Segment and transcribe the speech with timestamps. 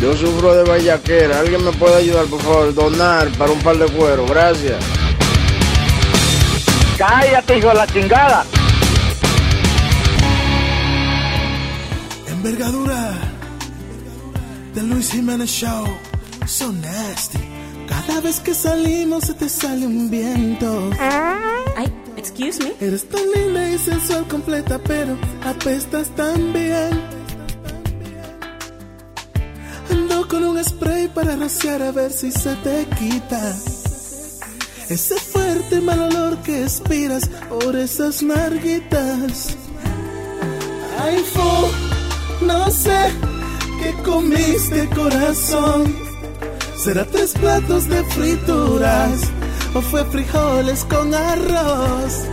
[0.00, 1.40] Yo sufro de vallaquera.
[1.40, 2.74] ¿Alguien me puede ayudar, por favor?
[2.74, 4.26] Donar para un par de cuero.
[4.26, 4.82] Gracias.
[6.98, 8.44] Cállate, hijo de la chingada.
[12.28, 13.12] Envergadura
[14.74, 15.86] de Luis Jiménez Show.
[16.46, 17.38] So nasty.
[17.88, 20.90] Cada vez que salimos se te sale un viento.
[21.76, 22.72] Ay, excuse me.
[22.86, 27.23] Eres tan linda y sensual completa, pero apestas tan bien.
[30.28, 33.54] Con un spray para rociar a ver si se te quita.
[34.88, 39.56] Ese fuerte mal olor que expiras por esas narguitas.
[41.00, 41.70] Ay, fo,
[42.44, 43.10] no sé
[43.82, 45.94] qué comiste corazón.
[46.76, 49.20] ¿Será tres platos de frituras
[49.74, 52.24] o fue frijoles con arroz?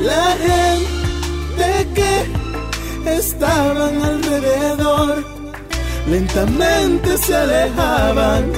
[0.00, 5.35] La gente que estaban alrededor
[6.08, 8.52] lentamente se alejaban.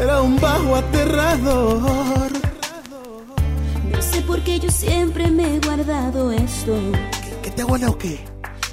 [0.00, 2.30] Era un bajo aterrador.
[3.90, 6.76] No sé por qué yo siempre me he guardado esto.
[7.42, 8.20] ¿Qué, te guarda o qué?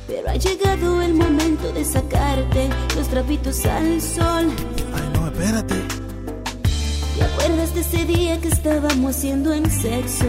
[0.07, 4.51] Pero ha llegado el momento de sacarte los trapitos al sol.
[4.93, 5.75] Ay, no, espérate.
[7.17, 10.25] ¿Te acuerdas de ese día que estábamos haciendo en sexo?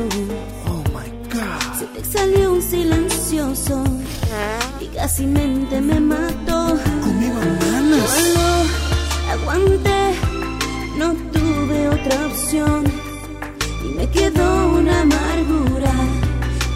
[1.34, 1.78] God.
[1.78, 3.82] Se te salió un silencioso
[4.80, 6.78] y casi mente me mató.
[7.02, 8.10] Conmigo, hermanas.
[8.10, 8.46] Solo
[9.32, 10.14] aguanté,
[10.96, 12.84] no tuve otra opción
[13.84, 15.92] y me quedó una amargura,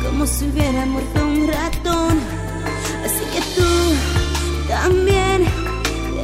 [0.03, 2.19] como si hubiera muerto un ratón.
[3.05, 3.71] Así que tú
[4.69, 5.47] también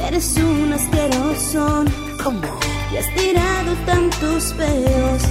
[0.07, 1.85] eres un asqueroso.
[2.21, 2.41] ¿Cómo?
[2.91, 5.23] Y has tirado tantos peos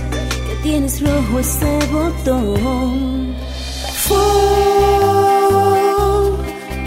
[0.55, 3.35] que tienes rojo ese botón.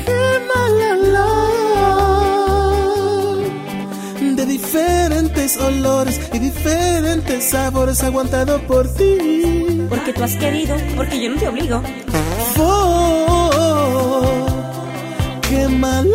[0.06, 2.76] Qué mal olor
[4.36, 9.86] de diferentes olores y diferentes sabores aguantado por ti.
[9.90, 11.82] Porque tú has querido, porque yo no te obligo.
[12.60, 14.46] Oh,
[15.50, 16.08] qué mal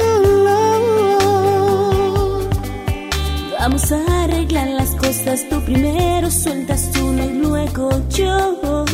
[3.62, 5.48] Vamos a arreglar las cosas.
[5.48, 8.84] Tú primero sueltas uno y luego yo.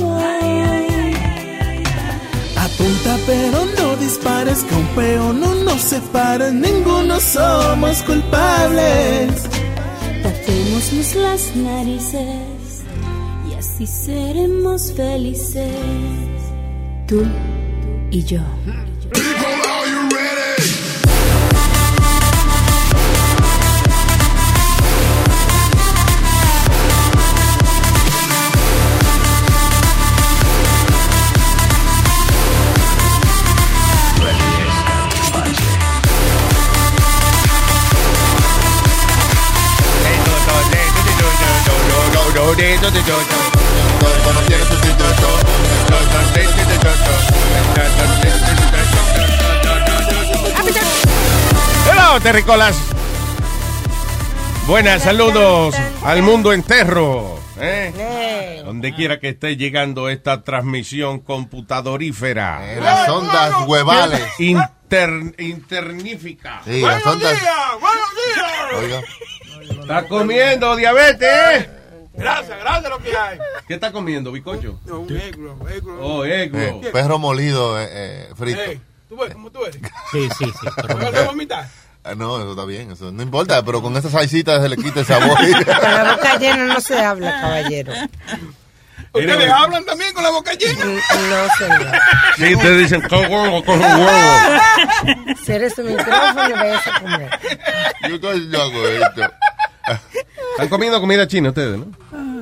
[2.55, 9.49] Apunta pero no dispares, que un peón no nos separa, ninguno somos culpables.
[10.23, 12.85] Tapémonos las narices
[13.51, 15.73] y así seremos felices.
[17.07, 17.25] Tú
[18.11, 18.43] y yo.
[51.89, 52.77] Hello, terricolas.
[54.67, 57.39] Buenas, saludos al mundo entero.
[57.61, 58.63] ¿eh?
[58.65, 62.73] Donde quiera que esté llegando esta transmisión computadorífera.
[62.73, 64.21] Eh, las ondas huevales.
[64.41, 66.63] Inter, internífica.
[66.65, 67.41] Sí, las ondas.
[68.77, 69.01] Oiga.
[69.81, 71.78] Está comiendo diabetes, ¿eh?
[72.19, 73.39] Gracias, gracias lo que hay.
[73.67, 74.79] ¿Qué está comiendo, bicocho?
[74.85, 75.99] No, un egro, egro.
[76.01, 76.59] Oh, egro.
[76.59, 78.61] Eh, perro molido, eh, eh, frito.
[79.09, 79.81] ¿Tú ves cómo tú eres?
[80.13, 80.87] Sí, sí, sí.
[80.89, 81.69] ¿Me vas a vomitar?
[82.05, 85.01] Ah, No, eso está bien, eso no importa, pero con esa salsita se le quita
[85.01, 85.37] el sabor.
[85.39, 87.93] Con la boca llena no se habla, caballero.
[89.13, 90.85] ¿Ustedes hablan también con la boca llena?
[90.85, 91.93] No, señor.
[92.37, 94.61] Sí, te dicen, con huevo, con huevo.
[95.45, 97.31] Cierre su micrófono y vayas a comer.
[98.09, 99.33] Yo estoy loco esto.
[100.53, 101.87] Están comiendo comida china ustedes, ¿no?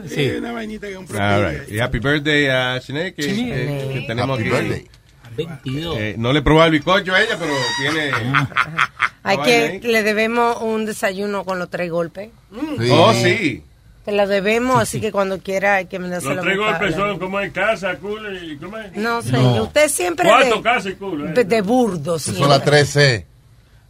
[0.09, 1.69] Sí, una vainita que un All right.
[1.71, 4.57] Y happy birthday a Sinead, que, que tenemos Happy aquí.
[4.63, 4.89] birthday.
[5.37, 5.97] 22.
[5.99, 8.11] Eh, no le probó el bizcocho a ella, pero tiene.
[9.23, 12.31] Hay Ah, que, le debemos un desayuno con los tres golpes.
[12.79, 12.89] Sí.
[12.91, 13.63] Oh, sí.
[14.05, 17.19] Te la debemos, así que cuando quiera hay que mandarse Los la tres golpes son
[17.19, 18.95] como en casa, culo y ¿cómo es?
[18.95, 19.63] No, señor.
[19.63, 21.29] Usted siempre Cuatro de, casa y culo.
[21.29, 21.33] ¿eh?
[21.33, 23.27] de, de burdo, Son las 13.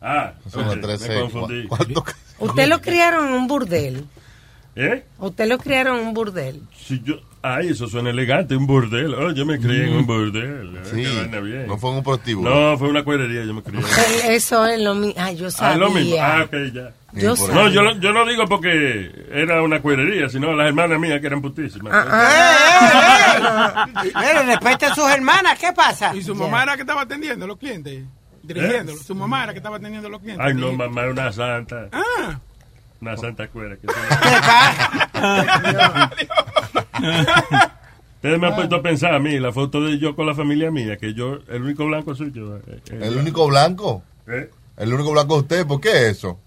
[0.01, 1.21] Ah, Son las ok, tres, me seis.
[1.21, 1.67] confundí.
[1.69, 2.05] ¿Cuánto?
[2.39, 4.05] Usted lo criaron en un burdel.
[4.79, 5.05] ¿Eh?
[5.19, 6.61] Usted lo criaron en un burdel.
[6.77, 9.15] Si yo, ay, eso suena elegante, un burdel.
[9.15, 10.79] Oh, yo me crié en un burdel.
[10.85, 11.67] Sí, Qué vaina bien.
[11.67, 12.51] no fue en un prostíbulo.
[12.73, 13.81] No, fue una cuerería, yo me crié.
[14.27, 15.15] El- Eso es lo mismo.
[15.17, 15.77] Ay, yo Ah, sabía.
[15.79, 16.17] lo mismo.
[16.21, 16.93] Ah, ok, ya.
[17.15, 17.45] Yo Sí.
[17.55, 21.91] No, yo, no digo porque era una cuerería, sino las hermanas mías que eran putísimas.
[21.95, 26.15] Ah, Mire, respete a sus hermanas, ¿qué pasa?
[26.15, 28.03] Y su mamá era que estaba atendiendo a los clientes,
[28.47, 28.99] dirigiéndolo.
[28.99, 30.45] Su mamá era que estaba atendiendo a los clientes.
[30.47, 31.89] Ay, no, mamá, es una santa.
[31.93, 32.39] Ah,
[33.01, 33.77] Una santa cuera.
[33.77, 33.87] Que
[38.17, 40.71] Ustedes me han puesto a pensar a mí, la foto de yo con la familia
[40.71, 42.57] mía, que yo, el único blanco soy yo.
[42.57, 42.61] eh,
[42.91, 44.03] eh, ¿El único blanco?
[44.27, 44.51] ¿Eh?
[44.79, 45.67] ¿El único blanco es usted?
[45.67, 46.39] ¿Por qué eso?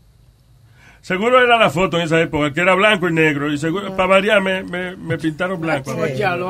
[1.01, 4.09] Seguro era la foto en esa época, que era blanco y negro, y seguro, para
[4.09, 5.93] variar, me, me, me pintaron blanco.
[5.93, 5.99] Sí,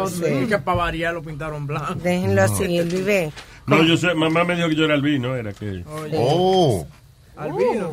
[0.08, 0.48] sí.
[0.48, 1.94] que para variar lo pintaron blanco.
[1.96, 3.32] Déjenlo así, Luis ve.
[3.70, 5.84] No, yo sé, mamá me dijo que yo era albino, era que...
[6.14, 6.86] Oh.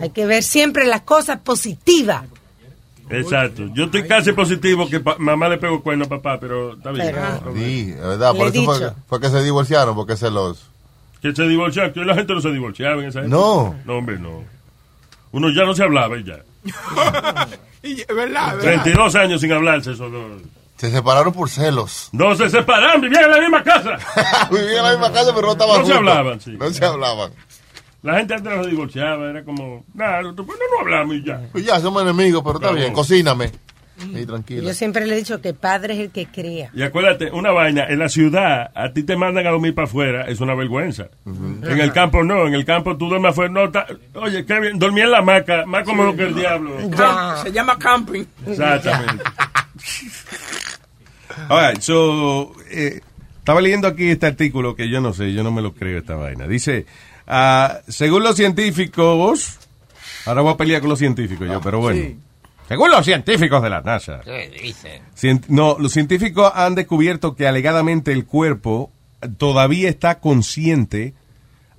[0.00, 2.24] Hay que ver siempre las cosas positivas.
[3.08, 3.68] Exacto.
[3.72, 7.06] Yo estoy casi positivo que pa- mamá le pegó cuerno a papá, pero está bien.
[7.14, 7.54] Pero- no.
[7.54, 8.34] Sí, es verdad.
[8.34, 10.66] Por eso fue, que se divorciaron, porque se los...
[11.22, 13.36] Que se divorciaron, que la gente no se divorciaba en esa época.
[13.36, 13.76] No.
[13.84, 14.42] No, hombre, no.
[15.30, 16.38] Uno ya no se hablaba y ya.
[18.14, 18.58] verdad, verdad.
[18.60, 20.42] 32 años sin hablarse esos dos.
[20.76, 22.10] Se separaron por celos.
[22.12, 23.96] No se separaron, vivían en la misma casa.
[24.50, 26.50] Vivían en la misma casa, pero no estaban No se hablaban, sí.
[26.52, 27.32] No se hablaban.
[28.02, 30.46] La gente antes no se divorciaba, era como, nada, no, no,
[30.80, 31.40] hablamos y ya.
[31.50, 33.50] Pues ya, somos enemigos, pero está bien, cocíname.
[33.98, 34.62] Sí, tranquilo.
[34.62, 36.70] Yo siempre le he dicho que padre es el que cría.
[36.74, 40.26] Y acuérdate, una vaina, en la ciudad, a ti te mandan a dormir para afuera,
[40.28, 41.08] es una vergüenza.
[41.24, 43.50] En el campo no, en el campo tú duermes afuera.
[43.52, 46.76] No, ta- oye, qué bien, dormí en la hamaca, más cómodo que el diablo.
[46.90, 47.36] Ya.
[47.42, 48.24] Se llama camping.
[48.46, 49.24] Exactamente.
[51.48, 53.00] All right, so, eh,
[53.38, 56.14] estaba leyendo aquí este artículo que yo no sé, yo no me lo creo esta
[56.16, 56.46] vaina.
[56.46, 56.86] Dice,
[57.26, 59.58] ah, según los científicos,
[60.24, 62.14] ahora voy a pelear con los científicos yo, pero bueno.
[62.68, 64.20] Según los científicos de la NASA.
[65.16, 68.90] Cien- no, los científicos han descubierto que alegadamente el cuerpo
[69.38, 71.14] todavía está consciente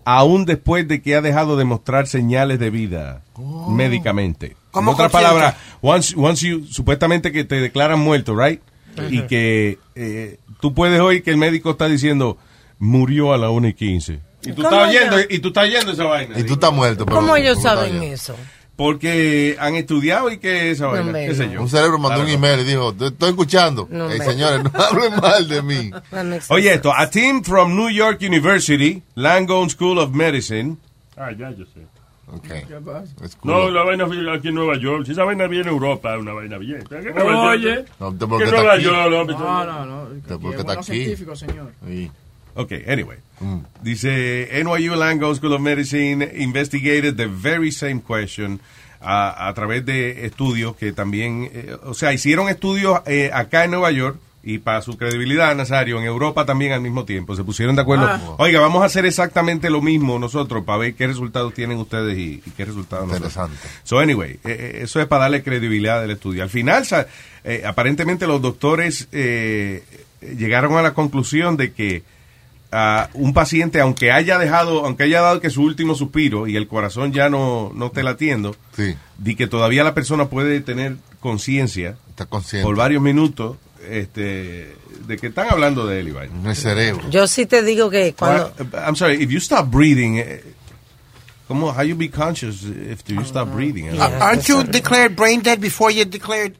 [0.05, 3.23] aún después de que ha dejado de mostrar señales de vida
[3.69, 4.47] médicamente.
[4.47, 8.61] En ¿Cómo otras palabras, once, once you- supuestamente que te declaran muerto, right?
[9.09, 12.37] Y que eh, tú puedes oír que el médico está diciendo
[12.79, 14.19] murió a la 1 y 15.
[14.43, 16.39] Y tú ¿Cómo estás oyendo, y tú estás oyendo esa vaina.
[16.39, 17.05] Y tú estás muerto.
[17.05, 18.35] pero- ¿Cómo ellos saben eso?
[18.77, 21.53] Porque han estudiado y que esa vaina, qué sé no.
[21.53, 21.61] yo.
[21.63, 23.87] Un cerebro mandó un email y dijo, "Te estoy escuchando.
[23.89, 25.91] No, señores, no hablen mal de mí.
[26.49, 30.77] Oye esto, a team from New York University, Langone School of Medicine,
[31.17, 31.81] Ah, ya, yo sé.
[32.31, 32.51] Ok.
[33.23, 33.51] Es cool.
[33.51, 35.05] No, la vaina fue aquí en Nueva York.
[35.05, 36.83] Si esa vaina viene en Europa, es una vaina bien.
[36.87, 37.85] ¿Qué Oye.
[37.99, 38.83] No, ¿Qué porque está Nueva aquí.
[38.83, 39.29] York?
[39.39, 40.07] No, no, no.
[40.39, 40.83] Porque está aquí.
[40.83, 41.71] científico, señor.
[41.87, 42.11] Sí.
[42.57, 43.17] Ok, anyway.
[43.83, 48.59] Dice, NYU Langone School of Medicine investigated the very same question
[48.99, 53.71] a, a través de estudios que también, eh, o sea, hicieron estudios eh, acá en
[53.71, 54.17] Nueva York
[54.47, 57.35] y para su credibilidad, Nazario, en Europa también al mismo tiempo.
[57.35, 58.07] Se pusieron de acuerdo.
[58.07, 58.35] Ah.
[58.37, 62.41] Oiga, vamos a hacer exactamente lo mismo nosotros para ver qué resultados tienen ustedes y,
[62.45, 63.35] y qué resultados nosotros.
[63.35, 63.57] Interesante.
[63.83, 66.43] So, anyway, eh, eso es para darle credibilidad al estudio.
[66.43, 66.85] Al final,
[67.43, 69.83] eh, aparentemente los doctores eh,
[70.21, 72.03] llegaron a la conclusión de que
[72.71, 76.67] ah, un paciente, aunque haya dejado, aunque haya dado que su último suspiro y el
[76.67, 81.97] corazón ya no, no esté latiendo, Sí, di que todavía la persona puede tener conciencia
[82.09, 82.65] está consciente.
[82.65, 83.57] por varios minutos
[83.89, 84.75] este,
[85.07, 86.43] de que están hablando de él, Iván.
[86.43, 87.09] No es cerebro.
[87.09, 88.51] Yo sí te digo que cuando...
[88.73, 90.43] I'm sorry, if you stop breathing, eh,
[91.47, 93.85] ¿cómo, how you be conscious if you stop breathing?
[93.93, 94.19] Yeah.
[94.21, 96.55] Aren't you declared brain dead before you declared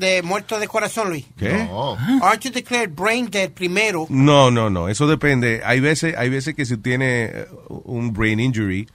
[0.00, 1.26] de muerto de corazón, Luis?
[1.36, 1.52] ¿Qué?
[1.52, 1.96] No.
[2.22, 4.06] Aren't you declared brain dead primero?
[4.08, 5.62] No, no, no, eso depende.
[5.64, 8.88] Hay veces, hay veces que si tiene eh, un brain injury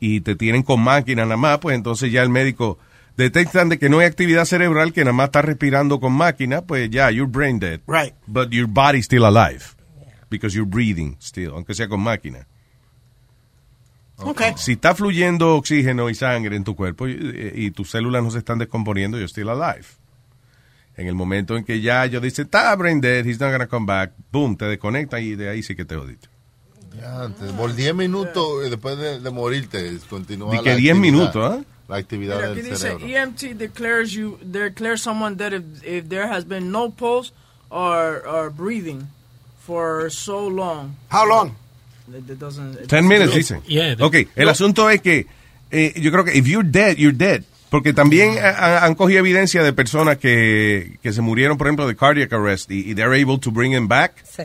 [0.00, 2.78] y te tienen con máquina nada más, pues entonces ya el médico
[3.16, 6.88] detectan de que no hay actividad cerebral, que nada más está respirando con máquina, pues
[6.90, 7.80] ya, you're brain dead.
[7.86, 8.14] Right.
[8.26, 9.74] But your body's still alive.
[10.30, 12.46] Because you're breathing still, aunque sea con máquina.
[14.16, 14.52] Okay.
[14.56, 18.38] Si está fluyendo oxígeno y sangre en tu cuerpo y, y tus células no se
[18.38, 19.86] están descomponiendo, you're still alive.
[20.96, 23.84] En el momento en que ya yo dice, está brain dead, he's not gonna come
[23.86, 26.28] back, boom, te desconecta y de ahí sí que te jodiste.
[27.00, 31.00] Ya, antes, por 10 minutos eh, después de, de morirte, continúa la que 10 actividad-
[31.00, 31.64] minutos, ¿ah?
[31.88, 33.06] La actividad Mira, del aquí dice cerebro.
[33.06, 37.32] EMT declares you declares someone dead if, if there has been no pulse
[37.68, 39.02] or or breathing
[39.66, 40.94] for so long.
[41.10, 41.56] How long?
[42.08, 42.74] It, it doesn't.
[42.80, 43.62] it 10 doesn't- minutes, dicen.
[43.66, 45.26] Yeah, ok, el asunto es que
[45.70, 47.42] eh, yo creo que if you're dead, you're dead.
[47.74, 51.88] Porque también ha- ha- han cogido evidencia de personas que, que se murieron, por ejemplo,
[51.88, 54.12] de cardiac arrest y, y they're able to bring them back.
[54.24, 54.44] Sí.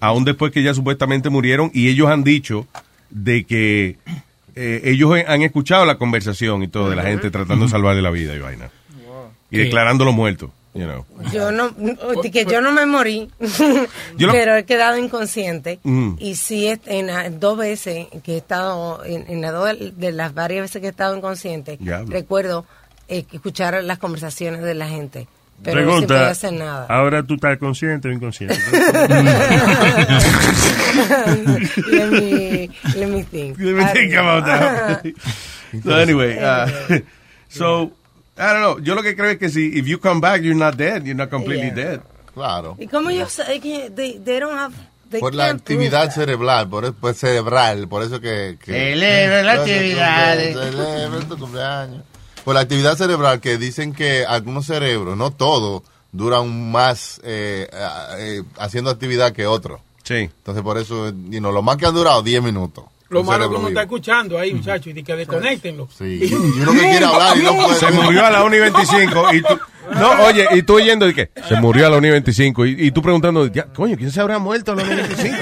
[0.00, 2.66] aún después que ya supuestamente murieron, y ellos han dicho
[3.10, 3.96] de que
[4.56, 8.10] eh, ellos han escuchado la conversación y todo de la gente tratando de salvarle la
[8.10, 8.70] vida y vaina.
[9.52, 11.06] Y declarándolo muerto, you know.
[11.32, 11.72] Yo no,
[12.32, 13.30] que yo no me morí,
[14.18, 15.78] pero he quedado inconsciente.
[15.84, 16.16] Mm.
[16.18, 20.12] Y sí, es- en la- dos veces que he estado, en, en las dos de
[20.12, 22.12] las varias veces que he estado inconsciente, Diablo.
[22.12, 22.66] recuerdo
[23.08, 25.28] eh, escuchar las conversaciones de la gente.
[25.62, 26.86] Pero no Pregunta, hacer nada.
[26.88, 28.56] ahora tú estás consciente o inconsciente.
[31.86, 33.58] let, me, let me think.
[33.58, 35.02] Let me think about that.
[35.84, 36.68] so anyway, uh,
[37.48, 37.92] so
[38.36, 38.78] I don't know.
[38.80, 41.02] Yo lo que creo es que si if you come back, you're not dead.
[41.04, 41.74] You're not completely Yeah.
[41.74, 42.00] dead.
[42.34, 42.76] Claro.
[42.80, 44.74] ¿Y cómo yo sé que they, they don't have...
[45.08, 48.58] they Por la actividad cerebral, por, eso- pues, cerebral, por eso que...
[48.64, 50.36] que Celebra la actividad.
[50.36, 52.02] Celebra tu cumpleaños.
[52.44, 57.88] Por la actividad cerebral que dicen que algunos cerebros, no todos, duran más eh, eh,
[58.18, 59.80] eh, haciendo actividad que otros.
[60.02, 60.14] Sí.
[60.38, 62.84] Entonces por eso, you know, lo más que han durado 10 minutos.
[63.10, 63.68] Lo Un malo que uno vivo.
[63.68, 65.88] está escuchando ahí, muchachos, y de que desconectenlo.
[65.96, 66.20] Sí.
[66.22, 67.74] Y uno que quiere hablar y no puede.
[67.78, 69.58] Se murió a la 1 y 25 y tú,
[69.94, 72.86] no, oye, y tú oyendo de que se murió a la 1 y 25 y,
[72.86, 75.36] y tú preguntando, ya, coño, ¿quién se habrá muerto a la 1 y 25?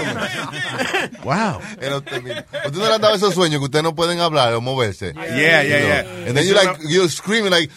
[1.25, 1.61] wow.
[1.81, 2.41] Era usted mismo.
[2.67, 5.13] ¿Usted no le han dado esos sueños que ustedes no pueden hablar o moverse?
[5.15, 5.89] Yeah, yeah, know.
[5.89, 6.29] yeah.
[6.29, 7.73] And then you like, you're screaming like,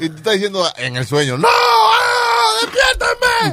[0.00, 1.48] y tú estás diciendo en el sueño, ¡No!
[1.48, 2.58] ¡Ah!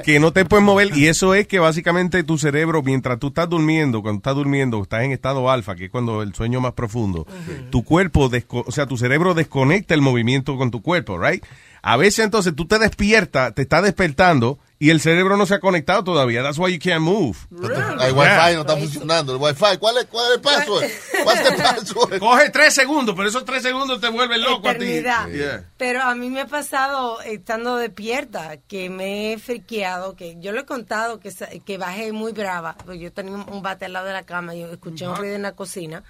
[0.02, 3.50] Que no te puedes mover y eso es que básicamente tu cerebro, mientras tú estás
[3.50, 7.28] durmiendo, cuando estás durmiendo, estás en estado alfa, que es cuando el sueño más profundo,
[7.70, 11.44] tu cuerpo, o sea, tu cerebro desconecta el movimiento con tu cuerpo, right?
[11.82, 15.60] A veces entonces tú te despiertas, te estás despertando y el cerebro no se ha
[15.60, 16.44] conectado todavía.
[16.44, 17.38] That's why you can't move.
[17.52, 19.34] El wifi no está funcionando.
[19.36, 20.86] El wifi, ¿cuál es, cuál es el password?
[21.24, 22.20] ¿Cuál es el password?
[22.20, 24.86] Coge tres segundos, pero esos tres segundos te vuelven loco a ti.
[25.02, 25.64] Yeah.
[25.78, 30.62] Pero a mí me ha pasado estando despierta que me he friqueado, que yo le
[30.62, 34.08] he contado que, sa- que bajé muy brava, yo tenía un, un bate al lado
[34.08, 36.04] de la cama y yo escuché un ruido en la cocina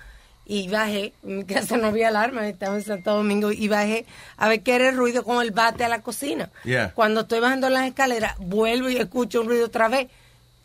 [0.46, 4.06] y bajé, en mi casa no había alarma, estaba en Santo Domingo y bajé
[4.38, 6.50] a ver qué era el ruido con el bate a la cocina.
[6.64, 6.92] Yeah.
[6.94, 10.08] Cuando estoy bajando las escaleras, vuelvo y escucho un ruido otra vez.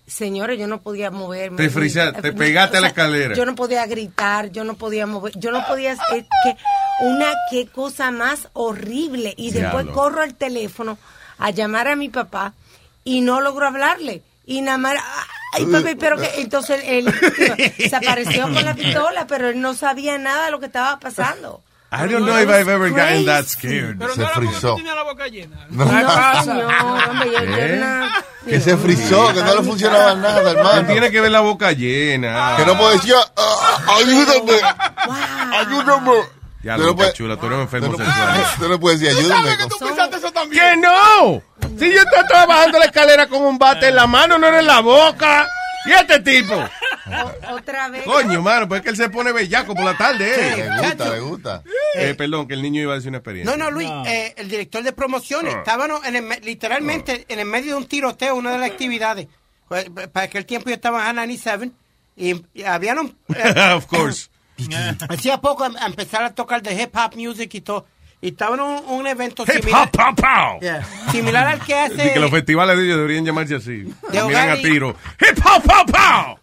[0.06, 1.58] Señores, yo no podía moverme.
[1.58, 3.34] Te frisaste, te pegaste a la escalera.
[3.34, 6.56] Yo no podía gritar, yo no podía mover, yo no podía es que
[7.00, 10.98] una qué cosa más horrible y después corro al teléfono
[11.36, 12.54] a llamar a mi papá
[13.04, 14.94] y no logro hablarle y nada más
[15.54, 19.74] ay papi pero que entonces él, él se apareció con la pistola pero él no
[19.74, 21.62] sabía nada de lo que estaba pasando.
[21.90, 23.96] I don't know if I've ever gotten that scared.
[23.98, 24.76] Pero Se no frizó.
[24.78, 25.56] la boca llena.
[25.70, 25.86] No.
[25.86, 27.74] No, hombre, yo, yo ¿Eh?
[27.78, 28.12] una-
[28.46, 30.86] Que se frizó, que no le funcionaba nada, No hermano.
[30.92, 32.56] tiene que ver la boca llena.
[32.58, 34.60] Que no puedo decir, "Ah, ayúdame,
[35.56, 36.12] ayúdame.
[36.62, 38.44] Ya no puedes- chula, tú eres un enfermo tú no- sexual.
[38.58, 39.56] Tú no puedes decir, ayúdame.
[39.68, 40.62] ¿Tú pensaste eso también?
[40.62, 41.42] ¡Que no!
[41.78, 44.80] Si yo estoy trabajando la escalera con un bate en la mano, no en la
[44.80, 45.48] boca.
[45.86, 46.54] ¿Y este tipo?
[46.54, 48.02] o- otra vez.
[48.04, 50.68] Coño, mano, pues es que él se pone bellaco por la tarde, eh.
[50.68, 51.62] Le gusta, le gusta.
[51.94, 53.56] Eh, perdón, que el niño iba a decir una experiencia.
[53.56, 55.58] No, no, Luis, eh, el director de promociones, Ah.
[55.58, 59.28] estábamos en el me- literalmente en el medio de un tiroteo, una de las actividades.
[59.68, 61.70] Pues, Para aquel tiempo yo estaba en 97
[62.16, 64.28] y, y habían un- eh, of course.
[65.08, 67.86] Hacía poco em- empezar a tocar de hip hop music y todo.
[68.20, 70.60] Y estaba en un, un evento Hip similar, hop, pow, pow.
[70.60, 70.84] Yeah.
[71.12, 73.84] similar al que Así que los hace, festivales de ellos deberían llamarse así.
[74.10, 74.96] De Miran a tiro.
[75.20, 76.38] ¡Hip hop, pow, pow!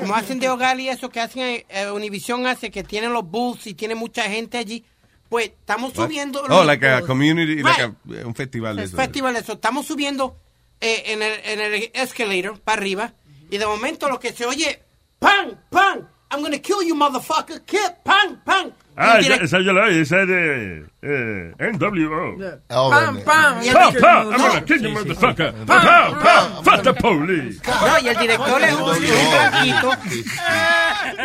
[0.00, 3.68] como hacen de hogar y eso que hacen, eh, Univision hace, que tienen los booths
[3.68, 4.84] y tiene mucha gente allí.
[5.28, 6.42] Pues estamos subiendo.
[6.42, 7.94] Oh, los- like a community, like Right.
[8.16, 8.96] a, eh, un festival de eso.
[8.96, 9.52] festival de eso.
[9.52, 10.36] Estamos subiendo
[10.80, 13.12] eh, en, el, en el escalator para arriba
[13.48, 14.82] y de momento lo que se oye,
[15.20, 16.08] ¡pam, pam!
[16.30, 18.72] I'm gonna kill you, motherfucker, kid, ¡pam, pam!
[18.98, 22.36] Ah, Y esa, esa yo la oí, esa es de eh, NWO.
[22.70, 23.24] Oh, Pam, man.
[23.24, 23.62] pam.
[23.62, 25.52] Y el Pam, pam, I'm gonna kill you, motherfucker.
[25.66, 27.60] Pam, pam, fuck the police.
[27.66, 29.92] No, y el director es un, un blanquito.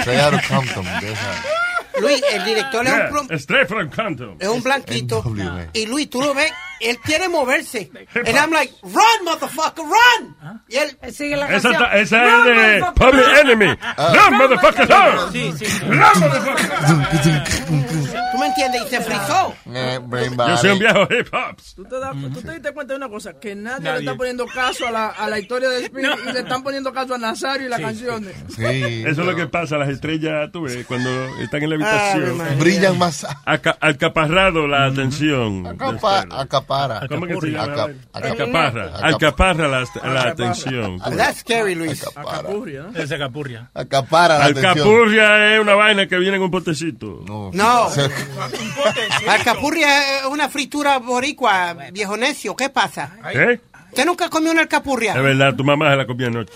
[0.02, 1.44] Straight out of Compton, de esa.
[2.00, 4.38] Luis, el director es un, Yeah, plom- straight from Compton.
[4.40, 5.22] es un blanquito.
[5.26, 5.68] NWA.
[5.74, 7.92] Y Luis, tú lo ves, él quiere moverse.
[8.16, 10.62] And I'm like, run, motherfucker, run.
[10.68, 11.74] Y él, sigue la canción.
[11.94, 13.26] esa Run, es de Public.
[13.42, 13.66] Enemy.
[13.68, 15.32] Run, motherfucker, run.
[15.34, 15.66] Sí, sí.
[15.82, 18.01] Run, motherfucker.
[18.52, 19.54] Entiendes, y se frizó.
[19.74, 20.00] Eh,
[20.48, 21.58] Yo soy un viejo hip hop.
[21.76, 23.94] ¿Tú te, das- tú te diste cuenta de una cosa, que nadie, Nadie.
[23.94, 26.94] le está poniendo caso a la, a la historia de Spirit y le están poniendo
[26.94, 28.36] caso a Nazario y las canciones.
[28.56, 28.64] Sí.
[29.06, 32.60] Eso es lo que pasa, las estrellas, tú ves, cuando están en la habitación.
[32.60, 33.26] Brillan más.
[33.46, 35.66] Aca- alcaparrado la atención.
[35.68, 37.08] Acapa- acapara.
[37.08, 37.64] ¿Cómo que se llama?
[37.74, 38.92] Aca- acap- Acaparra.
[38.94, 41.00] Acap- Alcaparra la, la atención.
[41.00, 42.06] That's scary, Luis.
[42.16, 43.00] Acapurria, ¿no?
[43.00, 43.70] Esa capurria.
[43.74, 44.72] Acapara la atención.
[44.72, 47.24] Alcapurria es una vaina que viene en un potecito.
[47.28, 47.50] No.
[47.54, 47.90] No.
[49.28, 52.56] Alcapurria es una fritura boricua, viejo necio.
[52.56, 53.12] ¿Qué pasa?
[53.34, 53.60] ¿Eh?
[53.90, 55.14] ¿Usted nunca comió una alcapurria?
[55.16, 56.54] Es verdad, tu mamá se la comió anoche.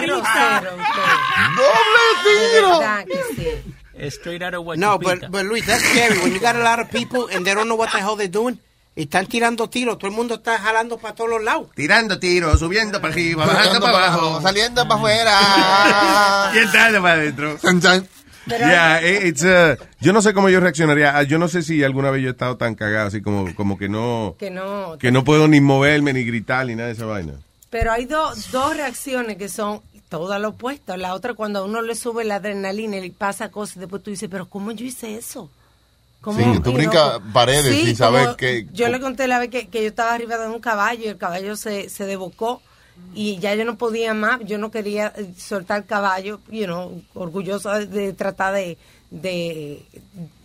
[0.00, 0.62] Qué.
[1.56, 3.06] ¡Doble
[3.36, 3.48] sí.
[4.10, 5.28] Straight out of No, Huachupita.
[5.28, 6.18] but, but Luis, that's scary.
[6.18, 8.26] When you got a lot of people and they don't know what the hell they're
[8.28, 8.58] doing,
[8.96, 11.68] están tirando tiros, todo el mundo está jalando para todos los lados.
[11.76, 14.40] Tirando tiros, subiendo para arriba, bajando para abajo.
[14.42, 16.52] Saliendo para afuera.
[16.54, 17.58] Y entrando para adentro.
[18.46, 21.16] Yeah, eh, it's, uh, yo no sé cómo yo reaccionaría.
[21.16, 23.78] Ah, Yo no sé si alguna vez yo he estado tan cagado, así como, como
[23.78, 24.96] que no, Que no.
[24.98, 27.34] que no puedo ni moverme, ni gritar, ni nada de esa vaina.
[27.70, 30.96] Pero hay dos dos reacciones que son todas lo opuesto.
[30.96, 34.28] La otra, cuando a uno le sube la adrenalina y pasa cosas, después tú dices,
[34.30, 35.48] pero ¿cómo yo hice eso?
[36.20, 39.68] ¿Cómo, Sí, tú brincas paredes sí, sin saber qué- Yo le conté la vez que,
[39.68, 42.60] que yo estaba arriba de un caballo y el caballo se, se desbocó
[43.14, 47.02] y ya yo no podía más, yo no quería eh, soltar el caballo, you know,
[47.14, 48.78] orgullosa de, tratar de,
[49.10, 49.82] de,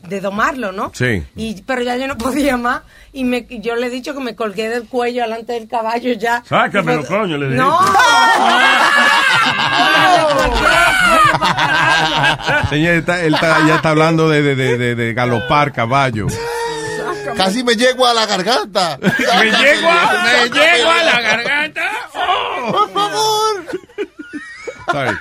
[0.09, 0.91] de domarlo, ¿no?
[0.93, 1.23] Sí.
[1.35, 2.81] Y, pero ya yo no podía más
[3.13, 6.43] y me, yo le he dicho que me colgué del cuello delante del caballo ya.
[6.45, 7.57] Sácamelo, fue- coño, le dije.
[7.57, 7.79] No.
[12.69, 16.27] Señor, está- él está- ya está hablando de, de, de, de- de galopar caballo.
[17.35, 18.97] Casi me llego a la garganta.
[19.01, 21.91] Me llego a, me llego a la garganta.
[22.71, 23.65] Por favor.
[24.91, 25.17] Sorry.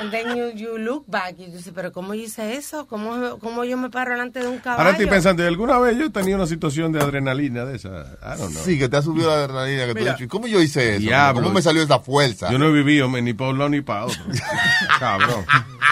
[0.00, 2.86] And then you, you look back y dices, pero ¿cómo hice eso?
[2.86, 4.78] ¿Cómo, ¿Cómo yo me paro delante de un caballo?
[4.80, 7.88] Ahora estoy pensando, ¿alguna vez yo he tenido una situación de adrenalina de esa?
[8.22, 8.62] I don't know.
[8.64, 9.86] Sí, que te ha subido la adrenalina.
[9.86, 10.12] Que tú Mira.
[10.12, 11.00] has dicho, ¿Cómo yo hice eso?
[11.00, 11.42] Diablo.
[11.42, 12.50] ¿Cómo me salió esa fuerza?
[12.50, 14.20] Yo no he vivido ni para un lado ni para otro.
[15.00, 15.44] Cabrón.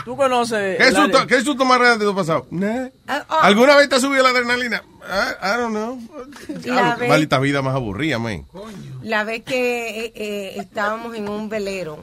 [0.04, 0.78] Tú conoces.
[0.78, 2.46] ¿Qué susto, área- ¿Qué susto más grande tú has pasado?
[2.50, 2.86] Nah.
[3.08, 4.82] Ah, ah, ¿Alguna vez te ha subido la adrenalina?
[5.02, 5.98] I, I don't know.
[6.62, 8.46] Qué vez- maldita vida más aburrida, man.
[9.02, 11.98] La vez que eh, eh, estábamos en un velero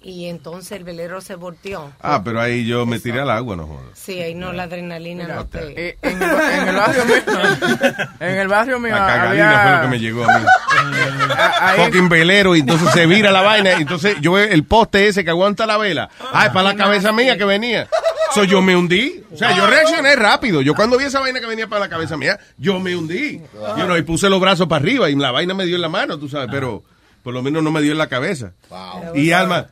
[0.00, 1.90] y entonces el velero se volteó.
[2.00, 3.86] Ah, pero ahí yo me tiré al agua, no jodas.
[3.94, 5.88] Sí, ahí no, la adrenalina no te...
[5.90, 7.16] Eh, en, el, en el barrio mío.
[8.20, 8.94] En el barrio mío.
[8.94, 10.44] La cagalina había- fue lo que me llegó a mí.
[11.60, 13.70] ahí- Fucking velero, y entonces se vira la vaina.
[13.78, 16.08] y Entonces yo el poste ese que aguanta la vela.
[16.32, 17.88] Ay, para la cabeza mía que venía.
[18.34, 19.24] So yo me hundí.
[19.32, 20.60] O sea, yo reaccioné rápido.
[20.62, 23.40] Yo cuando vi esa vaina que venía para la cabeza mía, yo me hundí.
[23.76, 25.88] You know, y puse los brazos para arriba y la vaina me dio en la
[25.88, 26.82] mano, tú sabes, pero
[27.22, 28.52] por lo menos no me dio en la cabeza.
[29.14, 29.66] Y Alma,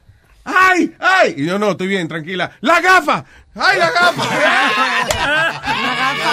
[0.47, 0.95] ¡ay!
[0.99, 1.35] ¡ay!
[1.37, 2.51] Y yo no, estoy bien, tranquila.
[2.61, 3.25] ¡La gafa!
[3.55, 4.23] ¡Ay, la gafa!
[5.77, 6.31] Una gafa,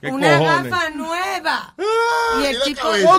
[0.00, 0.70] ¿Qué una cojones?
[0.70, 1.74] gafa nueva.
[2.40, 2.56] y el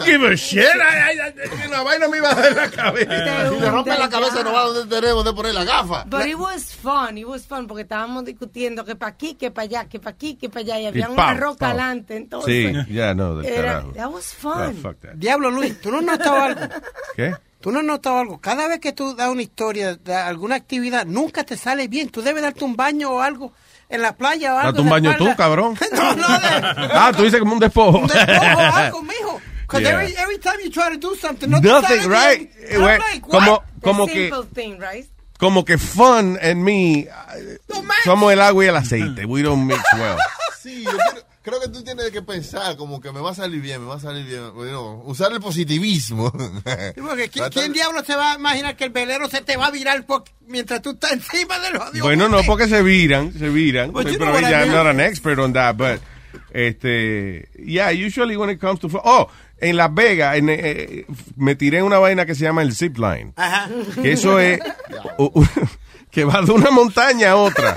[0.04, 0.60] give a shit.
[0.60, 3.50] Ay, ay, ay, la vaina me iba a dar la cabeza.
[3.50, 6.04] Si te rompe la cabeza, no va donde tenemos de poner la gafa.
[6.06, 9.64] But it was fun, it was fun, porque estábamos discutiendo que para aquí, que para
[9.66, 12.76] allá, que para aquí, que para allá, y había Y una roca adelante, entonces...
[12.86, 13.94] Sí, ya no, del Era, carajo.
[13.94, 14.76] that was Ah, fun.
[14.82, 15.14] fuck that.
[15.16, 16.62] Diablo, Luis, ¿tú no has notado algo?
[17.16, 17.34] ¿Qué?
[17.68, 18.40] ¿Tú no has notado algo?
[18.40, 22.08] Cada vez que tú das una historia de alguna actividad, nunca te sale bien.
[22.08, 23.52] Tú debes darte un baño o algo
[23.90, 24.72] en la playa o algo.
[24.72, 25.32] Date un baño espalda.
[25.34, 25.78] tú, cabrón.
[25.92, 26.48] no, no, de,
[26.94, 27.98] Ah, tú dices como un despojo.
[27.98, 29.42] un despojo o algo, mijo.
[29.68, 30.00] Because Yeah.
[30.02, 32.56] every, every time you try to do something, no te Nothing, sale right?
[32.70, 32.82] bien.
[32.86, 33.28] Like,
[33.82, 35.06] como, que, simple thing, right?
[35.38, 37.58] como que fun and me, eh,
[38.06, 39.26] somos el agua y el aceite.
[39.26, 40.16] We don't mix well.
[40.64, 43.62] Sí, yo creo, creo que tú tienes que pensar como que me va a salir
[43.62, 44.54] bien, me va a salir bien.
[44.54, 46.30] Bueno, usar el positivismo.
[46.30, 49.72] Porque ¿quién, quién diablo se va a imaginar que el velero se te va a
[49.72, 53.94] virar por- mientras tú estás encima de los Bueno, no porque se viran, se viran.
[53.94, 56.02] But pero what I ya I'm not an expert on that, but
[56.52, 61.06] este, yeah, usually when it comes to oh, en Las Vegas en, eh,
[61.38, 63.32] me tiré una vaina que se llama el zip line.
[63.38, 63.70] Ajá.
[64.02, 64.60] Que eso es
[66.12, 67.74] que va de una montaña a otra.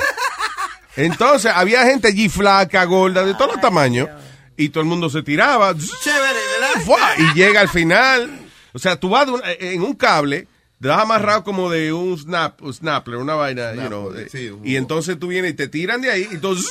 [0.97, 4.09] Entonces había gente allí flaca, gorda, de todos los tamaños,
[4.57, 5.75] y todo el mundo se tiraba.
[5.75, 7.15] Chévere, ¿verdad?
[7.19, 8.41] Y llega al final.
[8.73, 10.47] O sea, tú vas un- en un cable,
[10.81, 14.29] te das amarrado como de un snap, un snappler, una vaina, you know, Snapper, eh,
[14.31, 16.67] sí, un- y entonces tú vienes y te tiran de ahí, y entonces,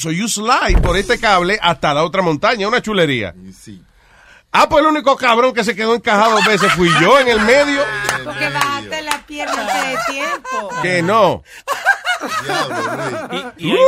[0.00, 3.34] so you slide por este cable hasta la otra montaña, una chulería.
[3.58, 3.82] Sí.
[4.52, 7.40] Ah, pues el único cabrón que se quedó encajado dos veces fui yo en el
[7.40, 7.82] medio,
[8.24, 10.70] Porque bajaste la pierna de tiempo.
[10.82, 11.42] que no.
[12.44, 13.44] Diablo, Luis.
[13.58, 13.78] Y, y ahí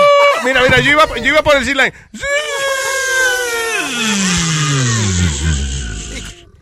[0.44, 1.92] mira, mira, yo iba, yo iba por el zip line.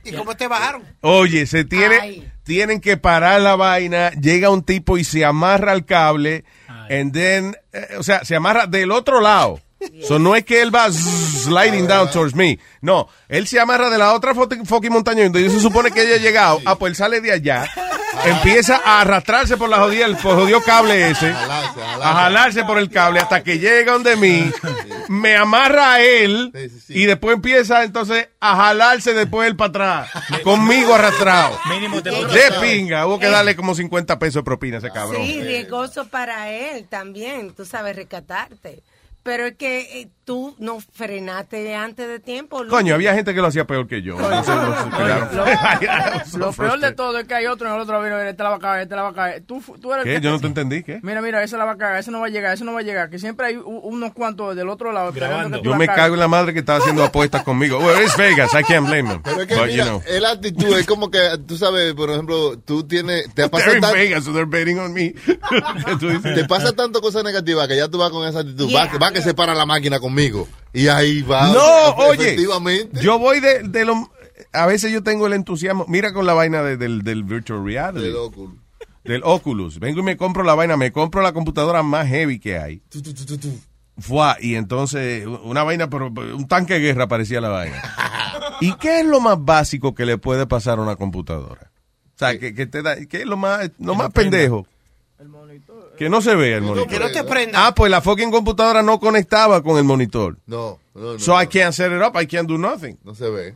[0.05, 0.83] ¿Y cómo te bajaron?
[1.03, 2.33] Oye, se tiene, Ay.
[2.43, 6.45] tienen que parar la vaina, llega un tipo y se amarra al cable,
[6.89, 9.61] and then, eh, o sea, se amarra del otro lado.
[10.07, 12.59] So, no es que él va sliding down towards me.
[12.83, 15.25] No, él se amarra de la otra fucking fucking montaña.
[15.25, 16.61] Entonces se supone que ella ha llegado.
[16.67, 17.67] Ah, pues él sale de allá.
[18.25, 21.33] Empieza a arrastrarse por la jodida, el por jodido cable ese.
[21.33, 22.05] Jalarse, jalarse.
[22.05, 24.51] A jalarse por el cable hasta que llega donde mí.
[25.09, 26.51] Me amarra a él.
[26.55, 26.93] Sí, sí, sí.
[27.01, 29.69] Y después empieza entonces a jalarse después él para
[30.09, 30.11] atrás.
[30.43, 31.59] Conmigo arrastrado.
[31.69, 35.25] mínimo De pinga, hubo que darle como 50 pesos de propina a ese cabrón.
[35.27, 38.83] Sí, riesgoso para él también, tú sabes, rescatarte.
[39.23, 42.61] pero es que eh, tú no frenaste antes de tiempo.
[42.63, 42.71] Luis.
[42.71, 44.15] Coño, había gente que lo hacía peor que yo.
[44.15, 44.55] Entonces.
[46.37, 48.57] Lo peor de todo es que hay otro en el otro vino, este la va
[48.57, 49.43] a caer, este la va a caer.
[49.45, 51.01] Tú, tú eres que- Yo no te entendí, ¿qué?
[51.03, 52.79] Mira, mira, ese la va a cagar, ese no va a llegar, ese no va
[52.79, 53.11] a llegar.
[53.11, 56.15] Que siempre hay unos cuantos del otro lado esperando que tú Yo la me cago
[56.15, 57.79] en la madre que estaba haciendo apuestas conmigo.
[57.79, 59.23] Well, it's Vegas, I can't blame him.
[59.23, 60.03] Pero es que But, you mira, know.
[60.07, 63.83] el actitud es como que, tú sabes, por ejemplo, tú tienes, te pasa, They're in
[63.83, 65.13] tan- Vegas, so they're betting on me.
[66.35, 68.69] Te pasa tanto cosas negativas que ya tú vas con esa actitud.
[68.69, 68.87] Yeah.
[68.93, 70.20] Va, va que se para la máquina conmigo.
[70.73, 71.53] Y ahí va.
[71.53, 73.01] No, oye, Efectivamente.
[73.01, 74.11] yo voy de, de lo...
[74.53, 75.85] A veces yo tengo el entusiasmo.
[75.89, 78.01] Mira con la vaina de- del, del virtual reality.
[78.07, 78.55] Del Oculus.
[79.05, 79.79] Del Oculus.
[79.79, 80.77] Vengo y me compro la vaina.
[80.77, 82.83] Me compro la computadora más heavy que hay.
[83.99, 87.83] Fua, y entonces una vaina, pero un tanque de guerra parecía la vaina.
[88.61, 91.71] ¿Y qué es lo más básico que le puede pasar a una computadora?
[92.15, 94.67] O sea, que, que te da, ¿qué es lo más, lo más pendejo?
[96.01, 96.89] Que no se vea el monitor.
[96.89, 97.67] Que no te prenda.
[97.67, 100.39] Ah, pues la fucking computadora no conectaba con el monitor.
[100.47, 101.19] No, no, no.
[101.19, 102.97] So I can't set it up, I can't do nothing.
[103.05, 103.55] No se ve.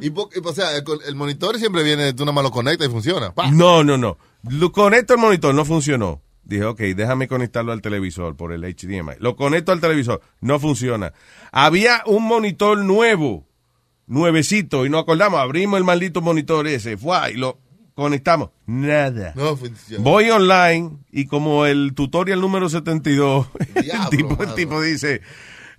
[0.00, 3.34] Y, o sea, el, el monitor siempre viene, tú nada más lo conectas y funciona.
[3.34, 3.50] Pa.
[3.50, 4.18] No, no, no.
[4.48, 6.22] Lo conecto al monitor, no funcionó.
[6.44, 9.14] Dije, ok, déjame conectarlo al televisor por el HDMI.
[9.18, 11.12] Lo conecto al televisor, no funciona.
[11.50, 13.48] Había un monitor nuevo,
[14.06, 17.58] nuevecito, y nos acordamos, abrimos el maldito monitor ese, fue, y lo
[17.94, 18.50] conectamos.
[18.66, 19.32] Nada.
[19.36, 20.02] No funciona.
[20.02, 25.20] Voy online y como el tutorial número 72, el, tipo, el tipo dice,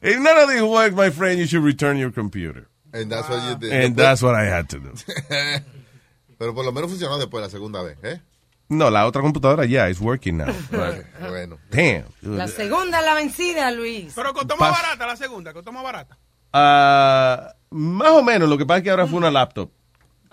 [0.02, 2.68] if none of this works, my friend, you should return your computer.
[2.94, 3.74] And that's what you did.
[3.74, 4.92] And that's what I had to do.
[6.38, 8.22] Pero por lo menos funcionó después la segunda vez, ¿eh?
[8.68, 10.48] No, la otra computadora ya es working now.
[11.20, 11.58] Bueno.
[11.70, 12.06] Damn.
[12.22, 14.14] La segunda la vencida, Luis.
[14.16, 16.18] Pero costó Pas- más barata la segunda, costó más barata.
[16.52, 19.70] Ah, más o menos, lo que pasa es que ahora fue una laptop.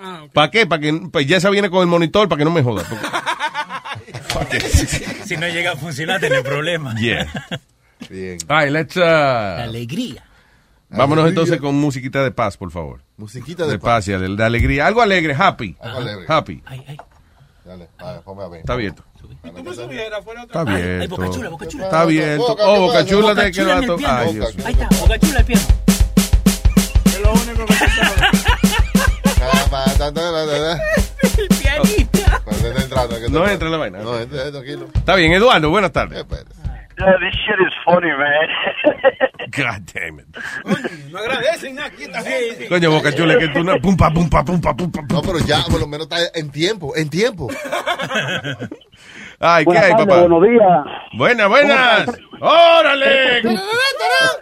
[0.03, 0.67] Ah, ¿Para qué?
[0.67, 2.83] Para que pues ya esa viene con el monitor para que no me joda.
[4.35, 4.61] porque-
[5.25, 6.99] si no llega a funcionar, tenés problemas.
[7.01, 7.27] Yeah.
[8.11, 8.38] Bien.
[8.49, 9.03] All right, let's, uh,
[9.62, 10.25] alegría.
[10.91, 11.29] Vámonos Alegría.
[11.43, 13.01] entonces con musiquita de paz, por favor.
[13.17, 14.87] Musiquita de De paz, y de, de alegría.
[14.87, 15.77] Algo alegre, happy.
[15.81, 16.25] Algo alegre.
[16.29, 16.62] Happy.
[17.65, 18.61] Dale, a ver, ponme a ver.
[18.61, 19.05] Está abierto.
[19.21, 19.29] ¿Tú
[19.62, 21.01] me subieras fuera Está abierto.
[21.01, 21.85] Ay, Boca Chula, Boca Chula.
[21.85, 22.47] Está abierto.
[22.49, 23.07] Boca, Oh, ¿qué Boca?
[23.07, 24.19] Chula.
[24.19, 24.67] Ay, Dios mío.
[24.67, 25.62] Ahí está, Boca Chula el piano.
[27.07, 27.75] Es lo único que
[30.09, 32.43] El pianista.
[33.31, 33.99] No entra en la vaina.
[33.99, 34.87] No, entra, eh, tranquilo.
[34.95, 36.25] Está bien, Eduardo, buenas tardes.
[36.99, 38.49] Yeah, this shit is funny, man.
[39.51, 40.27] God damn it.
[41.11, 42.69] No agradecen nada, aquí esta gente.
[42.69, 43.79] Coño, Boca Chula, que tú no.
[43.81, 45.01] Pum, pa, pum, pa, pum, pa, pum, pa.
[45.09, 47.49] No, pero ya por lo menos está en tiempo, en tiempo.
[49.41, 50.21] Ay, ¿qué Buenas hay, papá?
[50.21, 50.85] buenos días.
[51.15, 52.21] Buenas, buenas.
[52.41, 53.43] ¡Órale!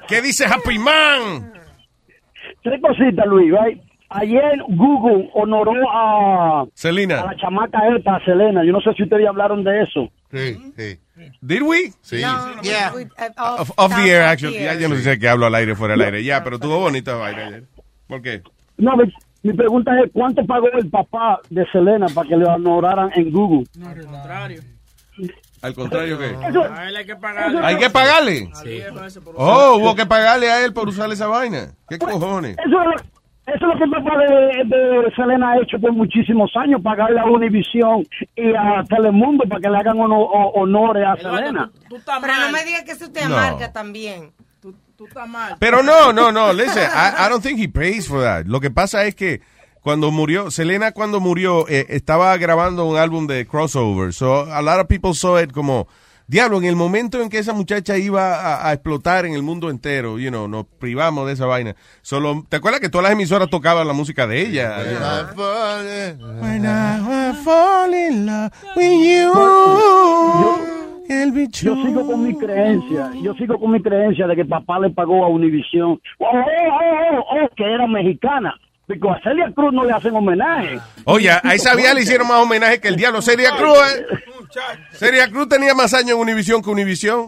[0.09, 1.53] ¿Qué dice Happy Man?
[2.63, 3.53] Tres cositas, Luis.
[3.53, 3.81] right?
[4.11, 7.25] Ayer Google honoró a, a Selena.
[7.25, 8.65] la chamaca esta, a Selena.
[8.65, 10.09] Yo no sé si ustedes hablaron de eso.
[10.33, 10.99] Sí, sí.
[11.41, 11.93] Did we?
[12.01, 12.21] Sí.
[12.23, 12.93] No, Yeah.
[12.95, 14.59] we- uh, off- Off, the air, actually.
[14.63, 16.25] Ya, yo no sé qué hablo al aire, fuera del aire.
[16.25, 17.65] Ya, pero tuvo bonita vaina ayer.
[18.09, 18.43] ¿Por qué?
[18.79, 19.05] No, mi,
[19.43, 23.67] mi pregunta es, ¿cuánto pagó el papá de Selena para que le honoraran en Google?
[23.79, 24.61] No, al contrario.
[25.63, 26.37] Al contrario, ¿qué?
[26.73, 27.61] A él hay que pagarle.
[27.63, 28.51] ¿Hay que pagarle?
[28.57, 31.73] A 10 veces por Oh, hubo que pagarle a él por usar esa vaina.
[31.89, 32.57] ¿Qué cojones?
[32.59, 33.20] Eso es, lo-
[33.55, 37.21] eso es lo que el papá de, de Selena ha hecho por muchísimos años, pagarle
[37.21, 41.71] a Univision y a Telemundo para que le hagan ono- o- honores a Selena.
[41.89, 43.37] Tú Pero no me digas que eso te No.
[43.37, 44.33] amarga también.
[44.61, 45.57] Tú, tú estás mal.
[45.59, 46.53] Pero no, no, no.
[46.53, 48.47] Listen, I, I don't think he pays for that.
[48.47, 49.41] Lo que pasa es que
[49.81, 54.13] cuando murió, Selena cuando murió, eh, estaba grabando un álbum de crossover.
[54.13, 55.89] So a lot of people saw it como,
[56.31, 59.69] diablo, en el momento en que esa muchacha iba a, a explotar en el mundo
[59.69, 61.75] entero, you know, nos privamos de esa vaina.
[62.03, 64.77] Solo, ¿te acuerdas que todas las emisoras tocaban la música de ella?
[64.85, 66.41] You know?
[66.41, 69.33] When I fall in love with you,
[71.09, 74.79] it'll be Yo sigo con mi creencia, yo sigo con mi creencia de que papá
[74.79, 76.01] le pagó a Univision.
[76.19, 78.55] Oh, oh, oh, oh, oh, que era mexicana.
[78.87, 80.81] Porque a Celia Cruz no le hacen homenaje.
[81.05, 83.23] Oye, a esa vieja le hicieron más homenaje que el diablo.
[83.23, 84.05] Celia Cruz, ¿eh?
[84.93, 87.27] Celia Cruz tenía más años en Univisión que Univisión.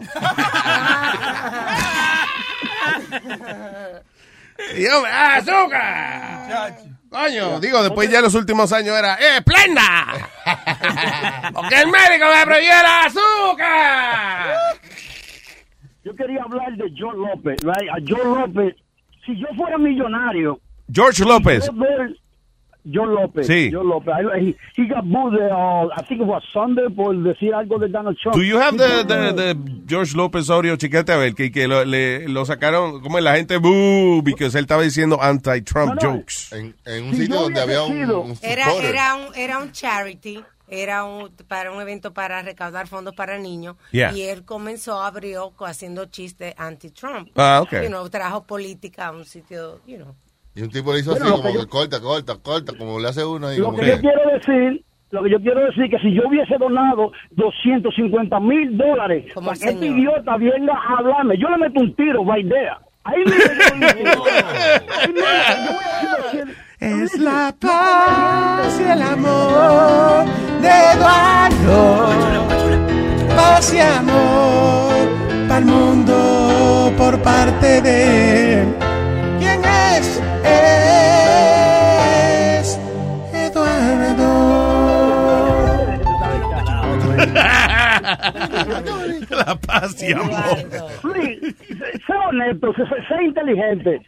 [4.75, 6.75] y yo, ¡ah, azúcar!
[7.09, 10.29] Coño, digo, después ya en los últimos años era, ¡eh, esplenda!
[11.53, 14.55] Porque el médico me prohibió el azúcar.
[16.03, 17.89] Yo quería hablar de John López, right?
[17.89, 18.75] A John López,
[19.25, 20.59] si yo fuera millonario,
[20.91, 21.69] George López.
[22.85, 23.69] John López, Sí.
[23.71, 27.53] John López, I- he, he got booed, uh, I think it was Sunday por decir
[27.53, 28.35] algo de Donald Trump.
[28.35, 29.55] Do you have the, He the, the
[29.87, 30.75] George López audio?
[30.75, 34.55] Chequete a ver, que, que lo, le- lo sacaron, como la gente, boo, porque él
[34.55, 36.17] estaba diciendo anti-Trump No, no.
[36.17, 36.51] jokes.
[36.51, 39.71] En, en un Si sitio donde había un, sido- un Era, era, un, era un
[39.71, 44.11] charity era un, para un evento para recaudar fondos para niños Yeah.
[44.13, 47.29] y él comenzó, abrió haciendo chistes anti-Trump.
[47.35, 47.83] Ah, ok.
[47.83, 50.15] You know, trajo política a un sitio, you know.
[50.55, 52.99] Y un tipo le hizo Bueno, así como que que yo- corta, corta, corta, como
[52.99, 53.57] le hace uno ahí.
[53.57, 56.57] Lo como que yo quiero decir, lo que yo quiero decir que si yo hubiese
[56.59, 61.95] donado 250 mil dólares para que este idiota venga a hablarme, yo le meto un
[61.95, 62.77] tiro, va idea.
[63.05, 63.51] Ahí decir,
[66.79, 70.25] Es la paz y el amor
[70.61, 72.09] de Eduardo.
[73.35, 75.07] Paz y amor
[75.47, 78.67] para el mundo por parte de él.
[80.43, 80.53] ¿Quién
[82.59, 82.79] es?
[83.33, 84.33] Eduardo.
[89.29, 90.57] La paz y amor.
[91.03, 94.01] Luis, sé honesto, sé, inteligente.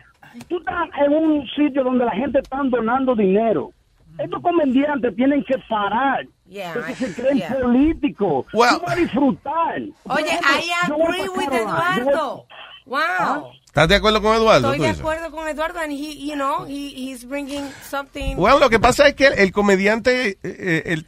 [0.47, 3.71] Tú estás en un sitio donde la gente está donando dinero.
[4.17, 6.25] Estos comediantes tienen que parar.
[6.47, 7.53] Yeah, porque se creen yeah.
[7.55, 8.45] políticos.
[8.53, 9.81] Well- Tú vas a disfrutar.
[10.03, 12.45] Oye, I agree with Eduardo.
[12.85, 13.51] Wow.
[13.75, 14.71] ¿Estás de acuerdo con Eduardo?
[14.71, 15.01] Estoy de dices?
[15.01, 18.37] acuerdo con Eduardo and he, you know, he, he's bringing something.
[18.37, 21.05] Bueno, lo que pasa es que el, el comediante, eh, eh, él,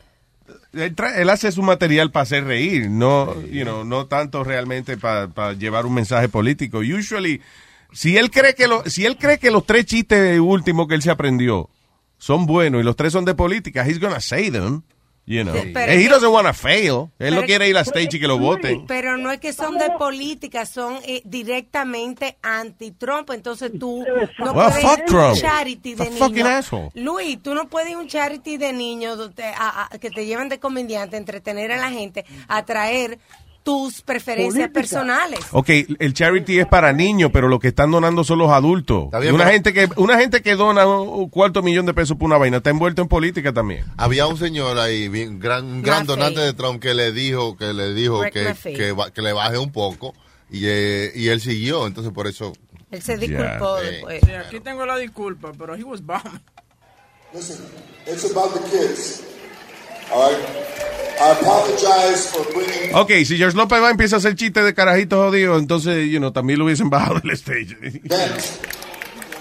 [0.73, 5.85] él hace su material para hacer reír, no, you know, no tanto realmente para llevar
[5.85, 6.79] un mensaje político.
[6.79, 7.41] Usually,
[7.93, 11.01] si él cree que lo, si él cree que los tres chistes últimos que él
[11.01, 11.69] se aprendió
[12.17, 14.83] son buenos y los tres son de política, he's gonna say them.
[15.29, 15.53] You know.
[15.53, 17.09] Sí, pero And he que- doesn't want to fail.
[17.19, 18.87] Él no quiere ir a stage y que lo voten.
[18.87, 23.29] Pero no es que son de política, son eh, directamente anti-Trump.
[23.31, 24.05] Entonces tú
[24.39, 25.33] no Well, puedes fuck ir a Trump.
[25.35, 26.47] un charity de niños.
[26.47, 26.89] asshole.
[26.95, 30.25] Luis, tú no puedes ir a un charity de niños donde- a- a- que te
[30.25, 33.19] llevan de comediante, entretener a la gente, a traer
[33.67, 34.71] tus preferencias Política.
[34.79, 35.39] personales.
[35.51, 39.09] Ok, el charity es para niños, pero lo que están donando son los adultos.
[39.11, 42.15] bien, Y una pero- gente que una gente que dona un cuarto millón de pesos
[42.15, 43.83] por una vaina está envuelto en política también.
[43.97, 47.73] Había un señor ahí, bien, gran, un gran donante de Trump, que le dijo, que
[47.73, 48.55] le dijo que,
[49.13, 50.13] que, le baje un poco
[50.49, 52.53] y, eh, y él siguió, entonces por eso.
[52.89, 53.91] Él se disculpó Yeah.
[53.91, 54.21] después.
[54.25, 56.39] Sí, aquí tengo la disculpa, pero he was bombing.
[57.33, 57.57] Listen,
[58.09, 59.23] it's about the kids.
[60.11, 60.43] All right?
[61.19, 62.93] I apologize for bringing.
[62.95, 66.31] Ok, si George López va empieza a hacer chistes de carajitos jodidos, entonces, you know,
[66.31, 67.75] también lo hubiesen bajado del stage.
[67.81, 68.31] Ben,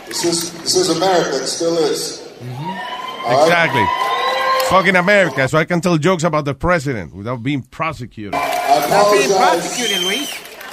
[0.09, 1.37] this is, this is America.
[1.37, 2.22] It still is.
[3.26, 3.42] All right?
[3.42, 3.85] exactly.
[4.70, 8.35] Fucking America, so I can tell jokes about the president without being prosecuted.
[8.35, 10.29] I apologize Luis.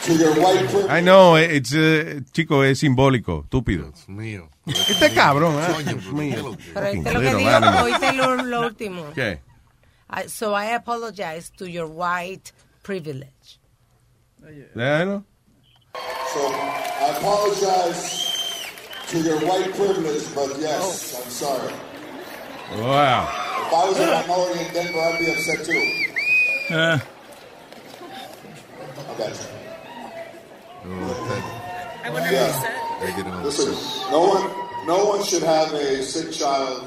[0.06, 0.90] to your white privilege.
[0.90, 3.92] I know, it's, eh, chico, es simbólico, estúpido.
[4.08, 4.50] mío.
[4.66, 6.58] Este cabrón, Coño, Dios mío.
[6.74, 7.84] Pero oíste lo que little dijo, animal.
[7.84, 9.06] oíste lo, lo último.
[9.14, 9.40] ¿Qué?
[10.14, 12.52] I- so I apologize to your white
[12.84, 13.60] privilege.
[14.76, 15.24] Ya, ¿no?
[16.34, 18.02] So I apologize
[19.10, 21.74] to your white privilege, but yes, I'm sorry.
[22.78, 23.28] Wow.
[23.66, 25.82] If I was a minority in Denver, I'd be upset too.
[26.70, 27.00] Eh,
[29.10, 29.50] I got you.
[32.06, 32.50] I would Yeah.
[32.50, 33.44] upset.
[33.44, 33.74] Listen,
[34.12, 34.46] no one,
[34.88, 36.84] no one should have a sick child.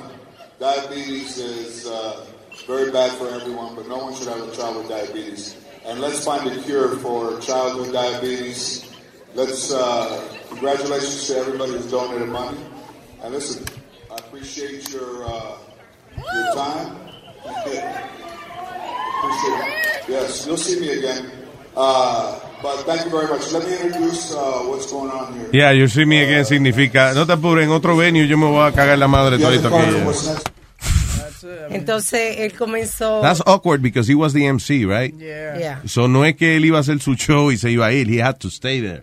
[0.59, 2.25] Diabetes is uh,
[2.65, 5.57] very bad for everyone, but no one should have a child with diabetes.
[5.85, 8.91] And let's find a cure for childhood diabetes.
[9.35, 12.59] Let's uh, congratulations to everybody who's donated money.
[13.23, 13.65] And listen,
[14.11, 15.59] I appreciate your uh,
[16.17, 16.97] your time.
[20.09, 21.31] Yes, you'll see me again.
[21.77, 23.53] Uh, but thank you very much.
[23.53, 25.51] Let me introduce uh, what's going on here.
[25.53, 28.67] Yeah, you see me again significa, no te apures, en otro venue yo me voy
[28.67, 30.56] a cagar la madre Yeah, todito aquí.
[31.71, 33.21] Entonces él comenzó.
[33.23, 35.15] That's awkward because he was the MC, right?
[35.15, 35.59] Yeah.
[35.59, 35.83] Yeah.
[35.87, 38.09] So no es que él iba a hacer su show y se iba a ir,
[38.09, 39.03] he had to stay there.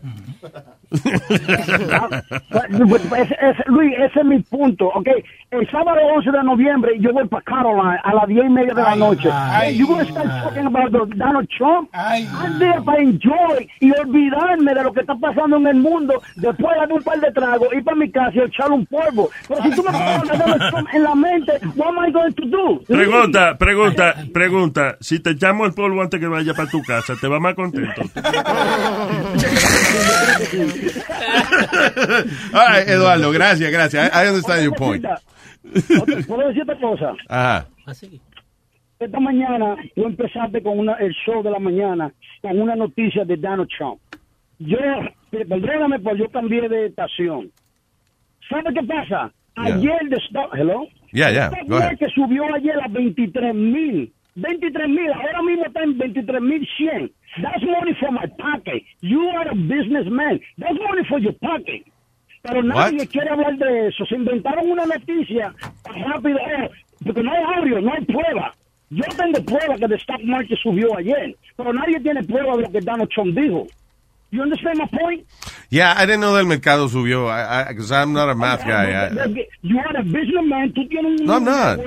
[2.50, 5.08] Pues, pues, ese- Luis, ese es mi punto, ¿ok?
[5.52, 8.82] El sábado 11 de noviembre yo voy para Caroline a las 10 y media de
[8.82, 9.30] la noche.
[9.32, 11.90] ay, you gonna start talking about Donald Trump?
[11.94, 16.74] I'm there para enjoy y olvidarme de lo que está pasando en el mundo, después
[16.74, 19.30] de dar un par de tragos, ir para mi casa y echarle un polvo.
[19.48, 22.32] Pero si tú me pones a Donald Trump en la mente, what am I going
[22.34, 22.82] to do?
[22.88, 24.98] Pregunta, pregunta, pregunta.
[25.02, 28.02] Si te echamos el polvo antes que vaya para tu casa, ¿te va más contento?
[32.54, 34.12] All right, Eduardo, gracias, gracias.
[34.14, 35.06] I, I understand your point.
[36.28, 37.14] ¿Puedo decir otra cosa?
[37.30, 37.68] Ajá.
[39.00, 43.36] Esta mañana tú empezaste con una, el show de la mañana con una noticia de
[43.38, 44.00] Donald Trump.
[44.60, 47.52] Yo, eh, perdóname, pues yo cambié de estación.
[48.50, 49.32] ¿Sabe qué pasa?
[49.56, 49.76] Yeah.
[49.76, 50.88] Ayer de stock, hello.
[51.12, 51.92] Yeah, yeah, go ahead.
[51.92, 54.12] market subió ayer a 23 mil.
[54.36, 57.12] 23 mil, ahora mismo está en 23 mil 100.
[57.42, 58.84] That's money for my pocket.
[59.02, 60.40] You are a businessman.
[60.58, 61.84] That's money for your pocket.
[62.44, 63.10] Pero nadie What?
[63.10, 64.06] quiere hablar de eso.
[64.06, 65.54] Se inventaron una noticia
[65.86, 66.70] rápido, eh,
[67.06, 68.54] porque no hay audio, no hay prueba.
[68.90, 72.72] Yo tengo pruebas que el stock market subió ayer, pero nadie tiene pruebas de lo
[72.72, 73.66] que Donald Trump dijo.
[74.34, 75.28] You understand my point?
[75.70, 77.30] Yeah, I didn't know del mercado subió.
[77.30, 78.92] I, I, cause I'm not a math guy.
[78.92, 81.26] I- You are a businessman, tú tienes un...
[81.28, 81.80] no, I'm not.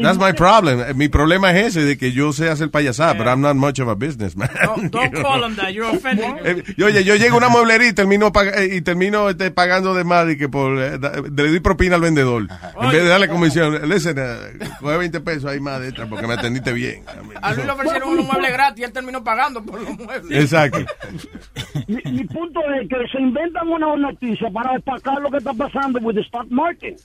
[0.00, 0.96] That's my problem.
[0.96, 3.88] Mi problema es ese, de que yo sé hacer payasada, but I'm not much of
[3.88, 4.48] a businessman.
[4.64, 5.72] Don't, don't call him that.
[5.74, 6.38] You're offending.
[6.44, 9.50] Eh, y Oye, yo llego a una mueblería y termino, pag- eh, y termino este,
[9.50, 12.46] pagando de más y que por, eh, le doy propina al vendedor.
[12.80, 16.26] En vez de darle comisión, listen, eh, coge 20 pesos ahí más de extra porque
[16.28, 17.02] me atendiste bien.
[17.42, 20.44] A Luis le ofrecieron unos muebles gratis y él terminó pagando por los muebles.
[20.44, 20.78] Exacto.
[21.88, 25.98] Mi, mi punto es que se inventan una noticia para destacar lo que está pasando
[26.00, 27.00] with the stock market.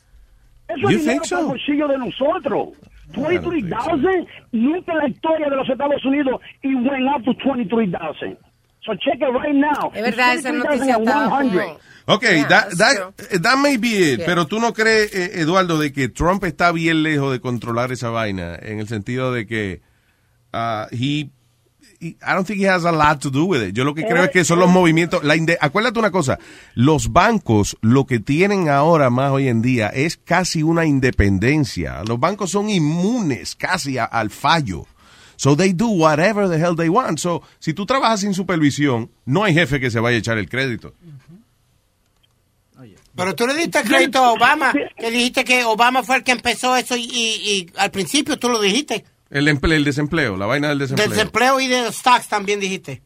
[0.68, 1.30] Eso es dinero so?
[1.36, 2.70] para el bolsillo de nosotros.
[3.16, 8.38] 23,000 nunca en la historia de los Estados Unidos y went up to 23,000.
[8.86, 9.92] So check it right now.
[9.94, 11.64] Es verdad, esa noticia estaba 23,100.
[11.64, 11.80] como...
[12.06, 14.26] Ok, Yeah, that, that's that, that may be it, Yeah.
[14.26, 18.10] pero tú no crees, eh, Eduardo, de que Trump está bien lejos de controlar esa
[18.10, 19.82] vaina, en el sentido de que
[20.54, 21.30] uh, he-
[22.22, 23.74] I don't think he has a lot to do with it.
[23.76, 26.38] Yo lo que creo es que son los movimientos, la inde- acuérdate una cosa,
[26.76, 32.04] los bancos lo que tienen ahora más hoy en día es casi una independencia.
[32.08, 34.86] Los bancos son inmunes casi a- al fallo.
[35.36, 37.18] So they do whatever the hell they want.
[37.20, 40.48] So, si tú trabajas sin supervisión, no hay jefe que se vaya a echar el
[40.48, 40.94] crédito.
[43.16, 46.76] Pero tú le diste crédito a Obama, que dijiste que Obama fue el que empezó
[46.76, 49.06] eso y, y- y al principio tú lo dijiste.
[49.34, 51.10] El, emple- el desempleo, la vaina del Del desempleo.
[51.10, 53.02] desempleo y de los stocks también dijiste.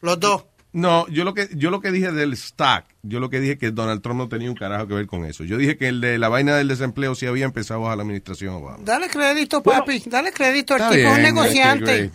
[0.00, 0.44] Los dos.
[0.72, 3.70] No, yo lo que yo lo que dije del stock, yo lo que dije que
[3.70, 5.44] Donald Trump no tenía un carajo que ver con eso.
[5.44, 8.54] Yo dije que el de la vaina del desempleo sí había empezado bajo la administración
[8.54, 8.78] Obama.
[8.84, 10.02] Dale crédito, papi.
[10.06, 10.74] Dale crédito.
[10.74, 12.10] El tipo es un negociante.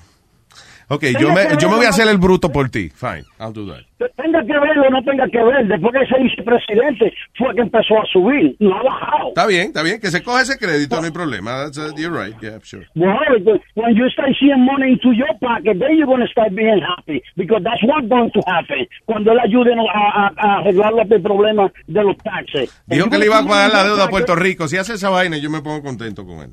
[0.90, 2.90] Ok, yo me, yo me voy a hacer el bruto por ti.
[2.90, 3.84] Fine, I'll do that.
[4.16, 8.02] Tenga que ver o no tenga que ver, después que ese vicepresidente fue que empezó
[8.02, 9.30] a subir, no ha bajado.
[9.30, 11.64] Está bien, está bien, que se coja ese crédito, no hay problema.
[11.64, 12.88] That's, uh, you're right, yeah, sure.
[12.96, 16.56] Well, because when you start seeing money into your pocket, then you're going to start
[16.56, 17.22] being happy.
[17.36, 18.88] Because that's what's going to happen.
[19.06, 22.82] Cuando él ayude a, a, a arreglar los problemas de los taxes.
[22.88, 24.68] Dijo que le iba a pagar la deuda a Puerto Rico.
[24.68, 26.52] Si hace esa vaina, yo me pongo contento con él.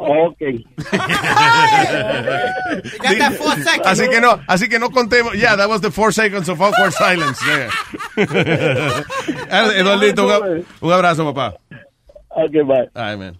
[0.00, 0.38] Ok.
[3.84, 5.34] así que no, así que no contemos.
[5.34, 7.68] Yeah, that was the four seconds of awkward silence there.
[9.76, 11.56] Eduardito, un, un abrazo, papá.
[12.30, 12.88] Okay, bye.
[12.94, 13.38] All right, man.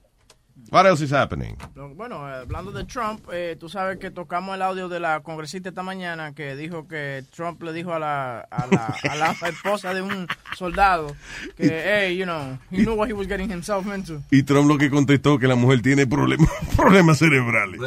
[0.70, 1.56] What else is happening?
[1.96, 5.82] Bueno, hablando de Trump, eh, tú sabes que tocamos el audio de la congresista esta
[5.82, 10.02] mañana que dijo que Trump le dijo a la, a la, a la esposa de
[10.02, 11.16] un soldado
[11.56, 14.20] que, hey, you know, he knew what he was getting himself into.
[14.30, 17.80] Y Trump lo que contestó que la mujer tiene problemas problemas cerebrales.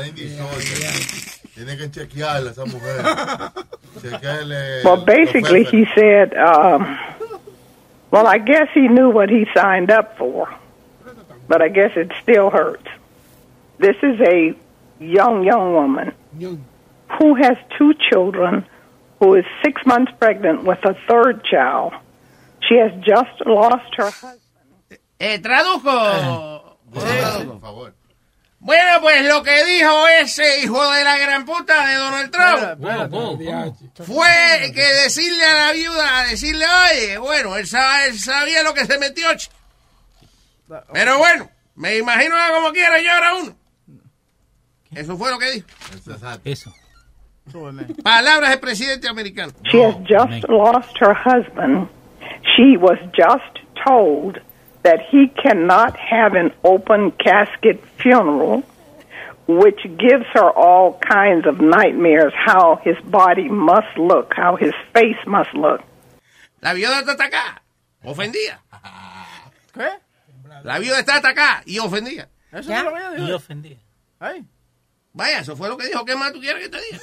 [1.54, 3.06] Tiene que chequearla esa mujer.
[4.02, 4.84] Chequearle.
[4.84, 6.98] Well, basically, he said, um,
[8.10, 10.48] well, I guess he knew what he signed up for,
[11.52, 12.88] but I guess it still hurts.
[13.78, 14.56] This is a
[15.04, 16.14] young, young woman
[17.20, 18.66] who has two children,
[19.20, 21.92] who is six months pregnant with a third child.
[22.62, 24.40] She has just lost her husband.
[24.92, 26.78] Eh, eh tradujo.
[26.94, 27.94] Por favor.
[28.60, 32.80] Bueno, pues lo que dijo ese hijo de la gran puta de Donald Trump
[34.06, 38.86] fue que decirle a la viuda, decirle, oye, bueno, él, sa- él sabía lo que
[38.86, 39.28] se metió.
[40.80, 43.56] Ch- Pero bueno, me imagino que como quiera yo era uno.
[44.96, 45.68] Eso fue lo que dijo.
[46.46, 46.74] Eso.
[48.04, 49.52] Palabras del presidente americano.
[49.72, 51.88] She has just lost her husband.
[52.56, 54.40] She was just told
[54.84, 58.64] that he cannot have an open casket funeral,
[59.48, 65.18] which gives her all kinds of nightmares how his body must look, how his face
[65.26, 65.82] must look.
[66.62, 67.62] La viuda está atacada,
[68.04, 68.60] ofendida.
[69.74, 69.90] ¿Qué?
[70.64, 72.30] La viuda está atacada y ofendida.
[72.52, 73.28] Eso lo que ella dijo.
[73.28, 73.78] Y ofendía.
[74.20, 74.46] Ay.
[75.14, 76.06] Vaya, eso fue lo que dijo.
[76.06, 77.00] ¿Qué más tú quieres que te diga?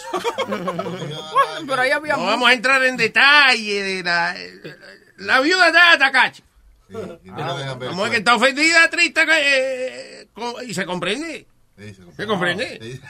[1.66, 4.34] Pero ahí había No vamos a entrar en detalle de la...
[5.18, 6.32] La viuda está atacada.
[6.32, 6.48] chico.
[6.90, 10.26] Como es que está ofendida, triste, eh,
[10.66, 11.46] y se comprende.
[12.16, 12.98] Se comprende.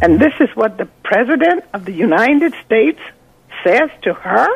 [0.00, 3.00] And this is what the President of the United States
[3.64, 4.48] says to her?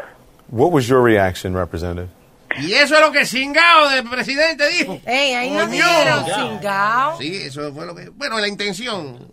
[0.48, 2.10] What was your reaction, Representative?
[2.58, 5.00] Y eso es lo que Singao del presidente dijo.
[5.06, 7.18] Ey, ahí no dijeron cingao.
[7.18, 8.08] Sí, eso fue lo que...
[8.10, 9.32] Bueno, la intención.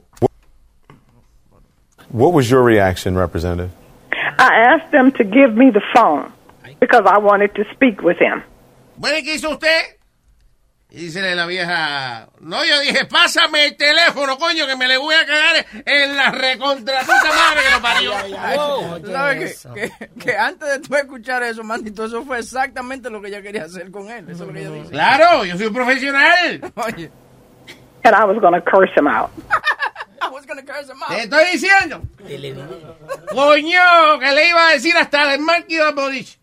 [2.12, 3.72] What was your reaction, Representative?
[4.40, 6.32] I asked them to give me the phone
[6.80, 8.44] because I wanted to speak with him.
[8.98, 9.99] Bueno, ¿y qué hizo usted?
[10.92, 15.14] Y dice la vieja, no, yo dije, pásame el teléfono, coño, que me le voy
[15.14, 18.14] a cagar en la recontratuta madre que lo parió.
[18.56, 23.12] Wow, ¿Tú sabes que, que, que antes de tú escuchar eso, mandito, eso fue exactamente
[23.12, 24.28] lo que ella quería hacer con él.
[24.30, 24.90] Eso es lo que ella dice.
[24.90, 26.74] Claro, yo soy un profesional.
[26.76, 27.12] Oye.
[28.04, 29.30] And I was to curse him out.
[30.22, 31.10] I was gonna curse him out.
[31.10, 32.02] Te estoy diciendo.
[33.32, 36.40] Coño, que le iba a decir hasta el Marquis de Bodich.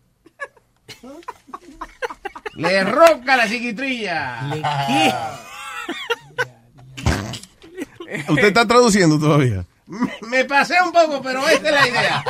[2.57, 4.39] Le ronca la chiquitrilla.
[8.29, 9.65] Usted está traduciendo todavía.
[10.29, 12.23] Me pasé un poco, pero esta es la idea.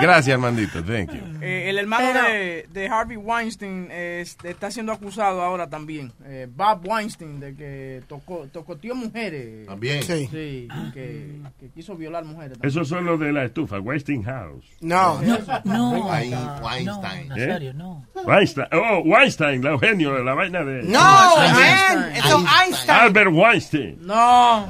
[0.00, 0.82] Gracias, Armandito.
[0.82, 1.20] Thank you.
[1.42, 6.12] Eh, el hermano Pero- de, de Harvey Weinstein eh, este, está siendo acusado ahora también.
[6.24, 9.66] Eh, Bob Weinstein, de que tocó, tocoteó mujeres.
[9.66, 10.02] También.
[10.02, 10.28] Sí.
[10.30, 10.68] Sí.
[10.94, 12.56] que, que quiso violar mujeres.
[12.62, 14.64] Eso son los de la estufa, Westinghouse.
[14.80, 15.20] No.
[15.64, 17.28] No, Wein- no, Weinstein.
[17.28, 18.06] Nazario, no.
[18.24, 18.68] Weinstein.
[18.72, 20.82] Oh, Weinstein, la Eugenio, de la vaina de.
[20.84, 22.98] No, eso es Einstein.
[23.00, 23.98] Albert Weinstein.
[24.00, 24.68] No.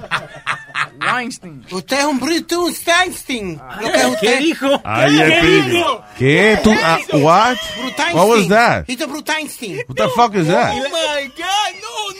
[1.13, 1.65] Weinstein.
[1.71, 2.45] Usted es un Bruce
[2.87, 3.61] Weinstein.
[3.81, 4.19] Lo que usted.
[4.21, 4.81] ¿Qué dijo?
[4.85, 6.03] Ay, el pillo.
[6.19, 6.59] ¿Qué?
[6.63, 6.73] ¿Tú?
[6.83, 7.57] ah, what?
[7.77, 8.17] Bruteinstein.
[8.17, 8.85] What was that?
[8.89, 9.85] He's a Bruteinstein.
[9.87, 10.75] What the fuck is that?
[10.75, 12.11] Oh my God, no,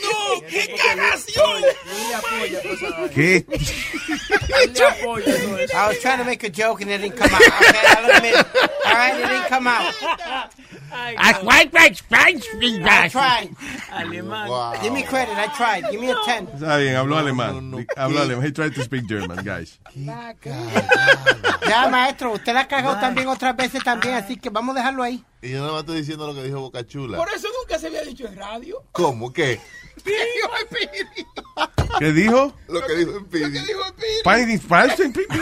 [0.51, 1.63] ¡Qué cagación!
[3.15, 3.45] ¿Qué?
[5.73, 7.41] I was trying to make a joke and it didn't come out.
[7.41, 8.35] Okay, I'll admit.
[8.85, 9.93] All right, it didn't come out.
[10.93, 11.31] I
[13.09, 13.49] tried.
[14.81, 15.37] Give me credit.
[15.37, 15.89] I tried.
[15.89, 16.47] Give me a 10.
[16.55, 17.87] Está bien, habló alemán.
[17.95, 18.45] Habló alemán.
[18.45, 19.79] He tried to speak German, guys.
[19.95, 25.03] Ya, maestro, usted la ha cagado también otras veces también, así que vamos a dejarlo
[25.03, 25.23] ahí.
[25.41, 27.17] Y yo nada más estoy diciendo lo que dijo Boca Chula.
[27.17, 28.83] Por eso nunca se había dicho en radio.
[28.91, 29.31] ¿Cómo?
[29.31, 29.61] ¿Qué?
[31.99, 32.55] ¿Qué dijo?
[32.67, 33.59] Lo que dijo Speedy.
[34.21, 35.39] Spidey Feinstein, pi- pi-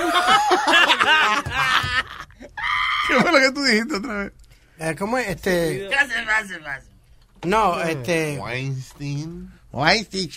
[3.08, 4.32] ¿Qué fue lo que tú dijiste otra vez?
[4.80, 5.28] Eh, ¿Cómo es?
[5.30, 5.90] Este...
[7.46, 8.38] No, este...
[8.40, 9.52] Weinstein.
[9.72, 10.34] Weinstein,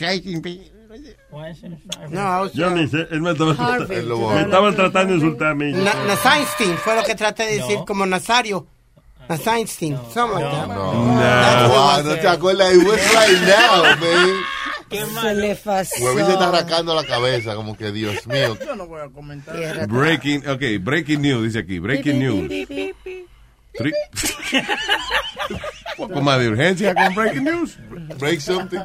[2.10, 5.48] No, I was- Yo ni sé, él me estaba, Harvey, me estaban tratando de insultar
[5.48, 5.72] a mí.
[5.72, 8.66] Na Nazainstein fue lo que traté de decir, como Nazario.
[9.28, 11.68] Nazainstein, something like that.
[11.68, 12.74] Wow, no te acuerdas.
[12.74, 14.42] It was right now, man.
[14.92, 15.94] Se le pasó.
[16.04, 18.58] Huevín se está arrancando la cabeza, como que Dios mío.
[18.62, 19.86] Yo no voy a comentar.
[19.88, 21.78] Breaking, ok, breaking news, dice aquí.
[21.78, 22.52] Breaking news.
[25.96, 27.78] Poco más de urgencia con breaking news.
[28.18, 28.80] Break something.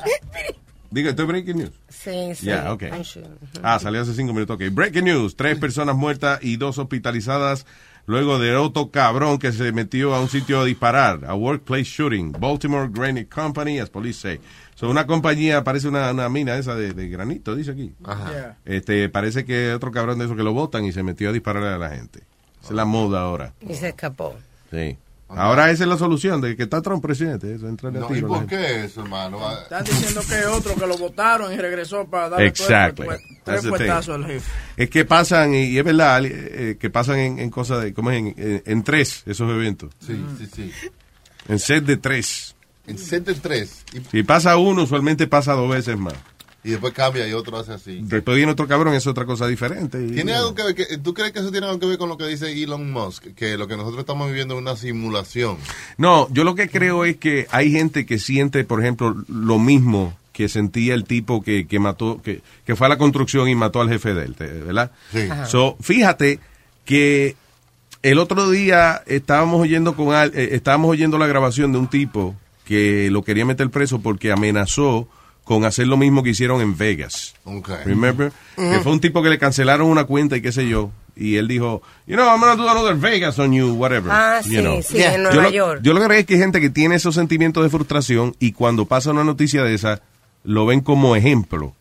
[0.89, 1.71] Diga, esto es breaking news.
[1.89, 2.45] Sí, sí.
[2.45, 2.83] Ya, ok.
[2.83, 3.27] I'm sure.
[3.61, 4.55] Ah, salió hace cinco minutos.
[4.55, 5.35] Ok, breaking news.
[5.35, 7.65] Tres personas muertas y dos hospitalizadas
[8.07, 11.25] luego de otro cabrón que se metió a un sitio a disparar.
[11.25, 12.31] A workplace shooting.
[12.31, 14.39] Baltimore Granite Company, as police say.
[14.73, 17.93] So, una compañía, parece una, una mina esa de, de granito, dice aquí.
[18.05, 18.57] Yeah.
[18.65, 21.69] Este, parece que otro cabrón de esos que lo botan y se metió a dispararle
[21.69, 22.19] a la gente.
[22.61, 23.53] Esa es la moda ahora.
[23.61, 24.35] Y se escapó.
[24.71, 24.97] Sí.
[25.29, 27.53] Ahora esa es la solución de que está Trump presidente.
[27.53, 29.39] Eso, entrarle a No, ¿Y tiro a la por qué eso, hermano?
[29.45, 33.07] Ah, Están diciendo que otro que lo votaron y regresó para darle Exactly.
[33.43, 34.49] tres, puestazos al jefe.
[34.77, 38.19] Es que pasan, y, es verdad, eh, que pasan en, en cosas de, ¿cómo es?
[38.19, 39.91] En, en- en tres esos eventos.
[39.99, 40.71] Sí, sí, sí.
[41.49, 42.55] En set de tres.
[42.87, 43.83] En set de tres.
[43.93, 46.13] Y, Si pasa uno, usualmente pasa dos veces más.
[46.63, 47.99] Y después cambia y otro hace así.
[48.03, 50.03] Después viene otro cabrón, es otra cosa diferente.
[50.05, 50.75] y- ¿Tiene algo que ver?
[50.75, 53.27] que- ¿Tú crees que eso tiene algo que ver con lo que dice Elon Musk?
[53.35, 55.57] Que lo que nosotros estamos viviendo es una simulación.
[55.97, 60.17] No, yo lo que creo es que hay gente que siente, por ejemplo, lo mismo
[60.33, 63.81] que sentía el tipo que, que mató, que, que fue a la construcción y mató
[63.81, 64.91] al jefe de él, ¿verdad?
[65.11, 65.21] Sí.
[65.29, 65.45] Ajá.
[65.47, 66.39] So, fíjate
[66.85, 67.35] que
[68.03, 72.35] el otro día estábamos oyendo con al- eh, estábamos oyendo la grabación de un tipo
[72.65, 75.07] que lo quería meter preso porque amenazó
[75.47, 77.33] con hacer lo mismo que hicieron en Vegas.
[77.45, 77.69] Ok.
[77.85, 78.33] Remember?
[78.57, 80.91] Que fue un tipo que le cancelaron una cuenta y qué sé yo.
[81.15, 84.11] Y él dijo, you know, I'm gonna do another Vegas on you, whatever.
[84.11, 84.81] Ah, you sí, know.
[84.83, 85.79] sí, en Yo Nueva lo, York.
[85.81, 88.51] yo lo que creo es que hay gente que tiene esos sentimientos de frustración y
[88.51, 90.01] cuando pasa una noticia de esa,
[90.43, 91.73] lo ven como ejemplo.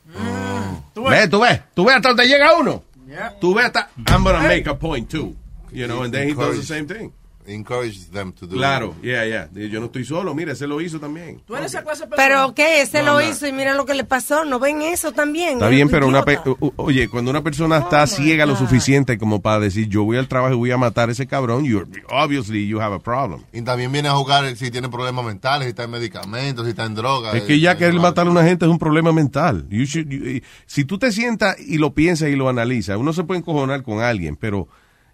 [0.95, 2.83] ¿Tú Ve, tú ves, tú ves hasta donde llega uno.
[3.09, 3.35] Yeah.
[3.41, 5.35] Tú ves hasta, I'm gonna make a point too.
[5.73, 7.13] You know, and then he does the same thing.
[7.47, 9.49] Encourage them to do Claro, yeah, yeah.
[9.69, 11.41] Yo no estoy solo, mira, ese lo hizo también.
[11.47, 12.29] Tú eres esa clase de persona.
[12.29, 12.83] Pero ¿qué?
[12.83, 13.29] Ese No, lo no.
[13.31, 14.45] hizo y mira lo que le pasó.
[14.45, 15.55] ¿No ven eso también?
[15.55, 16.39] Está Es bien, pero una pe-
[16.77, 20.55] oye, cuando una persona está ciega lo suficiente como para decir yo voy al trabajo
[20.55, 21.65] y voy a matar a ese cabrón,
[22.11, 23.41] obviously you have a problem.
[23.53, 26.85] Y también viene a jugar si tiene problemas mentales, si está en medicamentos, si está
[26.85, 27.33] en droga.
[27.33, 29.67] Es que ya querer matar a una gente es un problema mental.
[29.71, 33.25] You should- you- si tú te sientas y lo piensas y lo analizas, uno se
[33.25, 34.69] puede encojonar con alguien, pero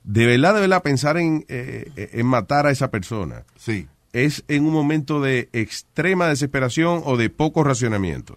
[0.05, 3.87] de verdad, de verdad, pensar en, eh, en matar a esa persona Sí.
[4.13, 8.37] es en un momento de extrema desesperación o de poco racionamiento.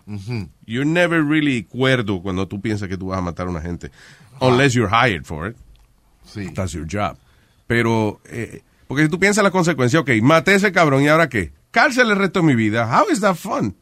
[0.65, 3.91] You're never really cuerdo cuando tú piensas que tú vas a matar a una gente.
[4.39, 5.57] Unless you're hired for it.
[6.25, 6.49] Sí.
[6.53, 7.17] That's your job.
[7.67, 11.29] Pero, eh, porque si tú piensas la consecuencia, ok, maté a ese cabrón y ahora
[11.29, 11.51] qué?
[11.71, 12.85] Cárcel el resto de mi vida.
[12.87, 13.75] How is that fun?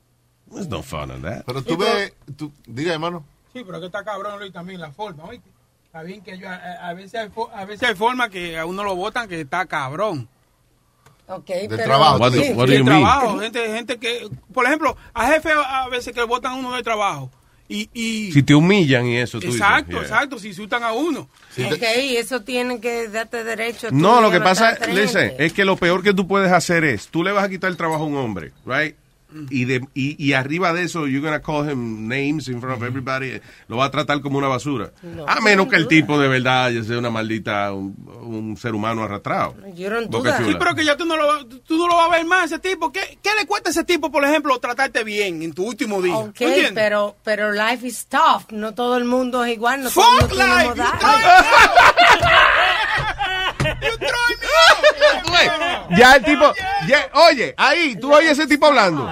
[0.51, 1.43] There's no fun in that.
[1.45, 3.25] Pero tú ves, tú, diga hermano.
[3.53, 5.49] Sí, pero que está cabrón Luis también la forma, ¿oíste?
[5.93, 8.83] Está bien que yo, a, a veces hay, a veces hay forma que a uno
[8.83, 10.27] lo votan que está cabrón.
[11.27, 11.83] Ok, De pero...
[11.83, 12.17] trabajo.
[12.17, 16.55] What, Sí, trabajo, gente, gente que, por ejemplo, a jefe a veces que votan a
[16.55, 17.29] uno de trabajo.
[17.69, 20.01] Y, y Si te humillan y eso, tú dices, exacto, yeah.
[20.01, 21.29] exacto, si insultan a uno.
[21.71, 23.89] Ok, eso tienen que darte derecho.
[23.91, 27.23] No, lo que pasa, listen, es que lo peor que tú puedes hacer es, tú
[27.23, 28.95] le vas a quitar el trabajo a un hombre, right?
[29.49, 32.83] Y, de, y, y arriba de eso, you're gonna call him names in front of
[32.87, 33.39] everybody.
[33.67, 34.91] Lo va a tratar como una basura.
[35.01, 39.03] No, a menos que el tipo de verdad sea una maldita, un, un ser humano
[39.03, 39.55] arrastrado.
[40.23, 40.37] That.
[40.37, 40.51] Chula.
[40.51, 42.45] Sí, pero que ya tú no, lo, vas- tú no lo vas a ver más
[42.51, 42.91] ese tipo.
[42.91, 46.15] ¿Qué, ¿Qué le cuesta a ese tipo, por ejemplo, tratarte bien en tu último día?
[46.15, 46.41] Ok,
[46.73, 48.51] pero, pero life is tough.
[48.51, 49.83] No todo el mundo es igual.
[49.83, 50.83] No todo el Fuck mundo life,
[55.97, 56.53] Ya el tipo,
[56.87, 59.09] ya- oye, ahí, tú oyes ese tipo hablando.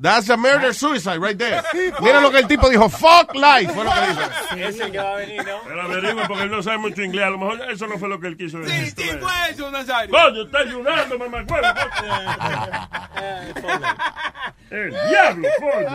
[0.00, 1.62] That's a murder suicide right there.
[2.00, 4.20] Mira lo que el tipo dijo, fuck life, fue lo que dijo.
[4.68, 5.58] Es el que va a venir, ¿no?
[5.66, 7.24] Pero averigua porque él no sabe mucho inglés.
[7.26, 8.86] A lo mejor eso no fue lo que él quiso decir.
[8.96, 10.10] Sí, sí, fue eso, Nazario.
[10.10, 11.44] Coño, está ayudando, mamá.
[14.70, 15.90] El diablo, coño.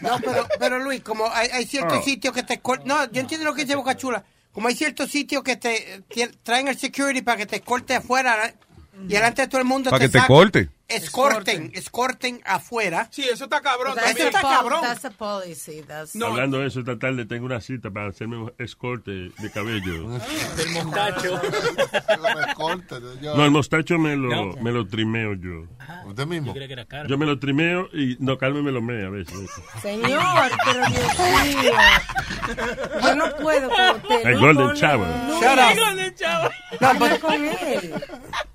[0.00, 2.02] No, pero, pero Luis, como hay, hay ciertos Ah.
[2.02, 4.24] sitios que te escol- No, yo entiendo lo que dice Boca Chula.
[4.52, 8.46] Como hay ciertos sitios que te tie- traen el security para que te escorte afuera
[8.46, 8.54] ¿eh?
[9.04, 9.90] y delante de todo el mundo.
[9.90, 10.68] Para que te corte.
[10.90, 13.08] Escorten, escorten afuera.
[13.10, 14.26] Sí, eso está cabrón That's Eso también.
[14.28, 14.80] está pol- cabrón.
[14.82, 15.82] That's a policy.
[15.82, 16.26] That's No.
[16.26, 20.08] Hablando de eso, esta tarde tengo una cita para hacerme un escorte de cabello.
[20.56, 21.40] Del mostacho.
[22.46, 24.62] Me corta, yo- No, el mostacho me lo, No.
[24.62, 25.66] me lo trimeo yo.
[26.06, 26.54] Usted mismo.
[27.08, 29.34] Yo me lo trimeo y no, Carmen me lo mea a veces.
[29.82, 30.20] Señor,
[30.64, 31.72] pero Dios mío.
[33.02, 34.26] Yo no puedo con usted.
[34.26, 35.08] El no Golden Shower.
[35.08, 36.50] No, Shut up.
[36.80, 37.94] no, con él.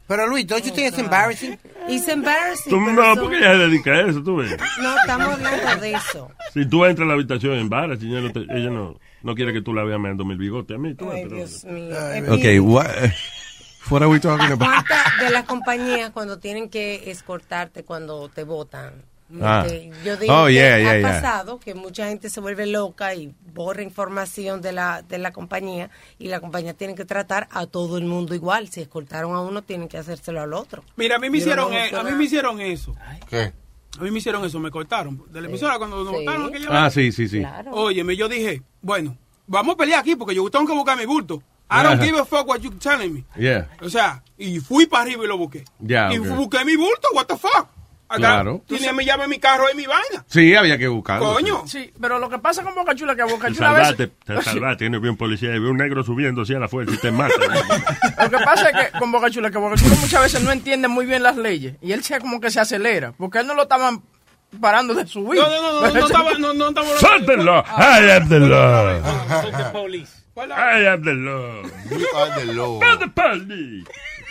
[0.08, 1.58] Pero Luis, don't you think it's embarrassing?
[1.88, 2.70] It's embarrassing.
[2.72, 4.56] Tú no, son- porque ella se dedica a eso, tú ves.
[4.82, 6.32] No, estamos hablando de eso.
[6.54, 9.52] Si tú entras a la habitación en varas, ella, no, te- ella no, no quiere
[9.54, 10.94] que tú la veas meando el bigote a mí.
[10.94, 11.96] Tú Ay, pero- Dios mío.
[12.30, 12.88] Ok, what,
[13.90, 14.60] what are we talking about?
[14.60, 18.94] ¿Cuántas de las compañías cuando tienen que escortarte cuando te votan?
[19.42, 19.64] Ah.
[19.66, 23.16] Este, Yo digo Oh, que yeah, ha yeah, pasado que mucha gente se vuelve loca
[23.16, 27.66] y borra información de la, de la compañía y la compañía tiene que tratar a
[27.66, 28.70] todo el mundo igual.
[28.70, 30.84] Si escoltaron a uno, tienen que hacérselo al otro.
[30.96, 32.96] Mira, a mí me no hicieron, me eh, a mí me hicieron eso.
[33.30, 33.52] ¿Qué?
[33.98, 35.24] A mí me hicieron eso, me cortaron.
[35.32, 36.26] De la emisora cuando nos Sí.
[36.28, 37.40] aquella Ah, sí, sí, sí.
[37.40, 37.72] Claro.
[37.72, 39.18] Óyeme, yo dije, bueno,
[39.48, 41.42] vamos a pelear aquí porque yo tengo que buscar mi bulto.
[41.72, 43.24] I don't give a fuck what you telling me.
[43.36, 43.68] Yeah.
[43.82, 45.66] O sea, y fui para arriba y lo busqué.
[45.82, 46.28] Y ok.
[46.36, 47.68] busqué mi bulto, what the fuck.
[48.08, 48.62] Acá Claro.
[48.68, 50.24] Tiene mi llave, mi carro y mi vaina.
[50.28, 51.34] Sí, había que buscarlo.
[51.34, 51.64] Coño.
[51.68, 53.96] Sí, pero lo que pasa con Boca Chula es que a Boca Chula a veces...
[54.24, 56.98] te salvaste, tiene un policía y ve un negro subiendo así a la fuerza y
[56.98, 57.34] te mata.
[58.22, 60.88] Lo que pasa es que con Boca Chula, que Boca Chula muchas veces no entiende
[60.88, 61.76] muy bien las leyes.
[61.82, 63.14] Y él se como que se acelera.
[63.18, 64.04] Porque él no lo estaban
[64.62, 65.42] parando de subir.
[65.42, 66.88] No, no, no, no, no estaba, no, no estaba.
[67.00, 67.64] ¡Suéltenlo!
[67.78, 69.72] I am the law.
[69.72, 70.26] police.
[70.38, 71.64] I am the law.
[71.90, 72.80] You are the law.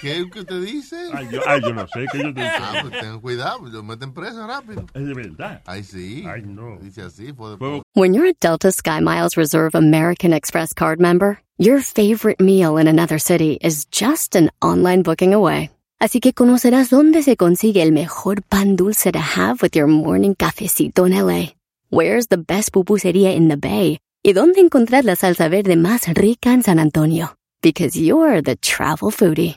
[0.04, 0.96] ¿Qué es que te dice?
[1.14, 4.12] Ay, yo, ay, yo no sé, que yo te Ah, pues ten cuidado, lo meten
[4.12, 4.84] preso rápido.
[4.92, 5.62] Es de verdad.
[5.64, 6.24] Ay, sí.
[6.28, 6.76] Ay, no.
[6.78, 11.80] Dice así, fue Fue- When you're a Delta SkyMiles Reserve American Express card member, your
[11.80, 15.70] favorite meal in another city is just an online booking away.
[15.98, 20.34] Así que conocerás dónde se consigue el mejor pan dulce to have with your morning
[20.34, 21.54] cafecito en LA.
[21.90, 23.98] Where's the best pupusería in the Bay?
[24.22, 27.36] Y dónde encontrar la salsa verde más rica en San Antonio.
[27.62, 29.56] Because you're the travel foodie.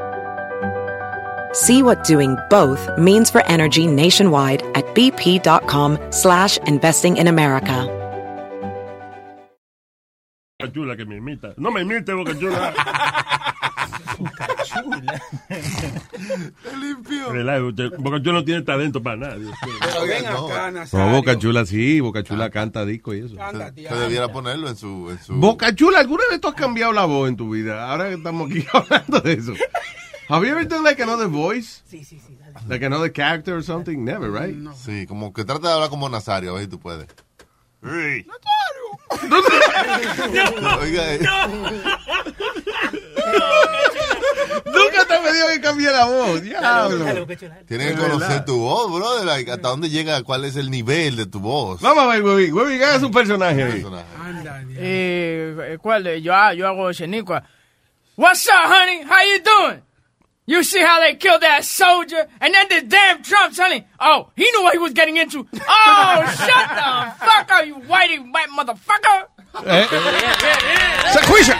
[1.53, 7.97] See what doing both means for energy nationwide at bp.com slash investing in America.
[10.73, 11.53] Chula que me imita.
[11.57, 12.73] No me imite, Boca Chula.
[16.79, 17.31] limpio.
[17.31, 19.35] Relaja, usted- Boca Chula no tiene talento para nada.
[19.35, 21.05] Pero ven acá, Nazario.
[21.05, 22.49] No, Boca Chula sí, Boca Chula ah.
[22.51, 23.41] canta disco y eso.
[23.41, 25.09] Anda, Se debiera ponerlo en su...
[25.09, 25.33] En su...
[25.33, 27.89] Boca Chula, ¿alguna vez tú has cambiado la voz en tu vida?
[27.89, 29.53] Ahora que estamos aquí hablando de eso.
[30.31, 31.83] Have you ever done like another voice?
[31.85, 32.37] Sí, sí, sí.
[32.39, 32.53] dale.
[32.69, 34.05] Like another character or something?
[34.05, 34.55] Never, right?
[34.75, 37.05] Sí, como que trata de hablar como Nazario, a ver si tú puedes.
[37.83, 38.25] Hey.
[40.79, 41.19] Oiga, eh,
[44.65, 47.27] Nunca te he pedido que cambie cambia la voz, diablo.
[47.67, 49.25] Tienes que conocer tu voz, brother.
[49.25, 51.81] like, hasta dónde llega, cuál es el nivel de tu voz.
[51.81, 52.53] Vamos a ver, Webin.
[52.53, 53.85] Webin, haga su personaje ahí.
[54.77, 56.21] Eh, ¿Cuál?
[56.21, 57.43] Yo, ah, yo hago Shaniqua.
[58.15, 59.03] What's up, honey?
[59.03, 59.90] How you doing?
[60.51, 62.27] You see how they killed that soldier?
[62.41, 63.85] And then the damn Trump, honey.
[64.01, 65.47] Oh, he knew what he was getting into.
[65.55, 69.17] Oh, shut the fuck up, you whitey white motherfucker.
[69.65, 69.87] Eh.
[71.13, 71.55] Sacuisha.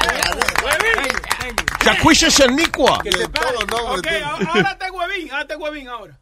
[1.79, 2.99] Sacuisha Shanikwa.
[3.95, 6.13] Ok, ahora te huevín, ahora te huevín ahora.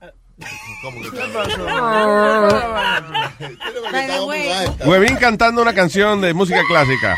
[4.86, 7.18] Webin cantando una canción de música clásica.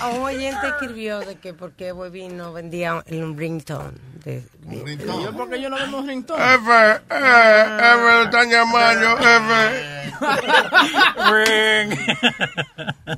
[0.00, 3.98] A un oyente escribió de que por qué Webin no vendía un ringtone.
[4.24, 6.42] De, de- Yo, porque yo no vemos ringtone.
[6.54, 9.90] F, eh, F, lo están llamando, F.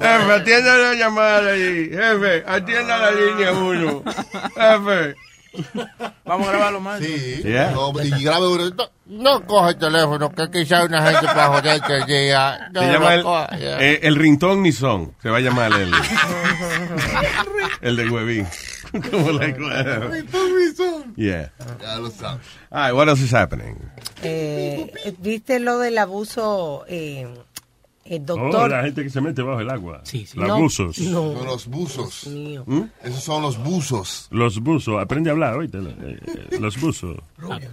[0.01, 1.91] F, atienda la llamada ahí.
[1.93, 4.03] F, atienda la línea 1.
[4.57, 5.15] F.
[6.25, 7.01] Vamos a grabarlo más.
[7.01, 7.41] Sí.
[7.43, 7.73] Yeah.
[7.73, 8.71] No, y grabe uno.
[8.71, 12.69] No, no coja el teléfono, que quizá hay una gente para joder que llega.
[12.73, 13.81] No Se llama el, coja, ya.
[13.81, 15.15] eh, el ringtone ni son.
[15.23, 15.93] Se va a llamar el,
[17.83, 18.47] el de Webin.
[19.11, 20.25] Como like, whatever.
[21.17, 21.51] Yeah.
[21.81, 22.41] Ya lo sabes.
[22.71, 23.77] All right, what else is happening?
[24.23, 26.85] eh, ¿Viste lo del abuso?
[26.89, 27.27] Eh,
[28.05, 28.71] el Oh, doctor.
[28.71, 30.01] la gente que se mete bajo el agua.
[30.05, 30.27] sí.
[30.35, 30.99] Los No, buzos.
[30.99, 31.33] no.
[31.35, 32.27] Son los buzos.
[32.27, 32.65] mío.
[33.03, 34.27] Esos son los buzos.
[34.31, 35.01] Los buzos.
[35.01, 35.79] Aprende a hablar, oíste.
[35.79, 36.19] eh,
[36.51, 37.17] eh, Los buzos.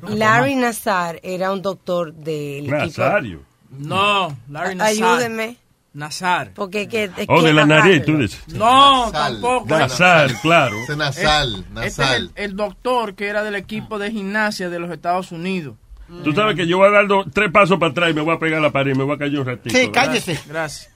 [0.07, 2.75] Larry Nazar era un doctor del equipo.
[2.77, 3.41] Nazario.
[3.71, 4.93] No, Larry Nazar.
[5.17, 5.57] Ayúdeme.
[5.91, 6.51] Nazar.
[6.53, 8.39] Porque que, es Oh, que- de la nariz, tú dices.
[8.49, 9.33] No, Nasal.
[9.41, 9.65] tampoco.
[9.67, 10.75] Nasal, claro.
[10.83, 12.31] Ese nasal, Este es el, nasal.
[12.35, 15.75] el doctor que era del equipo de gimnasia de los Estados Unidos.
[16.23, 18.35] Tú sabes que yo voy a dar dos- tres pasos para atrás y me voy
[18.35, 19.69] a pegar a la pared y me voy a caer un ratito.
[19.77, 19.93] Sí, ¿verdad?
[20.05, 20.39] cállese.
[20.47, 20.89] Gracias.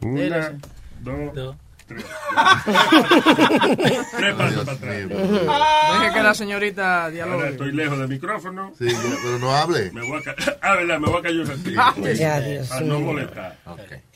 [0.00, 0.52] Una,
[1.00, 1.56] dos,
[1.86, 2.04] tres.
[4.16, 5.08] tres pasos para atrás.
[5.08, 7.48] Deje que la señorita Ahora dialogue.
[7.50, 8.72] estoy lejos del micrófono.
[8.78, 8.86] Sí,
[9.22, 9.90] pero no hable.
[9.92, 10.58] Me voy a caer.
[10.62, 11.80] Ah, verdad, me voy a caer un ratito.
[11.80, 13.56] Ah, Ya, Dios Para no molestar.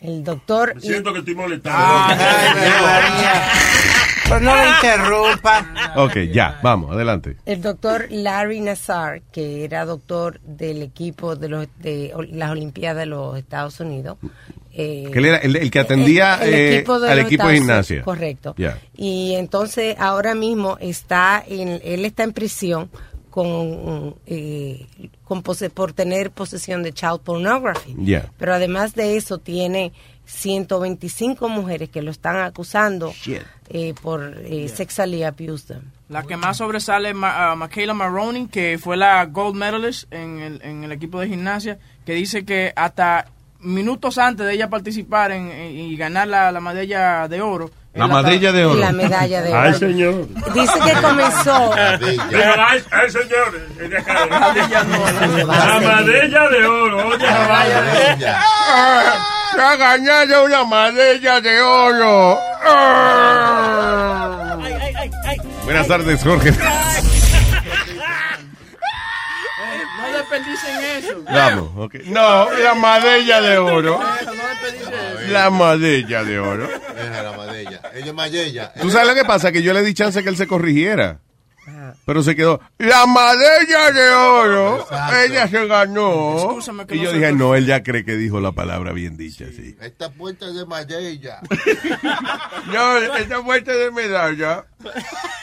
[0.01, 0.74] El doctor.
[0.74, 1.86] Me siento que estoy molestando.
[1.86, 3.43] María.
[4.33, 5.93] Pues no le interrumpa.
[5.97, 7.37] Ok, ya, vamos, adelante.
[7.47, 13.07] El doctor Larry Nazar, que era doctor del equipo de, los, de las Olimpiadas de
[13.07, 14.18] los Estados Unidos.
[14.72, 18.03] eh, Que él era el, el que atendía el eh, equipo de al gimnasia.
[18.03, 18.55] Correcto.
[18.97, 22.91] Y entonces ahora mismo está en, él está en prisión
[23.30, 24.87] con, eh,
[25.24, 27.95] con pose- por tener posesión de child pornography.
[28.39, 29.93] Pero además de eso tiene
[30.25, 33.12] 125 mujeres que lo están acusando
[33.68, 35.83] eh, por eh, sexually abuse them.
[36.09, 40.41] La que más sobresale es Ma- ah, Michaela Maroney, que fue la gold medalist en
[40.41, 43.27] el, en el equipo de gimnasia, que dice que hasta
[43.61, 47.70] minutos antes de ella participar en, en- y ganar la, la medalla de oro.
[47.95, 48.81] La él medalla de oro.
[48.81, 49.79] La medalla de Ay, oro.
[49.79, 50.29] señor.
[50.55, 51.73] Dice que comenzó.
[51.77, 53.61] Ay, ay, señor.
[53.81, 54.27] es de acá.
[54.31, 57.11] Madella no, La madella de oro.
[59.55, 62.38] Se ha ganado una medalla de oro.
[65.64, 66.50] Buenas tardes, Jorge.
[69.98, 71.22] No desperdicen eso.
[71.24, 71.94] Vamos, ok.
[72.07, 73.98] No, la medalla de oro.
[73.98, 75.32] No desperdicen eso.
[75.32, 76.68] La medalla de oro.
[76.68, 77.80] Deja la madella.
[77.94, 78.72] Ella es madella.
[78.80, 79.53] ¿Tú sabes lo que pasa?
[79.53, 81.20] Que yo le di chance que él se corrigiera.
[82.05, 85.17] Pero se quedó, la medalla de oro, Exacto.
[85.17, 86.59] ella se ganó.
[86.89, 89.45] Que Y no yo dije, no, él ya cree que dijo la palabra bien dicha,
[89.55, 89.77] sí.
[89.81, 91.41] Esta puerta es de madella.
[92.67, 94.65] No, esta puerta de medalla.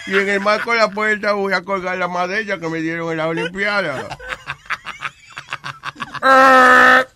[0.08, 3.12] Y en el marco de la puerta voy a colgar la medalla que me dieron
[3.12, 4.18] en la Olimpiada.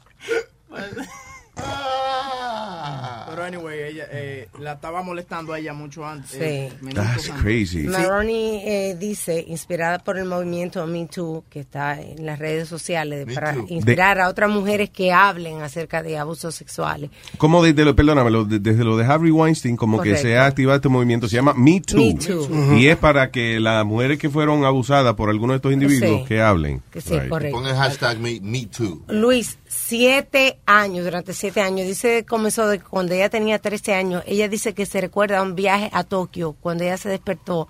[3.35, 6.31] Pero anyway, ella eh, la estaba molestando a ella mucho antes.
[6.31, 6.37] Sí.
[6.41, 7.41] eh, That's antes.
[7.41, 7.79] crazy.
[7.87, 13.25] Maroney eh, dice, inspirada por el movimiento Me Too, que está en las redes sociales,
[13.27, 13.65] Me para Too.
[13.69, 17.09] inspirar a otras mujeres que hablen acerca de abusos sexuales.
[17.37, 20.45] Como desde lo, perdóname, lo- de- desde lo de Harvey Weinstein, como que se ha
[20.45, 21.97] activado este movimiento, se llama Me Too.
[21.97, 22.75] Me Too.
[22.77, 26.25] Y es para que las mujeres que fueron abusadas por alguno de estos individuos Sí.
[26.27, 26.81] que hablen.
[26.91, 27.29] Que sí, Right.
[27.29, 27.57] correcto.
[27.57, 29.01] Pon el hashtag me, me too.
[29.07, 34.47] Luis, siete años, durante siete años, dice comenzó de cuando ella tenía 13 años, ella
[34.47, 37.67] dice que se recuerda un viaje a Tokio, cuando ella se despertó,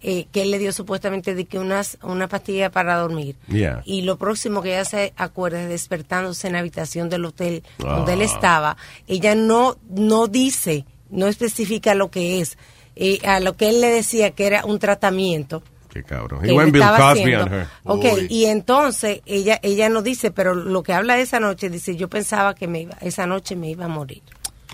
[0.00, 3.34] eh, que él le dio supuestamente de que unas, una pastilla para dormir.
[3.48, 3.82] Yeah.
[3.84, 8.12] Y lo próximo que ella se acuerda es despertándose en la habitación del hotel donde
[8.12, 8.24] él Ah.
[8.24, 8.76] estaba.
[9.08, 12.56] Ella no, no dice, no especifica lo que es.
[13.00, 15.62] y a lo que él le decía que era un tratamiento.
[15.88, 16.42] Qué cabrón.
[16.42, 17.44] que él estaba haciendo.
[17.46, 17.66] on her.
[17.84, 18.26] Ok, Uy.
[18.28, 22.54] y entonces ella ella no dice, pero lo que habla esa noche, dice, yo pensaba
[22.54, 24.22] que me iba, esa noche me iba a morir.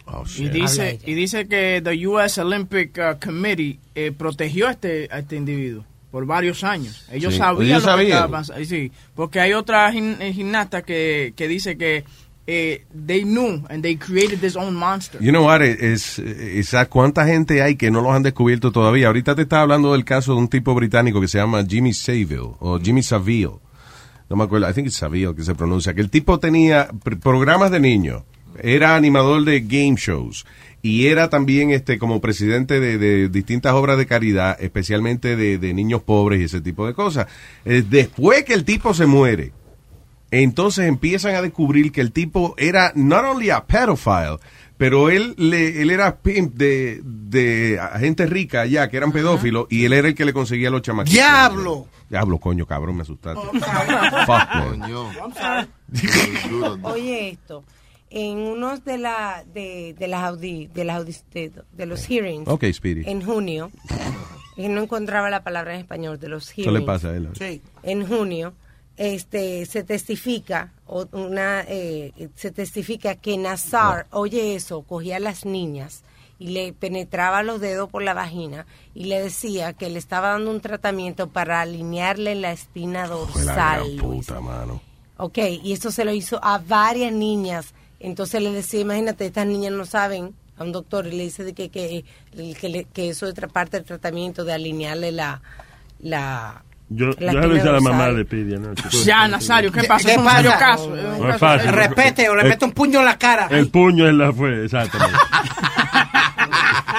[0.07, 2.41] Oh, Y dice, y dice que the U.S.
[2.41, 7.07] Olympic uh, Committee eh, protegió a este, a este individuo por varios años.
[7.11, 8.11] Ellos Sí, sabían ellos lo que sabían.
[8.13, 8.65] estaba pasando.
[8.65, 12.05] Sí, porque hay otra gim- eh, gimnasta que, que dice que
[12.47, 15.19] eh, they knew and they created this own monster.
[15.23, 19.07] You know what, es, es a cuánta gente hay que no los han descubierto todavía.
[19.07, 22.51] Ahorita te estaba hablando del caso de un tipo británico que se llama Jimmy Savile
[22.61, 23.53] o Jimmy Savile.
[24.29, 25.95] No me acuerdo, I think it's Savile que se pronuncia.
[25.95, 28.23] Que el tipo tenía pr- programas de niños,
[28.63, 30.45] era animador de game shows
[30.83, 35.73] y era también este como presidente de, de distintas obras de caridad, especialmente de, de
[35.73, 37.27] niños pobres y ese tipo de cosas.
[37.65, 39.53] Eh, después que el tipo se muere,
[40.31, 44.39] entonces empiezan a descubrir que el tipo era not only a pedophile,
[44.77, 49.85] pero él le, él era pimp de, de gente rica allá que eran pedófilos y
[49.85, 51.15] él era el que le conseguía a los chamaquitos.
[51.15, 51.87] ¡Diablo!
[52.11, 53.41] Diablo, coño, cabrón, me asustaste.
[53.41, 55.67] Oh, Fuck, man.
[56.83, 57.65] Oye esto,
[58.17, 62.49] en unos de la de, de las audi, de las audi- de, de los hearings
[62.73, 63.03] Speedy.
[63.11, 63.71] en junio,
[64.57, 66.81] y no encontraba la palabra en español de los ¿Qué hearings.
[66.81, 67.29] le pasa a él?
[67.83, 68.55] En junio
[68.97, 75.45] este se testifica o una eh, se testifica que Nazar, oye eso, cogía a las
[75.45, 76.05] niñas
[76.39, 80.51] y le penetraba los dedos por la vagina y le decía que le estaba dando
[80.53, 83.97] un tratamiento para alinearle la espina la dorsal.
[83.97, 84.27] Luis.
[84.27, 84.81] puta, mano.
[85.17, 87.75] Ok, y esto se lo hizo a varias niñas.
[88.01, 91.53] Entonces le decía, imagínate, estas niñas no saben a un doctor y le dice de
[91.55, 92.05] que, que,
[92.61, 95.41] que, le- que eso es otra parte del tratamiento de alinearle la...
[96.01, 98.85] la Yo, la yo hice a la mamá de Pidi anoche.
[99.05, 100.07] Ya, Nazario, ¿qué ¿Qué- pasa?
[100.09, 100.59] qué Es pasa?
[100.59, 100.91] caso.
[100.95, 101.73] No es fácil.
[101.73, 103.49] Respete o le El- mete un puño en la cara.
[103.51, 105.19] El puño es la fue, exactamente.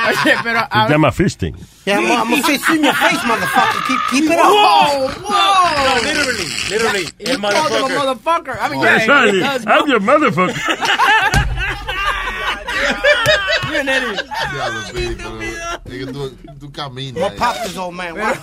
[0.08, 1.56] Oye, pero a Se ver- llama fisting.
[1.86, 3.88] Yeah, I'm, I'm gonna fist you in your face, motherfucker.
[3.88, 4.46] Keep, keep it up.
[4.46, 5.86] Whoa, whoa.
[5.86, 7.06] No, literally, literally.
[7.20, 8.58] He called him a motherfucker.
[8.60, 10.56] I mean, Yeah, yeah, does, I'm your motherfucker.
[13.70, 14.26] You're an idiot.
[14.54, 14.82] Diablo,
[16.14, 17.22] tú, tú caminas.
[17.22, 18.16] What pop this old man?
[18.16, 18.38] What?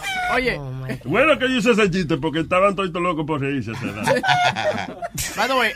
[1.05, 3.70] Bueno que yo hice ese chiste porque estaban todos locos por reírse.
[3.70, 4.99] a esa edad.
[5.37, 5.72] by the way,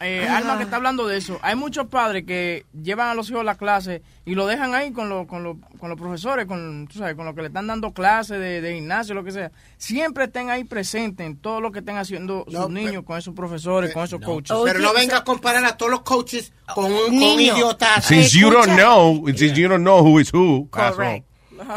[0.00, 3.40] eh, Alma que está hablando de eso, hay muchos padres que llevan a los hijos
[3.40, 6.86] a la clase y lo dejan ahí con, los con, los con los profesores, con,
[6.86, 9.50] tú sabes, con los que le están dando clases de, de gimnasio, lo que sea.
[9.76, 13.92] Siempre estén ahí presentes en todo lo que estén haciendo sus niños con esos profesores,
[13.92, 14.56] con esos coaches.
[14.64, 17.54] Pero no venga a comparar a todos los coaches con un, con un Niño.
[17.56, 18.00] idiota.
[18.00, 21.26] Since you don't know, since you don't know who is who, Correct.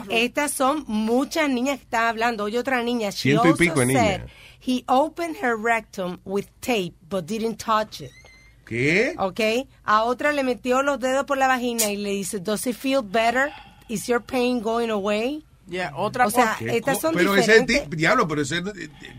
[0.09, 2.43] Estas son muchas niñas que están hablando.
[2.45, 4.21] Oye, otra niña, she Ciento y pico de niñas.
[4.65, 8.11] he opened her rectum with tape but didn't touch it.
[8.65, 9.13] ¿Qué?
[9.17, 9.67] ¿Ok?
[9.83, 13.01] A otra le metió los dedos por la vagina y le dice, does it feel
[13.03, 13.51] better?
[13.89, 15.43] Is your pain going away?
[15.67, 17.89] Yeah, otra o sea, ¿Qué estas son pero ese diferentes.
[17.89, 18.61] ti- diablo, pero ese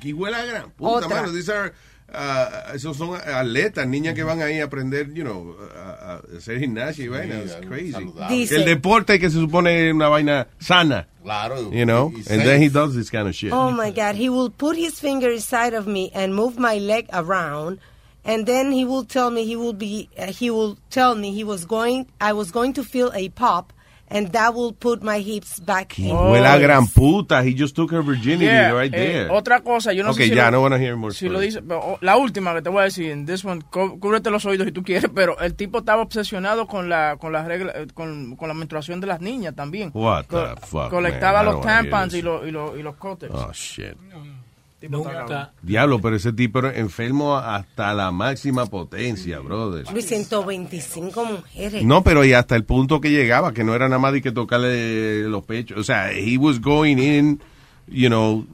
[0.00, 1.08] que huele a gran puta, Otra.
[1.22, 1.32] mano.
[1.32, 1.72] These are,
[2.14, 6.58] uh, esos son atletas, niñas que van ahí a aprender, you know, a, a hacer
[6.60, 7.38] gimnasia y vaina.
[7.40, 8.06] It's crazy.
[8.28, 11.08] Dice- el deporte que se supone es una vaina sana.
[11.22, 11.70] Claro.
[11.72, 12.44] You know, y- y and safe.
[12.44, 13.52] then he does this kind of shit.
[13.52, 17.06] Oh my God, he will put his finger inside of me and move my leg
[17.12, 17.78] around.
[18.26, 21.44] And then he will tell me he will be uh, he will tell me he
[21.44, 23.73] was going I was going to feel a pop
[24.10, 26.10] and that will put my hips back in.
[26.14, 27.42] huele a gran puta.
[27.42, 29.30] He just took her virginity Yeah, right eh, there.
[29.30, 31.62] otra cosa, yo no okay, sé si ya, lo- no hear more Si lo dice,
[31.62, 34.66] pero, oh, la última que te voy a decir, en this one, cúbrete los oídos
[34.66, 38.36] si tú quieres, pero el tipo estaba obsesionado con la con la regla, eh, con,
[38.36, 39.90] con la menstruación de las niñas también.
[39.94, 41.52] What Co- the fuck, Colectaba man?
[41.54, 43.32] Los tampons y los y los y los cótex.
[43.34, 43.94] Oh, shit.
[43.96, 44.53] Tipo está
[44.90, 45.48] cabrón.
[45.62, 49.90] Diablo, pero ese tipo era enfermo hasta la máxima potencia, brother.
[49.92, 51.84] Luis, 125 mujeres.
[51.84, 54.32] No, pero y hasta el punto que llegaba, que no era nada más de que
[54.32, 55.78] tocarle los pechos.
[55.78, 57.40] O sea, he was going in,
[57.88, 58.46] you know,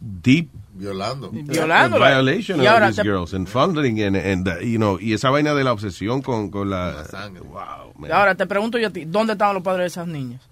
[0.00, 1.30] deep Violando.
[1.30, 1.98] Violando.
[1.98, 5.14] violation Y of ahora these te- girls and fondling and, and, uh, you know, y
[5.14, 7.02] esa vaina de la obsesión con, con la,
[7.48, 8.12] wow, man.
[8.12, 10.42] Ahora te pregunto yo a ti, ¿dónde estaban los padres de esas niñas?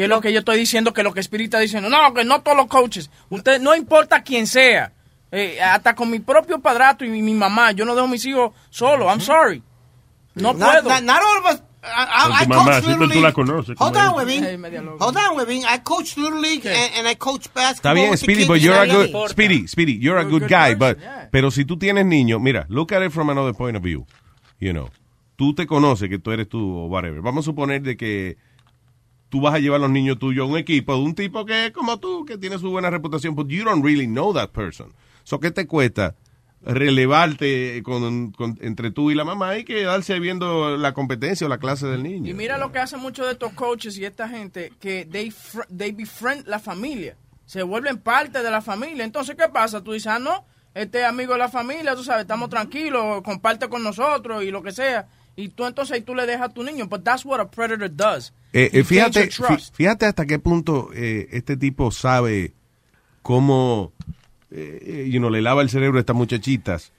[0.00, 0.94] ¿Qué es lo que yo estoy diciendo?
[0.94, 3.10] Que lo que Spirit está diciendo, no, que no todos los coaches.
[3.28, 4.94] Usted, no importa quién sea.
[5.30, 8.24] Eh, hasta con mi propio padrastro y mi, mi mamá, yo no dejo a mis
[8.24, 9.06] hijos solos.
[9.08, 9.62] I'm sorry.
[10.36, 10.88] No Not, puedo.
[10.88, 11.62] not, not all of us.
[11.82, 14.14] I, Con I, I coach Little tú la conoces, Hold on.
[14.14, 14.98] Webin.
[14.98, 15.64] Hold on, Webin.
[15.68, 17.92] I coach Little League and, and I coach basketball.
[17.92, 20.96] Está bien, Speedy, but you're a good, Speedy, Speedy, you're a good guy, but,
[21.30, 24.06] pero si tú tienes niños, mira, look at it from another point of view,
[24.58, 24.88] you know,
[25.36, 27.20] tú te conoces que tú eres tú o whatever.
[27.20, 28.38] Vamos a suponer de que
[29.30, 31.66] tú vas a llevar a los niños tuyos a un equipo de un tipo que
[31.66, 34.92] es como tú, que tiene su buena reputación, but you don't really know that person.
[35.24, 36.16] So, ¿qué te cuesta
[36.62, 41.86] relevarte con, entre tú y la mamá y quedarse viendo la competencia o la clase
[41.86, 42.30] del niño.
[42.30, 45.32] Y mira lo que hacen muchos de estos coaches y esta gente, que they,
[45.74, 47.16] they befriend la familia.
[47.46, 49.04] Se vuelven parte de la familia.
[49.04, 49.82] Entonces, ¿qué pasa?
[49.82, 53.68] Tú dices, ah, no, este es amigo de la familia, tú sabes, estamos tranquilos, comparte
[53.68, 55.08] con nosotros y lo que sea.
[55.36, 56.86] Y tú entonces ahí tú le dejas a tu niño.
[56.86, 58.32] But that's what a predator does.
[58.52, 59.20] Eh, eh, fíjate,
[59.72, 62.52] fíjate hasta qué punto eh, este tipo sabe
[63.22, 63.92] cómo
[64.50, 66.92] eh, you know, le lava el cerebro a estas muchachitas.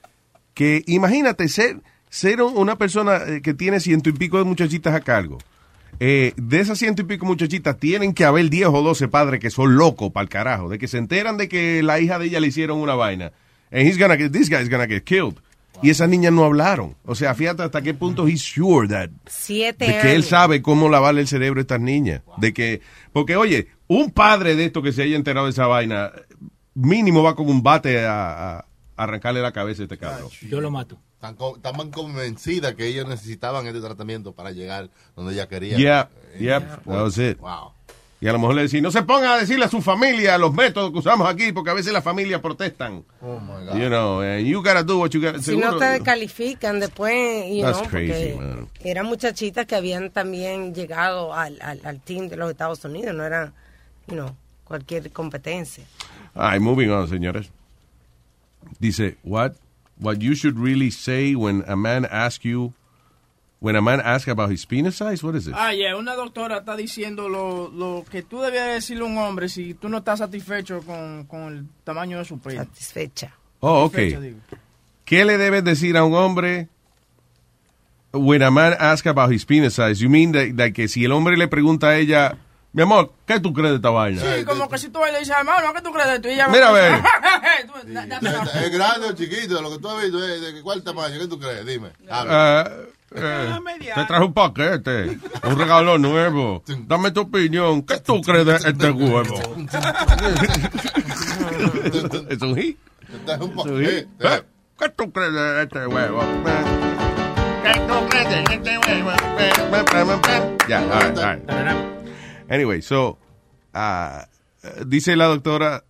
[0.54, 1.78] Que imagínate ser,
[2.08, 5.38] ser un- una persona que tiene ciento y pico de muchachitas a cargo.
[6.00, 9.50] Eh, de esas ciento y pico muchachitas tienen que haber 10 o 12 padres que
[9.50, 12.40] son locos para el carajo, de que se enteran de que la hija de ella
[12.40, 13.32] le hicieron una vaina.
[13.70, 15.36] And he's gonna get, this guy's gonna get killed.
[15.82, 16.96] Y esas niñas no hablaron.
[17.04, 20.88] O sea, fíjate hasta qué punto he's sure that Siete de que él sabe cómo
[20.88, 22.22] lavarle el cerebro a estas niñas.
[22.38, 22.80] De que,
[23.12, 26.12] porque oye, un padre de esto que se haya enterado de esa vaina,
[26.74, 28.64] mínimo va con un bate a, a
[28.96, 30.30] arrancarle la cabeza a este cabrón.
[30.48, 30.98] Yo lo mato.
[31.22, 35.76] Estaban convencidas que ellos necesitaban este tratamiento para llegar donde ella quería.
[35.76, 37.38] Yeah, Eh, yep, that was it.
[37.38, 37.72] Wow.
[38.22, 40.54] Y a lo mejor le decía, no se ponga a decirle a su familia los
[40.54, 43.02] métodos que usamos aquí, porque a veces las familias protestan.
[43.20, 43.74] Oh my God.
[43.76, 47.62] You know, and you gotta do what you gotta Si no te descalifican después, you
[47.64, 48.68] That's know, crazy, porque man.
[48.84, 53.24] eran muchachitas que habían también llegado al, al, al team de los Estados Unidos, no
[53.24, 53.52] eran,
[54.06, 55.84] you know, cualquier competencia.
[56.36, 57.50] Right, moving on, señores.
[58.78, 59.56] Dice, what,
[59.98, 62.72] what you should really say when a man asks you,
[63.62, 65.54] when a man asks about his penis size, what is it?
[65.56, 69.48] Ah, yeah, una doctora está diciendo lo, lo que tú debías decirle a un hombre
[69.48, 72.56] si tú no estás satisfecho con, con el tamaño de su pene.
[72.56, 73.32] Satisfecha.
[73.60, 73.96] Oh, ok.
[75.04, 76.68] ¿Qué le debes decir a un hombre
[78.12, 80.00] when a man asks about his penis size?
[80.02, 82.36] You mean that, that que si el hombre le pregunta a ella,
[82.72, 84.20] mi amor, ¿qué tú crees de esta vaina?
[84.20, 86.28] Sí, como que si tú le dices, hermano, ¿qué tú crees de esto?
[86.28, 87.02] Y ella Mira, a ver.
[87.92, 89.62] That's not- ¿Es grande o chiquito?
[89.62, 90.40] Lo que tú has visto, ¿eh?
[90.40, 91.16] ¿de cuál tamaño?
[91.20, 91.64] ¿Qué tú crees?
[91.64, 91.90] Dime.
[92.10, 92.68] Ah,
[93.14, 93.48] eh,
[93.94, 96.62] te traje un paquete, un regalo nuevo.
[96.86, 97.82] Dame tu opinión.
[97.82, 99.24] ¿Qué tú crees de este huevo?
[102.28, 102.78] es un hit.
[103.40, 103.84] Un.
[103.84, 104.06] Eh,
[104.78, 106.20] ¿Qué tú crees de este huevo?
[107.62, 109.10] ¿Qué tú crees de este huevo?
[110.68, 112.50] Ya, all right, all right.
[112.50, 113.18] Anyway, so,
[113.74, 114.26] ah,
[114.86, 115.84] dice la doctora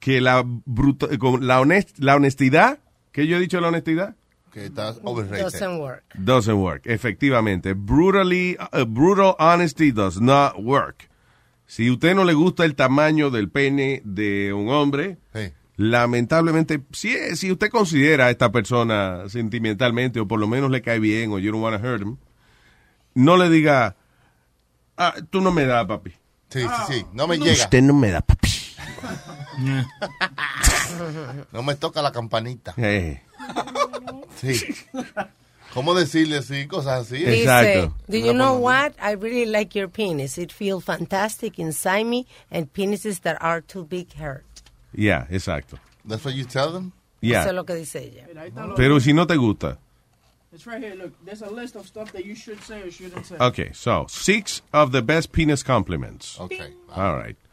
[0.00, 2.78] que la, bruta- con la, honest- la honestidad,
[3.12, 4.14] ¿qué yo he dicho de la honestidad?
[4.56, 5.42] Que estás overrated.
[5.44, 6.04] Doesn't work.
[6.14, 7.74] Doesn't work, efectivamente.
[7.74, 11.10] Brutally, uh, brutal honesty does not work.
[11.66, 15.52] Si usted no le gusta el tamaño del pene de un hombre, Sí.
[15.76, 21.00] lamentablemente, si, si usted considera a esta persona sentimentalmente o por lo menos le cae
[21.00, 22.16] bien o you don't want to hurt him,
[23.12, 23.96] no le diga,
[24.96, 26.12] ah, tú no me das, papi.
[26.48, 27.04] Sí, sí, sí.
[27.12, 27.52] No me llega.
[27.52, 28.48] Usted no me da, papi.
[31.52, 32.72] No me toca la campanita.
[32.78, 33.20] Eh,
[34.36, 34.74] Sí.
[35.74, 36.66] ¿Cómo decirle así?
[36.66, 37.18] Cosas así.
[37.24, 38.94] Dice, do you know what?
[39.00, 40.38] I really like your penis.
[40.38, 44.44] It feels fantastic inside me and penises that are too big hurt.
[44.94, 45.78] yeah, exacto.
[46.04, 46.92] That's what you tell them?
[47.20, 47.40] Yeah.
[47.40, 48.26] Eso es lo que dice ella.
[48.76, 49.76] Pero si no te gusta.
[50.52, 51.12] It's right here, look.
[51.24, 53.36] There's a list of stuff that you should say or shouldn't say.
[53.38, 56.38] Okay, so six of the best penis compliments.
[56.40, 56.72] Okay.
[56.94, 57.36] All right.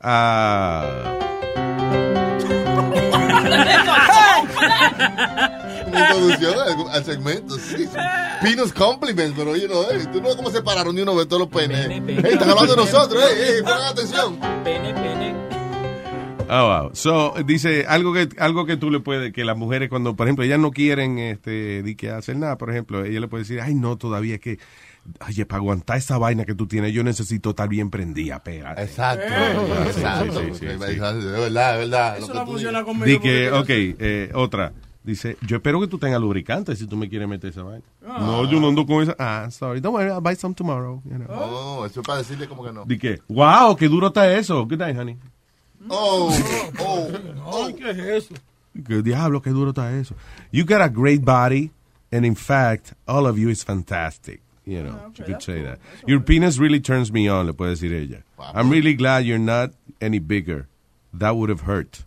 [0.00, 1.18] Uh,
[5.86, 7.88] introducción al, al segmento, sí.
[8.42, 11.26] Pinos compliments, pero you know, hey, tú no ves cómo se pararon y uno ve
[11.26, 11.86] todos los penes.
[11.88, 14.38] Hey, están hablando de nosotros, hey, hey, pongan atención.
[16.48, 16.90] oh, wow.
[16.94, 20.44] So, dice algo que algo que tú le puedes, que las mujeres cuando, por ejemplo,
[20.44, 23.74] ellas no quieren este, di que hacer nada, por ejemplo, ella le puede decir, ay,
[23.74, 24.58] no, todavía es que,
[25.26, 28.82] oye, para aguantar esa vaina que tú tienes, yo necesito estar bien prendida, pégate.
[28.82, 30.40] Exacto, Sí, exacto.
[30.40, 30.78] sí, sí, sí, Es sí.
[30.78, 32.18] verdad, es verdad, es verdad.
[32.18, 33.06] Eso Lo no funciona conmigo.
[33.06, 34.72] Di que, ok, eh, otra.
[35.04, 37.84] Dice, yo espero que tú tengas lubricante si tú me quieres meter esa vaina.
[38.02, 39.16] No, yo no ando con esa.
[39.18, 41.00] Ah, sorry, don't worry, I'll buy some tomorrow.
[41.04, 41.26] you know.
[41.30, 42.84] Oh, eso es para decirle como que no.
[42.84, 44.66] Di que, wow, qué duro está eso.
[44.66, 45.16] Good night, honey.
[45.88, 46.30] Oh,
[46.78, 47.08] oh,
[47.46, 47.68] oh.
[47.74, 48.34] ¿Qué es eso?
[48.86, 50.14] ¿Qué diablo, qué duro está eso?
[50.52, 51.70] You got a great body,
[52.12, 54.42] and in fact, all of you is fantastic.
[54.68, 55.78] You know, you could say that.
[56.06, 58.22] Your penis really turns me on, le puede decir ella.
[58.54, 60.66] I'm really glad you're not any bigger.
[61.14, 62.04] That would have hurt.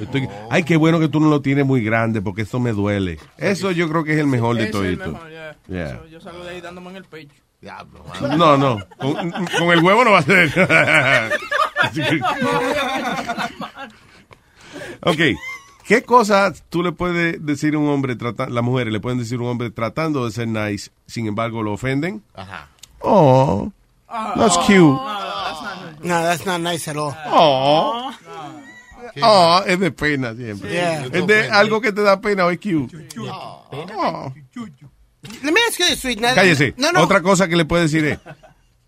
[0.00, 3.18] Estoy- ay, qué bueno que tú no lo tienes muy grande, porque eso me duele.
[3.36, 5.12] Eso yo creo que es el mejor de Ese es el todito.
[5.12, 5.56] mejor, yeah.
[5.68, 5.86] Yeah.
[5.96, 7.34] Eso, yo salgo de ahí dándome en el pecho.
[7.60, 8.04] Diablo,
[8.38, 10.50] No, no, con, con el huevo no va a ser.
[15.04, 15.18] Ok,
[15.96, 19.38] ¿qué cosas tú le puedes decir a un hombre, trata- las mujeres le pueden decir
[19.38, 22.22] a un hombre tratando de ser nice, sin embargo lo ofenden?
[22.34, 22.68] Ajá.
[23.00, 23.70] Oh,
[24.08, 24.98] that's cute.
[26.02, 27.14] No, that's not nice at all.
[27.26, 28.10] Oh,
[29.22, 30.70] Oh, es de pena siempre.
[30.70, 31.04] Yeah.
[31.12, 33.08] Es de algo que te da pena o es cute.
[33.30, 34.32] Oh.
[35.42, 36.74] Let me ask you this, Cállese.
[36.78, 37.02] No, no.
[37.02, 38.18] Otra cosa que le puede decir es,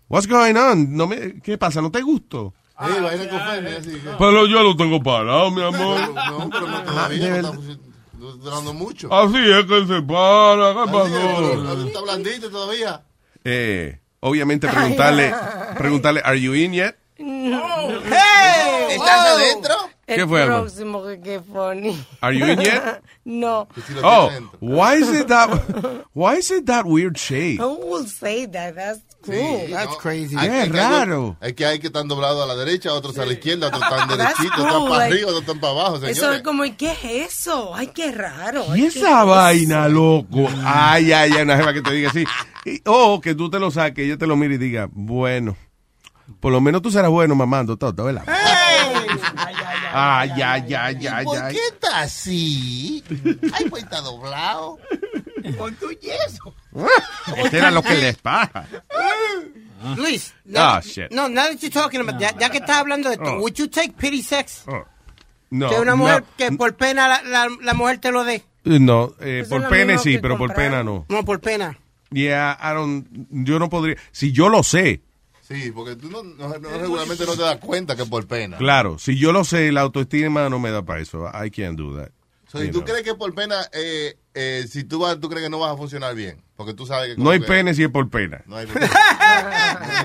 [0.07, 0.95] What's going on?
[0.95, 1.81] No me, ¿Qué pasa?
[1.81, 2.53] ¿No te gusto?
[2.77, 5.99] Sí, vaina con Fernie, así que- Pero yo lo tengo parado, mi amor.
[6.13, 7.57] No, pero no Ah, todavía, no está
[8.19, 9.13] no durando mucho.
[9.13, 10.73] Así es que se para.
[10.73, 11.85] ¿Qué pasó?
[11.87, 13.01] Está blandito todavía.
[13.43, 15.33] Eh, obviamente preguntarle,
[15.77, 16.95] preguntarle, ¿Are you in yet?
[17.17, 19.35] Hey, ¿Estás oh.
[19.37, 19.75] adentro?
[20.07, 21.97] El ¿Qué fue, próximo que qué funny.
[22.21, 23.01] Are you in yet?
[23.25, 23.67] no.
[24.03, 24.29] Oh,
[24.59, 25.49] why is it that?
[26.13, 27.59] Why is it that weird shape?
[27.59, 28.75] Who will say that?
[28.75, 29.67] That's cool.
[29.69, 30.35] That's crazy.
[30.35, 31.37] Hay- Qué hay que- raro.
[31.41, 34.07] Es que hay que están doblados a la derecha, otros a la izquierda, otros están
[34.09, 36.41] That's derechitos, otros cool, para like- arriba, otros están para abajo, Eso es señores.
[36.43, 37.03] como, ¿y qué es
[37.33, 37.73] eso?
[37.73, 38.63] Ay, qué raro.
[38.75, 39.93] Y Ay, ¿qué esa es vaina, eso?
[39.95, 40.47] loco.
[40.63, 42.25] Ay, ay, ay, una jeva que te diga así.
[42.85, 45.57] O que tú te lo saques, ella te lo mire y diga, bueno,
[46.39, 48.23] por lo menos tú serás bueno mamando todo, ¿verdad?
[49.97, 53.03] Ay, ay, ay, ay, ¿Por qué está así?
[53.53, 54.77] Ay, pues está doblado.
[55.57, 56.53] Con tu yeso.
[57.37, 58.67] Este era lo que les pasa.
[59.95, 61.11] Luis, Ah, now, shit.
[61.11, 63.39] no, now that you're talking about, ya, ya que estás hablando de esto, Oh.
[63.41, 64.65] would you take pity sex?
[65.51, 68.43] No, que una mujer, no, que por pena la, la, la mujer te lo dé.
[68.63, 70.69] no, eh, Eso por pene sí, pero por comprar.
[70.71, 71.05] pena no.
[71.07, 71.77] No, por pena.
[72.11, 75.01] Yeah, I don't, yo no podría, si yo lo sé,
[75.47, 78.57] Sí, porque tú no, no- no- regularmente no te das cuenta que por pena.
[78.57, 81.27] claro, si yo lo sé, la autoestima no me da para eso.
[81.27, 82.09] I can't do that.
[82.47, 82.85] So, tú know.
[82.85, 85.77] crees que por pena, eh, eh, si tú vas, tú crees que no vas a
[85.77, 87.21] funcionar bien, porque tú sabes que...
[87.21, 88.43] No hay que- pene si es por pena.
[88.45, 88.87] No hay pene.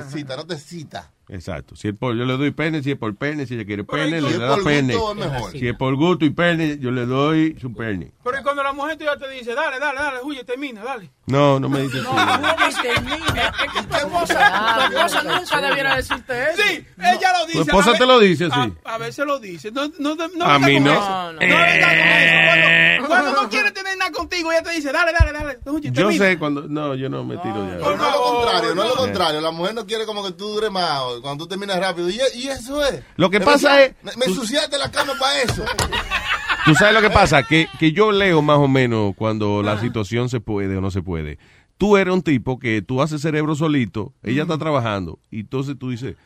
[0.01, 1.11] No te cita, no te cita.
[1.33, 1.77] Exacto.
[1.77, 4.21] Si es por, yo le doy pene, si es por pene, si ella quiere pene,
[4.21, 4.97] le da pene.
[4.97, 5.51] gusto.
[5.53, 8.11] Si es por gusto y pene, yo le doy su pene.
[8.25, 11.11] Pero y cuando la mujer tuya te dice, dale, dale, dale, huye, termina, dale.
[11.27, 12.81] No, no me dice No, así.
[12.89, 16.63] es que tu esposa, tu esposa nunca debiera decirte eso.
[16.67, 17.59] Sí, ella lo dice.
[17.59, 18.73] Tu esposa a te lo dice así.
[18.85, 19.71] A, a veces lo dice.
[19.71, 20.93] No, no, no, no A mí con no.
[20.93, 21.01] eso.
[21.01, 23.07] No, No, venga con eso.
[23.07, 25.59] Cuando, cuando no quiere tener nada contigo, ella te dice, dale, dale, dale.
[25.67, 26.25] Huye, Yo termina.
[26.25, 26.63] sé cuando.
[26.63, 27.77] No, yo no me tiro ya.
[27.77, 29.01] No, no es lo contrario, no es lo no.
[29.03, 29.41] contrario.
[29.41, 32.09] La mujer no quiere como que tú dures más, cuando tú terminas rápido.
[32.11, 33.03] Y, y eso es.
[33.17, 35.65] Lo que pasa es- Me, ensuciaste la cama para eso.
[36.67, 40.29] Tú sabes lo que pasa, que, que yo leo más o menos cuando la situación
[40.29, 41.39] se puede o no se puede.
[41.79, 45.89] Tú eres un tipo que tú haces cerebro solito, ella está trabajando, y entonces tú
[45.89, 46.17] dices,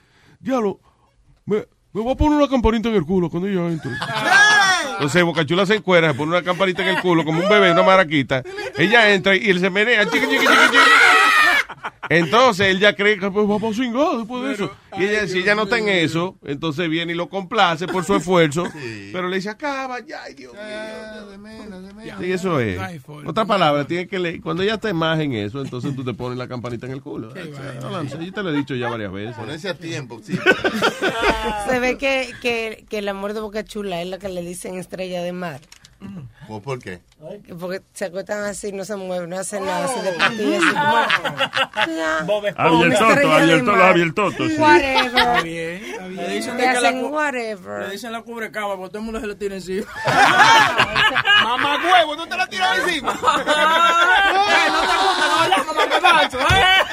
[0.41, 0.81] diablo,
[1.47, 1.59] me,
[1.93, 3.93] me voy a poner una campanita en el culo cuando ella entre.
[4.95, 7.83] Entonces Bocachula se encuera, se pone una campanita en el culo como un bebé, una
[7.85, 8.43] maraquita.
[8.77, 10.79] Ella entra y él se menea, chiqui, chiqui, chiqui, chiqui.
[12.09, 14.71] Entonces él ya cree que pues, vamos a cingar después de eso.
[14.99, 18.15] Y ella, si ella no está en eso, entonces viene y lo complace por su
[18.17, 18.65] esfuerzo.
[19.13, 22.15] Pero le dice, acaba, ya, ay, Dios mío.
[22.21, 22.81] Sí, eso es.
[23.27, 24.41] Otra palabra, tiene que leer.
[24.41, 27.33] Cuando ella esté más en eso, entonces tú te pones la campanita en el culo.
[27.35, 29.37] Yo te lo he dicho ya varias veces.
[29.37, 30.39] Ponerse a tiempo, sí.
[31.69, 34.79] Se ve que, que, que el amor de Boca Chula es lo que le dicen
[34.79, 35.61] estrella de mar.
[36.49, 37.01] ¿Por, ¿Por qué?
[37.59, 40.59] Porque se acuestan así, no se mueven, no hacen nada, así de patilla,
[41.75, 41.91] así
[43.27, 44.49] abierto, abiertoto.
[44.49, 44.57] sí.
[44.59, 45.07] Whatever.
[45.07, 46.17] Está bien, está bien.
[46.17, 47.85] Le dicen que hacen whatever.
[47.87, 49.87] Le dicen la cubre cava, porque todo el mundo se le tira encima.
[51.45, 53.13] Mamá huevo, ¿no te la tiras encima?
[53.13, 53.17] Eh,
[54.73, 56.85] no te gusta, no que macho, ¿eh?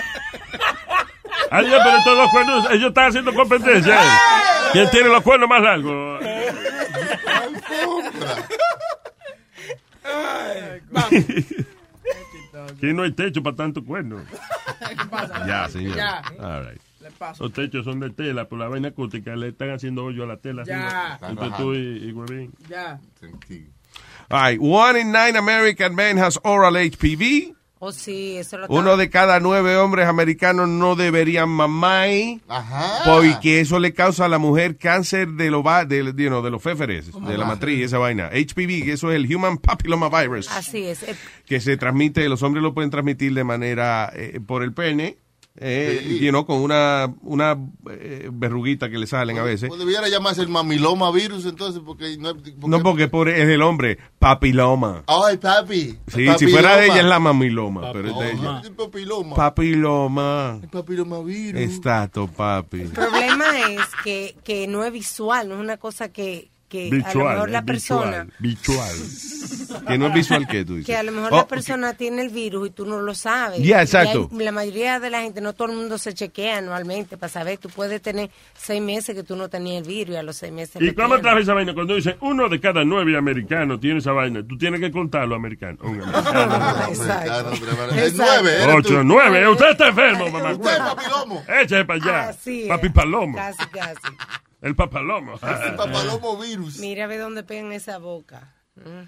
[1.54, 3.96] Ay, pero estos dos cuernos, ellos están haciendo competencia.
[3.96, 4.08] ¿eh?
[4.72, 6.22] ¿Quién tiene los cuernos más largos?
[12.70, 14.18] Aquí no hay techo para tanto cuerno.
[14.90, 15.46] ¿Qué pasa?
[15.48, 15.96] Ya, señor.
[15.96, 16.22] Ya.
[16.40, 16.82] All right.
[17.18, 17.44] Paso.
[17.44, 20.38] Los techos son de tela, por la vaina acústica le están haciendo hoyo a la
[20.38, 20.64] tela.
[20.64, 21.20] Ya.
[21.28, 22.52] Entre tú y, y Huevín.
[22.68, 23.00] Ya.
[24.30, 24.60] All right.
[24.60, 27.56] One in nine American men has oral HPV.
[27.84, 32.10] Oh, sí, eso lo Uno de cada nueve hombres americanos no deberían mamar.
[33.06, 36.52] Porque eso le causa a la mujer cáncer de, lo va- de, you know, de
[36.52, 38.30] los féferes, de la matriz, esa vaina.
[38.32, 41.02] HPV, que eso es el Human Papilloma Virus, Así es.
[41.04, 41.16] Eh,
[41.48, 45.18] que se transmite, los hombres lo pueden transmitir de manera eh, por el pene,
[45.58, 46.20] eh, Sí.
[46.20, 47.58] you know, con una, una
[47.90, 49.68] eh, verruguita que le salen a veces.
[49.70, 52.36] Pues debiera llamarse el mamiloma virus entonces, porque no es...
[52.36, 55.04] porque- No porque por, es del hombre, papiloma.
[55.08, 55.98] Ay, papi.
[56.08, 58.62] Sí, si fuera de ella es la mamiloma, pero es de ella.
[58.64, 59.36] El papiloma.
[59.36, 60.60] Papiloma.
[60.62, 61.62] El papilomavirus.
[61.62, 62.82] Exacto, papi.
[62.82, 67.14] El problema es que, que no es visual, no es una cosa que, que a
[67.14, 68.28] lo mejor la es persona...
[68.40, 68.96] Visual.
[69.88, 70.86] que no es visual que tú dices.
[70.86, 73.60] Que a lo mejor Oh, la persona tiene el virus y tú no lo sabes.
[73.62, 74.30] Ya, exacto.
[74.32, 77.58] hay- la mayoría de la gente, no todo el mundo se chequea anualmente para saber.
[77.58, 80.52] Tú puedes tener seis meses que tú no tenías el virus y a los seis
[80.54, 81.74] meses ¿Y cómo traje esa vaina?
[81.74, 85.78] Cuando dicen uno de cada nueve americanos tiene esa vaina, tú tienes que contarlo americano.
[85.82, 86.88] Un americano.
[86.90, 87.52] Exacto.
[87.96, 88.44] Exacto.
[88.44, 89.04] nueve, Ocho, tú.
[89.04, 89.48] nueve.
[89.50, 90.52] Usted está enfermo, mamá.
[90.54, 91.44] Usted es papilomo.
[91.62, 92.30] Échese para allá.
[92.30, 92.68] Así es.
[92.70, 93.36] Papi Palomo.
[93.38, 94.08] Casi, casi.
[94.62, 95.34] El papalomo.
[95.68, 96.78] El papalomo virus.
[96.78, 98.56] Mira, ve dónde pegan esa boca.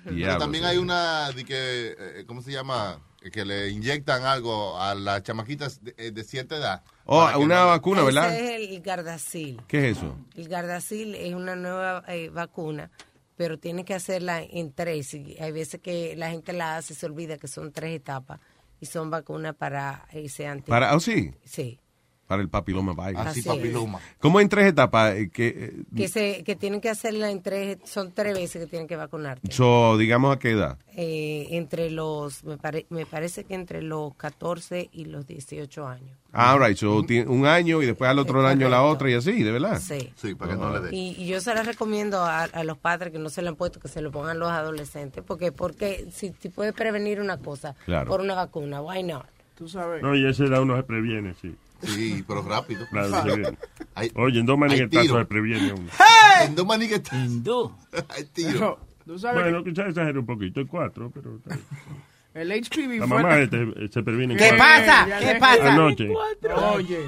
[0.06, 3.00] Pero también hay una, de que, eh, ¿cómo se llama?
[3.32, 6.84] Que le inyectan algo a las chamaquitas de, eh, de cierta edad.
[7.06, 8.36] Oh, una no- vacuna, ¿verdad?
[8.36, 9.62] Ese es el Gardasil.
[9.68, 10.18] ¿Qué es eso?
[10.36, 12.92] El Gardasil es una nueva eh, vacuna,
[13.38, 15.14] pero tiene que hacerla en tres.
[15.14, 18.42] Y hay veces que la gente la hace, se olvida que son tres etapas
[18.82, 20.70] y son vacunas para ese anti.
[20.70, 21.34] Para, oh, sí.
[21.46, 21.80] Sí.
[22.34, 23.22] Para el papiloma virus.
[23.22, 23.46] Así Así es.
[23.48, 24.00] papiloma.
[24.20, 25.14] ¿Cómo en tres etapas?
[25.16, 28.68] Eh, Que, eh, Que, se, que tienen que hacerla en tres, son tres veces que
[28.68, 29.52] tienen que vacunarte.
[29.52, 30.78] so, digamos a qué edad.
[30.96, 36.18] Eh, entre los, me, pare- me parece que entre los 14 y los 18 años.
[36.32, 36.76] Ah, all right.
[36.78, 39.80] So, tiene un año y después al otro año la otra y así, ¿de verdad?
[39.80, 40.12] Sí.
[40.16, 40.96] Sí, para que no le dé.
[40.96, 43.56] Y, y yo se les recomiendo a, a los padres que no se lo han
[43.56, 47.76] puesto, que se lo pongan los adolescentes, porque porque si, si puedes prevenir una cosa
[47.86, 48.10] Claro.
[48.10, 49.26] por una vacuna, why not?
[49.56, 50.02] Tú sabes.
[50.02, 51.56] No, y ese da uno se previene, sí.
[51.84, 52.86] Sí, pero rápido.
[52.90, 53.58] Claro, previene.
[53.96, 55.90] Hay- Oye, en dos maniguetazos se previene uno.
[56.44, 57.14] En dos maniguetas.
[57.14, 57.72] En dos.
[58.10, 58.80] Hay tiro.
[59.06, 61.40] Tú sabes Bueno, quizás exagero un poquito, en cuatro, pero...
[62.34, 63.18] el HPV La fue...
[63.22, 64.66] mamá este, se previene en ¿Qué cuatro.
[64.66, 65.20] pasa?
[65.20, 65.74] ¿Qué pasa?
[65.74, 66.10] Anoche.
[66.74, 67.00] Oye.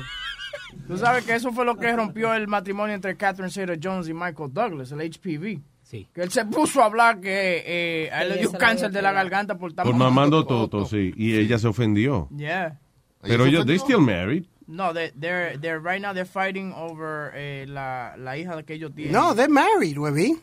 [0.87, 4.51] Tú sabes que eso fue lo que rompió el matrimonio entre Catherine Zeta-Jones y Michael
[4.51, 5.61] Douglas, el HPV.
[5.83, 6.07] Sí.
[6.13, 9.11] Que él se puso a hablar que eh, a él le dio cáncer de la
[9.11, 11.13] garganta por estar Por mamando mamando toto, sí.
[11.15, 12.27] Y ella se ofendió.
[12.35, 12.79] Yeah.
[13.21, 14.45] Pero ellos, they still married.
[14.67, 18.91] No, they, they're, they're right now they're fighting over eh, la, la hija que ellos
[18.95, 19.11] tienen.
[19.11, 20.35] No, they're married, Webby.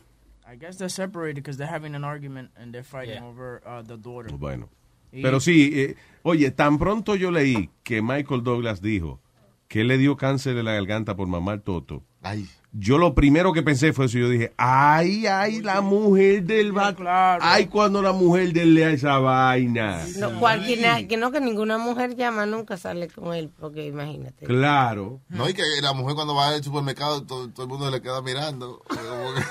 [0.47, 3.97] I guess they're separated because they're having an argument and they're fighting over uh, the
[3.97, 4.31] daughter.
[4.37, 4.69] Bueno.
[5.13, 9.21] Y- Pero sí, eh, oye, tan pronto yo leí que Michael Douglas dijo
[9.69, 12.03] que él le dio cáncer de la garganta por mamar toto.
[12.23, 12.47] Ay.
[12.75, 14.17] Yo lo primero que pensé fue eso.
[14.19, 16.99] Yo dije, ay, ay, la mujer del vac.
[17.41, 20.01] Ay, cuando la mujer de lea esa vaina.
[20.19, 24.47] No, cualquiera, que no que ninguna mujer llama nunca sale con él, porque imagínate.
[24.47, 25.21] Claro.
[25.29, 28.23] No, y que la mujer cuando va al supermercado, todo, todo el mundo le queda
[28.23, 28.83] mirando.
[28.89, 29.43] Como que-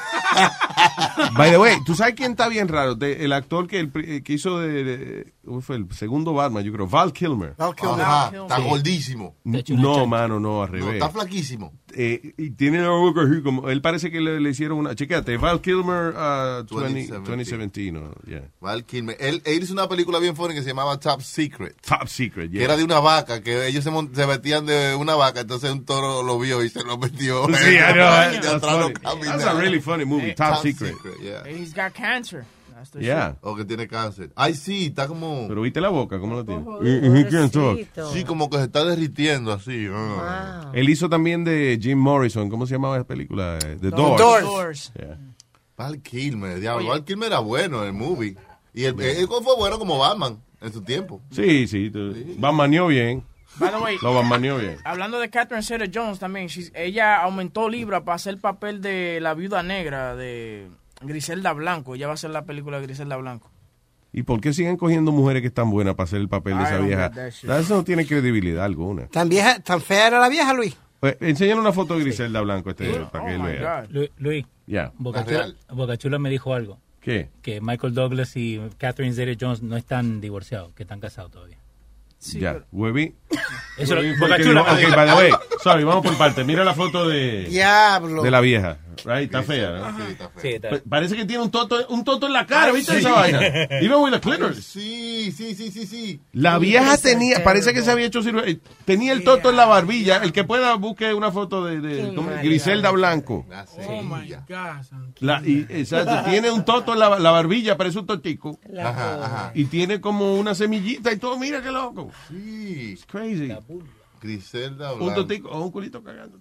[1.38, 2.96] By the way, ¿tú sabes quién está bien raro?
[2.96, 5.76] De- el actor que, el, pri- que hizo de, de- ¿cómo fue?
[5.76, 7.54] el segundo Batman, yo creo, Val Kilmer.
[7.58, 8.02] Val Kilmer.
[8.02, 9.36] Ajá, está gordísimo.
[9.44, 10.94] No, mano, no, al No, revés.
[10.96, 11.74] está flaquísimo.
[11.94, 12.80] Eh, y tiene
[13.44, 18.14] como, él parece que le, le hicieron una, chequéate, Val Kilmer uh, 20, 2017, no,
[18.26, 18.44] yeah.
[18.60, 19.16] Val Kilmer.
[19.20, 21.76] Él, él hizo una película bien funny que se llamaba Top Secret.
[21.82, 22.66] Top Secret, Que yeah.
[22.66, 26.24] era de una vaca, que ellos se, se metían de una vaca, entonces un toro
[26.24, 27.46] lo vio y se lo metió.
[27.48, 28.94] Sí, I know, Y that's funny.
[29.24, 30.96] That's a really funny movie, Top Secret.
[31.22, 31.44] yeah.
[31.46, 32.46] He's got cancer.
[32.90, 33.38] The Yeah.
[33.42, 34.32] O que tiene cáncer.
[34.36, 35.48] Ay, sí, está como...
[35.48, 36.64] Pero viste la boca, ¿cómo lo tiene?
[38.14, 39.88] Sí, como que se está derritiendo así.
[40.74, 43.58] Él hizo también de Jim Morrison, ¿cómo se llamaba esa película?
[43.64, 44.44] Eh, The The Doors.
[44.44, 44.94] Doors.
[44.98, 45.18] Yeah.
[45.78, 46.90] Val Kilmer, diablo.
[46.90, 48.36] Val Kilmer era bueno en el movie.
[48.74, 51.22] Y él, él fue bueno como Batman en su tiempo.
[51.32, 53.24] Sí, sí, tú- Batmaneó bien.
[53.60, 54.78] By the way, Lo Batmaneó bien.
[54.86, 59.34] hablando de Catherine Zeta-Jones también, she's- ella aumentó libra para hacer el papel de la
[59.34, 60.70] viuda negra de
[61.04, 61.96] Griselda Blanco.
[61.96, 63.52] Ella va a hacer la película de Griselda Blanco.
[64.14, 66.66] ¿Y por qué siguen cogiendo mujeres que están buenas para hacer el papel de I
[66.66, 67.12] esa vieja?
[67.60, 69.08] Eso no tiene credibilidad alguna.
[69.08, 70.76] ¿Tan, vieja, ¿Tan fea era la vieja, Luis?
[71.00, 73.86] Pues, enséñale una foto de Griselda Blanco este, para que él vea.
[73.90, 74.92] Lu- Luis, Ya.
[74.98, 76.78] Bocachula, Bocachula me dijo algo.
[77.00, 77.30] ¿Qué?
[77.42, 81.58] Que Michael Douglas y Catherine Zeta-Jones no están divorciados, que están casados todavía.
[82.20, 82.64] ya.
[82.72, 83.16] Huevi.
[83.78, 84.96] Eso Huevi lo- Bocachula dijo- me ok, dijo.
[84.96, 85.32] by the way,
[85.64, 86.44] sorry, vamos por parte.
[86.44, 88.22] Mira la foto de, Diablo.
[88.22, 88.78] de la vieja.
[89.06, 89.24] Right?
[89.26, 89.98] Está fea, ¿no?
[90.42, 92.94] Sí, está- Pa- Parece que tiene un toto, un toto en la cara, Ay, ¿viste
[92.94, 93.00] sí.
[93.00, 93.40] esa vaina?
[93.82, 94.64] Even with the clitoris.
[94.66, 96.22] Sí, sí, sí, sí, sí.
[96.34, 98.58] La Sí, vieja tenía, parece que se había hecho cirugía.
[98.86, 100.18] Tenía el toto en la barbilla.
[100.24, 102.12] El que pueda busque una foto de, de-.
[102.44, 103.46] Griselda Blanco.
[103.88, 104.86] Oh my God.
[105.20, 108.60] La, y, exacto, tiene un toto en la, la barbilla, parece un totico.
[108.80, 109.52] Ajá, ajá.
[109.56, 111.38] Y tiene como una semillita y todo.
[111.38, 112.12] Mira qué loco.
[112.30, 112.92] Sí.
[112.94, 113.54] It's crazy.
[114.22, 115.16] Griselda Un Blanco.
[115.22, 116.38] totico o un culito cagando.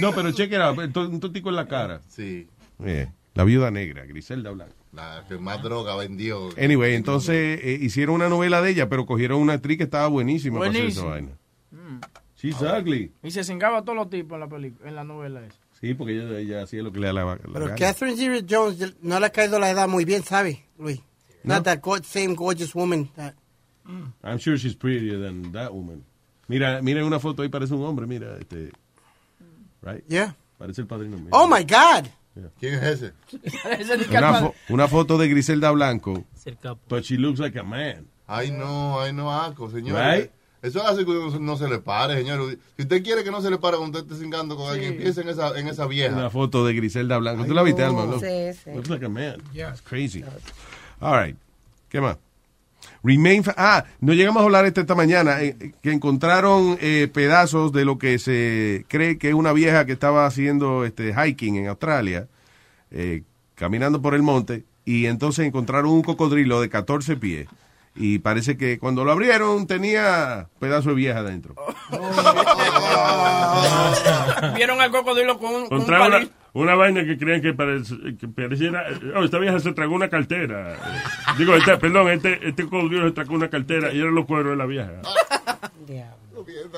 [0.00, 2.00] no, pero cheque un totico en la cara.
[2.08, 2.46] Sí.
[2.84, 4.74] Eh, la viuda negra, Griselda Blanco.
[4.92, 6.48] La que más droga vendió.
[6.58, 10.58] Anyway, entonces eh, hicieron una novela de ella, pero cogieron una actriz que estaba buenísima
[10.58, 11.32] para hacer esa Buenísima.
[11.72, 11.90] vaina.
[11.98, 12.00] Mm.
[12.36, 13.12] She's ugly.
[13.22, 15.56] Y se cingaba a todos los tipos en la película, en la novela esa.
[15.80, 17.74] Sí, porque ella, ella hacía lo que le da la, la Pero gana.
[17.76, 21.00] Catherine Zeta-Jones no le ha caído la edad muy bien, ¿sabes, Luis?
[21.44, 23.08] Not that same gorgeous woman.
[23.16, 23.34] that-
[24.22, 26.04] I'm sure she's prettier than that woman.
[26.48, 28.72] Mira, mira una foto ahí, parece un hombre, mira, este.
[29.82, 30.04] Right?
[30.08, 30.34] Yeah.
[30.58, 31.28] Parece el padrino mío.
[31.32, 32.06] Oh, my God.
[32.58, 33.12] ¿Quién es ese?
[34.10, 36.24] Una, fo- una foto de Griselda Blanco.
[36.34, 36.80] Es el capo.
[36.88, 38.06] But she looks like a man.
[38.26, 39.98] Ay, no, ay, no, asco, señor.
[39.98, 40.30] Right?
[40.62, 42.56] Eso hace que no, se le pare, señor.
[42.76, 45.22] Si usted quiere que no se le pare cuando usted esté cingando con alguien, piense
[45.22, 46.14] en esa, en esa vieja.
[46.14, 47.44] Una foto de Griselda Blanco.
[47.44, 48.00] ¿Tú Ay, la viste, no.
[48.00, 48.18] Alma?
[48.20, 48.70] Sí, sí.
[48.74, 49.42] Looks like a man.
[49.52, 49.70] Yeah.
[49.70, 50.22] It's crazy.
[51.00, 51.36] All right.
[51.88, 52.16] ¿Qué más?
[53.02, 53.42] Remain.
[53.44, 55.40] fa- Ah, no llegamos a hablar este esta mañana.
[55.42, 59.92] eh, que encontraron eh, pedazos de lo que se cree que es una vieja que
[59.92, 62.28] estaba haciendo este hiking en Australia,
[62.90, 63.22] eh,
[63.54, 67.48] caminando por el monte, y entonces encontraron un cocodrilo de 14 pies.
[67.96, 71.54] Y parece que cuando lo abrieron tenía pedazo de vieja adentro.
[74.54, 76.32] Vieron al cocodrilo con, un- con un palito.
[76.52, 78.84] Una vaina que creían que, parece- que pareciera.
[79.16, 80.76] Oh, esta vieja se tragó una cartera.
[81.38, 84.56] Digo, este, perdón, este, este cocodrilo se tragó una cartera y eran los cueros de
[84.56, 84.92] la vieja.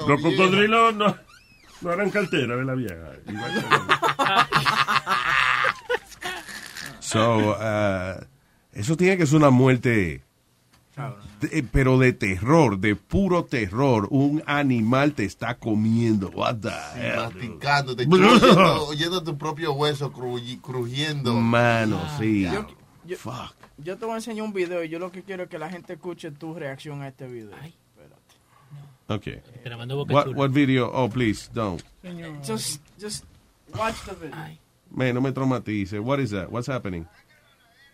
[0.07, 1.17] Los cocodrilos no,
[1.81, 3.11] no eran carteras de la vieja.
[3.29, 3.53] Igual
[7.01, 8.25] So, uh,
[8.73, 10.23] eso tiene que ser una muerte,
[11.43, 14.09] de- pero de terror, de puro terror.
[14.11, 16.31] Un animal te está comiendo.
[16.31, 17.49] What the hell, dude?
[17.49, 21.35] Masticándote, oyendo, oyendo tu propio hueso cruji- crujiendo.
[21.35, 22.43] Mano, sí.
[22.45, 22.67] Yo,
[23.05, 23.17] yo-
[23.79, 25.69] yo te voy a enseñar un video y yo lo que quiero es que la
[25.69, 27.51] gente escuche tu reacción a este video.
[29.09, 29.43] Okay.
[29.77, 30.91] mandó Boca What, what video?
[30.93, 31.83] Oh, please, don't.
[32.47, 33.25] Just, just
[33.77, 34.37] watch the video.
[34.91, 35.99] Man, no me traumatice.
[36.01, 36.51] What is that?
[36.51, 37.07] What's happening?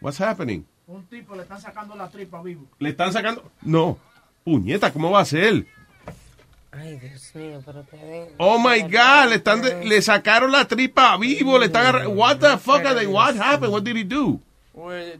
[0.01, 0.65] What's happening?
[0.89, 2.66] Un tipo le están sacando la tripa vivo.
[2.78, 3.51] ¿Le están sacando?
[3.62, 3.98] No.
[4.43, 5.66] Puñeta, ¿cómo va a ser?
[6.73, 8.28] Ay, Dios mío, pero te ven.
[8.39, 12.39] Oh my God, le, están de- le sacaron la tripa vivo, le están agarra- What
[12.39, 13.06] the fuck are they?
[13.06, 13.73] What happened?
[13.73, 14.40] What did he do?
[14.73, 15.19] Pues,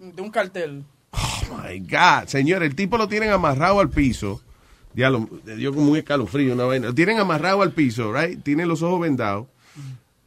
[0.00, 0.84] de un cartel.
[1.12, 4.42] Oh my God, señor, el tipo lo tienen amarrado al piso.
[4.92, 6.88] Diablo, le dio como un escalofrío, una vaina.
[6.88, 8.42] Lo tienen amarrado al piso, right?
[8.42, 9.46] Tiene los ojos vendados.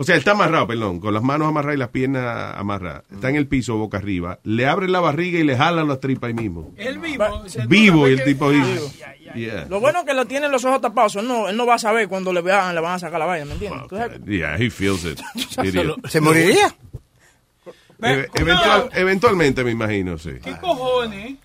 [0.01, 3.03] O sea, está amarrado, perdón, con las manos amarradas y las piernas amarradas.
[3.11, 4.39] Está en el piso, boca arriba.
[4.43, 6.71] Le abren la barriga y le jalan las tripas ahí mismo.
[6.75, 7.43] Él vivo.
[7.67, 8.65] Vivo, y el tipo Vivo.
[9.35, 9.65] Yeah.
[9.69, 11.15] Lo bueno es que lo tienen los ojos tapados.
[11.15, 13.25] Él no, él no va a saber cuando le vean, le van a sacar la
[13.25, 13.87] vaina, ¿me entiendes?
[14.25, 15.19] Yeah, he feels it.
[16.09, 16.75] ¿Se moriría?
[18.01, 20.31] Eve- eventual- eventualmente, me imagino, sí.
[20.43, 21.35] ¿Qué cojones?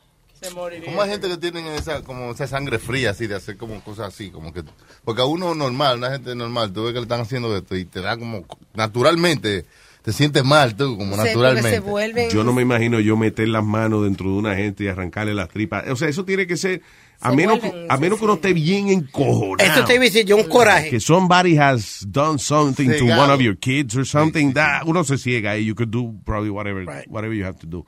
[0.48, 0.86] Se moriría.
[0.86, 4.08] ¿Cómo hay gente que tienen esa, como esa sangre fría así, de hacer como cosas
[4.08, 4.30] así?
[4.30, 4.62] como que
[5.04, 7.84] Porque a uno normal, una gente normal, tú ves que le están haciendo esto y
[7.84, 8.44] te da como,
[8.74, 9.64] naturalmente,
[10.02, 11.70] te sientes mal tú, como Sí, naturalmente.
[11.70, 12.30] se vuelven.
[12.30, 15.48] Yo no me imagino yo meter las manos dentro de una gente y arrancarle las
[15.48, 15.88] tripas.
[15.90, 16.80] O sea, eso tiene que ser,
[17.20, 19.68] a Se menos, vuelven, a menos que uno esté bien encojonado.
[19.68, 20.90] Esto te iba a decir yo, un coraje.
[20.90, 23.20] Que somebody has done something to Cegado.
[23.20, 26.50] one of your kids or something that uno se ciega y you could do probably
[26.50, 27.84] whatever, whatever you have to do.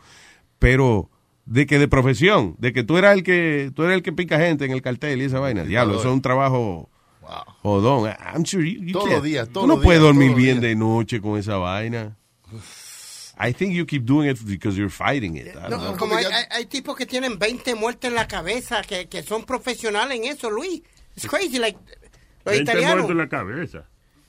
[0.59, 1.09] Pero
[1.51, 4.39] de que de profesión, de que tú eras el que tú eras el que pica
[4.39, 6.91] gente en el cartel y esa vaina, diablo, eso es un trabajo
[7.63, 8.11] jodón.
[8.35, 11.21] I'm sure you, you Todos can't- los días, tú no puedes dormir bien de noche
[11.21, 12.17] con esa vaina.
[13.41, 15.47] I think you keep doing it because you're fighting it.
[15.49, 15.97] I don't No, know.
[15.97, 19.45] como hay, hay- hay tipos que tienen 20 muertes en la cabeza, que, que son
[19.45, 20.83] profesionales en eso, Luis.
[21.17, 21.79] It's crazy, like,
[22.45, 23.07] los 20 italianos.
[23.07, 23.89] muertos en la cabeza.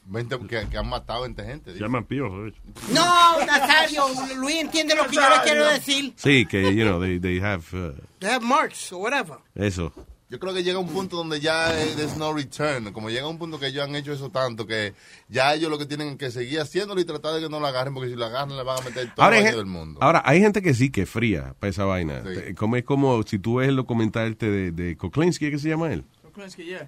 [0.10, 1.74] 20 que, que han matado a gente, gente.
[1.74, 2.52] Se llaman piojos.
[2.54, 2.62] eso.
[2.94, 4.04] No, Nazario,
[4.38, 6.14] Luis entiende lo que yo le quiero decir.
[6.16, 9.38] Sí, que you know they they have uh, They have marks or whatever.
[9.56, 9.94] eso.
[10.32, 12.94] Yo creo que llega un punto donde ya eh, there's no return.
[12.94, 14.94] Como llega un punto que ellos han hecho eso tanto que
[15.28, 17.96] ya ellos lo que tienen que seguir haciéndolo y tratar de que no lo agarren,
[17.96, 20.00] porque si lo agarran le van a meter todo Ahora el del mundo.
[20.04, 22.22] ahora, hay gente que sí que es fría para esa vaina.
[22.22, 22.34] Sí.
[22.36, 25.68] Te- Como es como si tú ves el documental este de, de Koklinski, ¿qué se
[25.70, 26.04] llama él?
[26.22, 26.88] Kuklinski, yeah.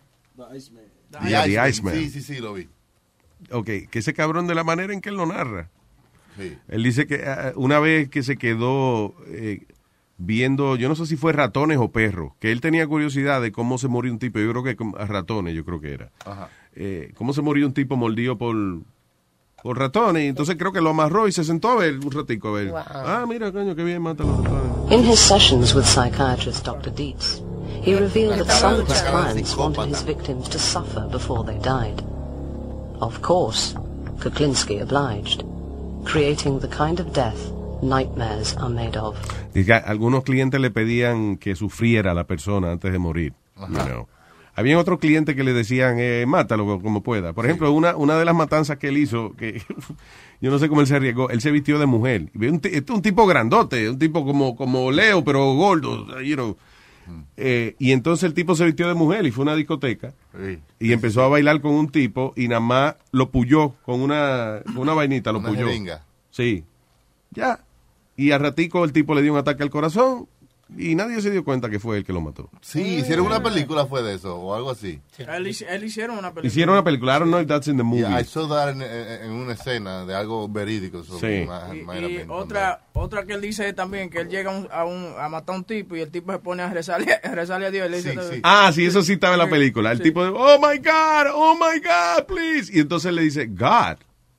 [1.28, 1.96] Yeah, The Iceman.
[1.96, 2.70] Sí, sí, sí, lo vi.
[3.52, 5.70] Ok, que ese cabrón de la manera en que él lo narra.
[6.38, 6.58] Sí.
[6.68, 9.66] Él dice que ah, una vez que se quedó eh,
[10.18, 13.78] viendo, yo no sé si fue ratones o perros, que él tenía curiosidad de cómo
[13.78, 16.12] se murió un tipo, yo creo que a ratones, yo creo que era.
[16.26, 16.50] Ajá.
[16.74, 18.56] Eh, cómo se murió un tipo mordido por,
[19.62, 22.52] por ratones, entonces creo que lo amarró y se sentó a ver un ratico a
[22.52, 22.70] ver.
[22.70, 22.82] Wow.
[22.88, 24.92] Ah, mira, coño, qué bien mata a los ratones.
[24.92, 26.92] In his sessions with psychiatrist Dr.
[26.92, 27.42] Dietz,
[27.82, 32.02] he revealed that some of his clients wanted his victims to suffer before they died.
[33.02, 33.76] Of course,
[34.20, 35.44] Kuklinski obliged,
[36.06, 37.52] creating the kind of death
[37.82, 39.18] nightmares are made of.
[39.54, 43.34] Dice algunos clientes le pedían que sufriera la persona antes de morir.
[43.58, 44.08] you know.
[44.54, 47.34] Había otros clientes que le decían, eh, mátalo como pueda.
[47.34, 49.62] Por ejemplo, una, una de las matanzas que él hizo, que
[50.42, 52.30] yo no sé cómo él se arriesgó, él se vistió de mujer.
[52.36, 56.22] Un, este es un tipo grandote, un tipo como, como Leo, pero gordo.
[56.22, 56.58] you know.
[57.38, 60.60] Eh, y entonces el tipo se vistió de mujer y fue a una discoteca Sí.
[60.80, 64.94] y empezó a bailar con un tipo y nada más lo puyó con una, una
[64.94, 65.68] vainita, lo Una puyó.
[65.68, 66.06] jeringa.
[66.32, 66.64] Sí.
[67.32, 67.60] Ya.
[68.18, 70.28] Y al ratico el tipo le dio un ataque al corazón
[70.78, 72.50] y nadie se dio cuenta que fue él que lo mató.
[72.62, 75.02] Sí, hicieron una película fue de eso, o algo así.
[75.18, 75.28] Él,
[75.70, 76.48] él hicieron una película.
[76.48, 78.02] Hicieron una película, I don't know if that's in the movie.
[78.02, 81.04] Yeah, I saw that en, una escena de algo verídico.
[81.04, 81.46] so Sí.
[81.46, 85.28] Y, otra otra que él dice también que él llega a, un- a, un- a
[85.30, 87.88] matar a un tipo y el tipo se pone a rezarle, a, rezarle a Dios
[87.88, 89.92] y le dice Ah, sí, eso sí estaba en la película.
[89.92, 90.04] El Sí.
[90.04, 92.72] tipo de, oh my God, oh my God, please.
[92.76, 93.98] Y entonces le dice, God,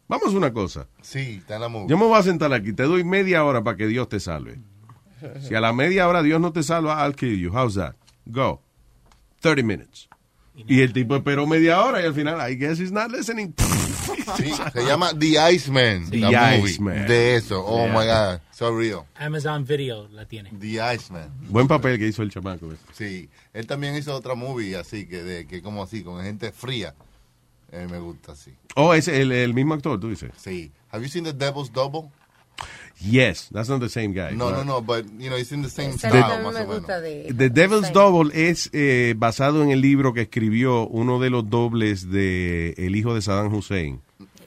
[0.08, 0.86] vamos a una cosa.
[1.02, 1.88] Sí, está en la movie.
[1.88, 4.58] Yo me voy a sentar aquí, te doy media hora para que Dios te salve.
[5.48, 7.50] Si a la media hora Dios no te salva, I'll kill you.
[7.52, 7.94] How's that?
[8.26, 8.60] Go.
[9.40, 10.08] 30 minutes.
[10.54, 13.54] Y el tipo esperó media hora y al final, I guess he's not listening.
[14.36, 16.08] Sí, se llama The Iceman.
[16.10, 17.06] The la movie, Iceman.
[17.06, 17.62] De eso.
[17.64, 17.92] Oh Yeah.
[17.92, 18.40] my God.
[18.52, 19.04] So real.
[19.16, 20.50] Amazon Video la tiene.
[20.58, 21.30] The Iceman.
[21.48, 22.72] Buen papel que hizo el chamaco.
[22.72, 22.82] ese.
[22.92, 23.28] Sí.
[23.52, 26.94] Él también hizo otra movie así, que, de, que como así, con gente fría.
[27.72, 28.52] Eh, me gusta así.
[28.74, 30.30] Oh, es el, el mismo actor, tú dices.
[30.36, 30.70] Sí.
[30.90, 32.10] Have you seen The Devil's Double?
[33.00, 34.32] Yes, that's not the same guy.
[34.32, 36.86] No, no, no, but, you know, it's in the same style, más o menos.
[36.86, 37.34] de...
[37.34, 42.10] The Devil's Double es eh, basado en el libro que escribió uno de los dobles
[42.10, 44.00] de el hijo de Saddam Hussein.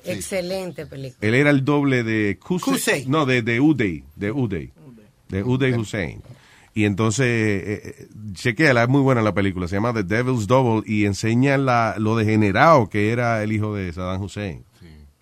[0.06, 1.28] Excelente película.
[1.28, 2.38] Él era el doble de.
[2.40, 3.06] Qusay.
[3.08, 4.04] No, de, de Uday.
[4.16, 4.72] De Uday.
[5.30, 6.22] De Uday Hussein.
[6.74, 8.08] Y entonces, eh,
[8.44, 9.68] eh, es muy buena la película.
[9.68, 13.92] Se llama The Devil's Double y enseña la, lo degenerado que era el hijo de
[13.94, 14.66] Saddam Hussein.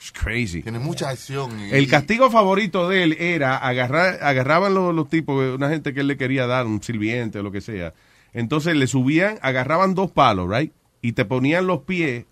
[0.03, 0.61] It's crazy.
[0.61, 1.57] Tiene mucha acción.
[1.61, 6.01] y- El castigo favorito de él era agarrar, agarraban los, los tipos, una gente que
[6.01, 7.93] él le quería dar, un sirviente o lo que sea.
[8.33, 10.73] Entonces le subían, agarraban dos palos, right?
[11.01, 12.25] Y te ponían los pies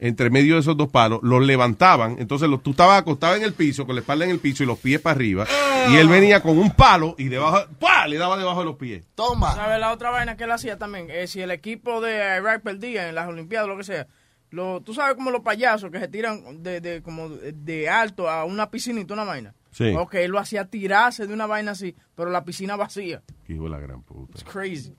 [0.00, 2.16] entre medio de esos dos palos, los levantaban.
[2.18, 4.66] Entonces los, tú estabas acostado en el piso, con la espalda en el piso y
[4.66, 5.46] los pies para arriba.
[5.90, 8.06] Y él venía con un palo y debajo, ¡pah!
[8.06, 9.04] le daba debajo de los pies.
[9.14, 9.54] Toma.
[9.54, 11.08] ¿Sabes la otra vaina que él hacía también?
[11.10, 14.06] Eh, si el equipo de Irak perdía en las Olimpiadas o lo que sea,
[14.50, 18.44] lo, tú sabes como los payasos que se tiran de, de- como de alto a
[18.44, 19.54] una piscinita, una vaina.
[19.70, 19.94] Sí.
[19.96, 23.22] Ok, él lo hacía tirarse de una vaina así, pero la piscina vacía.
[23.48, 24.32] Hijo de la gran puta.
[24.32, 24.94] It's crazy.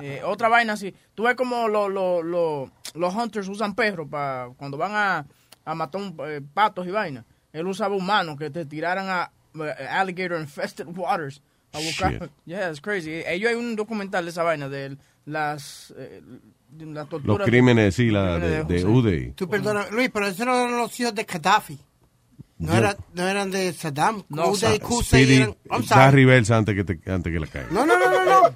[0.00, 0.94] Eh, otra vaina así.
[1.14, 5.26] Tú ves como lo- lo- lo- los hunters usan perros para cuando van a,
[5.64, 7.24] a matar un, eh, patos y vainas.
[7.52, 12.12] Él usaba humanos que te tiraran a eh, alligator infested waters a buscar.
[12.12, 12.30] Shit.
[12.46, 13.22] Yeah, it's crazy.
[13.26, 16.22] Ellos hay un documental de esa vaina de las eh,
[16.72, 18.88] de las Los crímenes, sí, la, de, de Hussein.
[18.96, 19.32] Uday.
[19.32, 21.78] Tú perdona, Luis, pero esos no eran los hijos de Gaddafi.
[22.58, 24.22] No, era, no eran de Saddam.
[24.28, 27.66] No, Uday, Speedy, eran- I'm da reversa antes que, te, antes que la caiga.
[27.72, 28.48] No, no, no, no, no.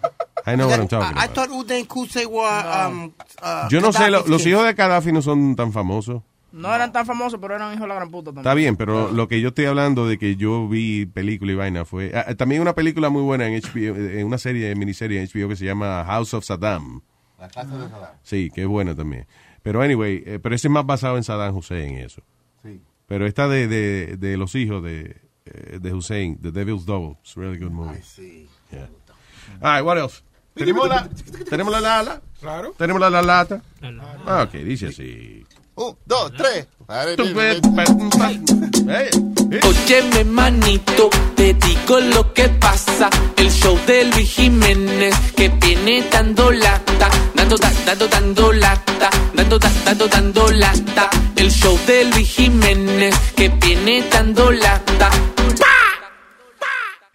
[0.47, 1.35] I know what I'm talking I, I about.
[1.35, 3.13] thought Uday were um,
[3.43, 6.23] uh, Yo no sé, lo- Gaddafi's los hijos de Gaddafi no son tan famosos.
[6.53, 8.43] No eran tan famosos, pero eran hijos de la gran puta también.
[8.43, 11.85] Está bien, pero lo que yo estoy hablando de que yo vi película y vaina
[11.85, 12.13] fue...
[12.15, 15.57] ah, también una película muy buena en HBO, en una serie, miniserie en HBO que
[15.57, 17.03] se llama House of Saddam.
[17.39, 18.15] La casa de Saddam.
[18.23, 19.27] Sí, que es buena también.
[19.63, 22.23] Pero anyway, eh, pero ese es más basado en Saddam Hussein y eso.
[22.63, 22.81] Sí.
[23.07, 27.37] Pero esta de, de, de los hijos de, eh, de Hussein, The Devil's Double, it's
[27.37, 28.01] a really good movie.
[28.73, 28.89] Yeah.
[29.61, 30.23] All right, what else?
[30.55, 31.09] ¿Tenemos la,
[31.49, 32.23] ¿Tenemos la lala?
[32.41, 32.75] Claro.
[32.79, 33.63] ¿Tenemos la, la lata?
[34.27, 35.46] Ah, ok, dice así.
[35.77, 36.67] Un, dos, tres.
[39.63, 43.11] Óyeme manito, te digo lo que pasa.
[43.37, 47.11] El show de Luis Jiménez que viene dando lata.
[47.35, 49.11] Dando, da- dando, dando lata.
[49.35, 51.11] Dando, da- dando, dando lata.
[51.37, 55.11] El show de Luis Jiménez que viene dando lata.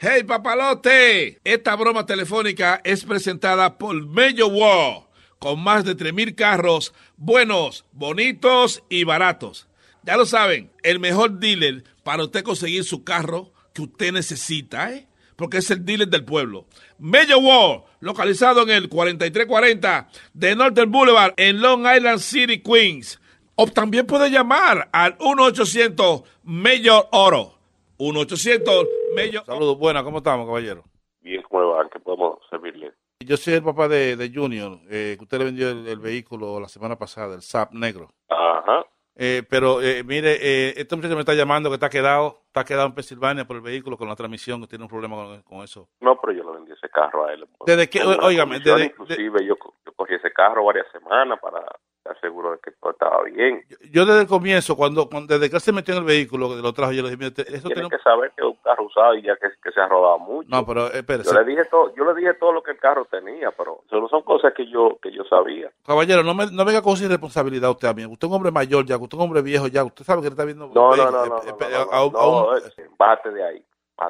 [0.04, 5.04] Hey papalote, esta broma telefónica es presentada por Mello War,
[5.41, 9.68] con más de 3.000 carros buenos, bonitos y baratos.
[10.03, 15.07] Ya lo saben, el mejor dealer para usted conseguir su carro que usted necesita, ¿eh?
[15.35, 16.65] porque es el dealer del pueblo.
[16.99, 23.19] Mello War, localizado en el 4340 de Northern Boulevard en Long Island City, Queens.
[23.55, 27.55] O también puede llamar al 1-800 Mayor Oro.
[27.97, 30.84] 1-800 Mayor Saludos, buenas, ¿cómo estamos, caballero?
[31.22, 31.89] Bien, ¿cómo le va?
[31.89, 32.81] ¿Qué podemos servirle?
[33.26, 36.60] Yo soy el papá de, de Junior, eh, que usted le vendió el, el vehículo
[36.60, 38.10] la semana pasada, el SAP negro.
[38.30, 38.85] Ajá.
[39.15, 42.88] Eh, pero eh, mire, eh, este muchacho me está llamando que está quedado, está quedado
[42.88, 45.89] en Pensilvania por el vehículo con la transmisión, que tiene un problema con, con eso.
[45.99, 47.45] No, pero yo le vendí ese carro a él.
[47.65, 51.61] Desde que, óigame, desde- Inclusive yo, yo cogí ese carro varias semanas para
[52.03, 53.64] estar seguro de que todo estaba bien.
[53.91, 56.56] Yo desde el comienzo, cuando, cuando desde que él se metió en el vehículo, que
[56.61, 58.86] lo trajo, yo le dije, mire, te- eso Tiene que saber que es un carro
[58.86, 60.49] usado y ya que, que se ha rodado mucho.
[60.49, 61.32] No, pero eh, espérese.
[61.34, 63.99] Yo le dije todo, yo le dije todo lo que el carro tenía, pero eso
[63.99, 65.72] no son cosas que yo que yo sabía.
[65.86, 68.06] Caballero, no, me, no venga con su irresponsabilidad usted a mí.
[68.06, 69.84] Usted es un hombre mayor ya, usted es un hombre viejo ya.
[69.84, 70.68] Usted sabe que le está viendo...
[70.73, 72.48] No, no, eh, no, eh, no, no, a no, a un- no,
[72.98, 73.64] bájate de ahí,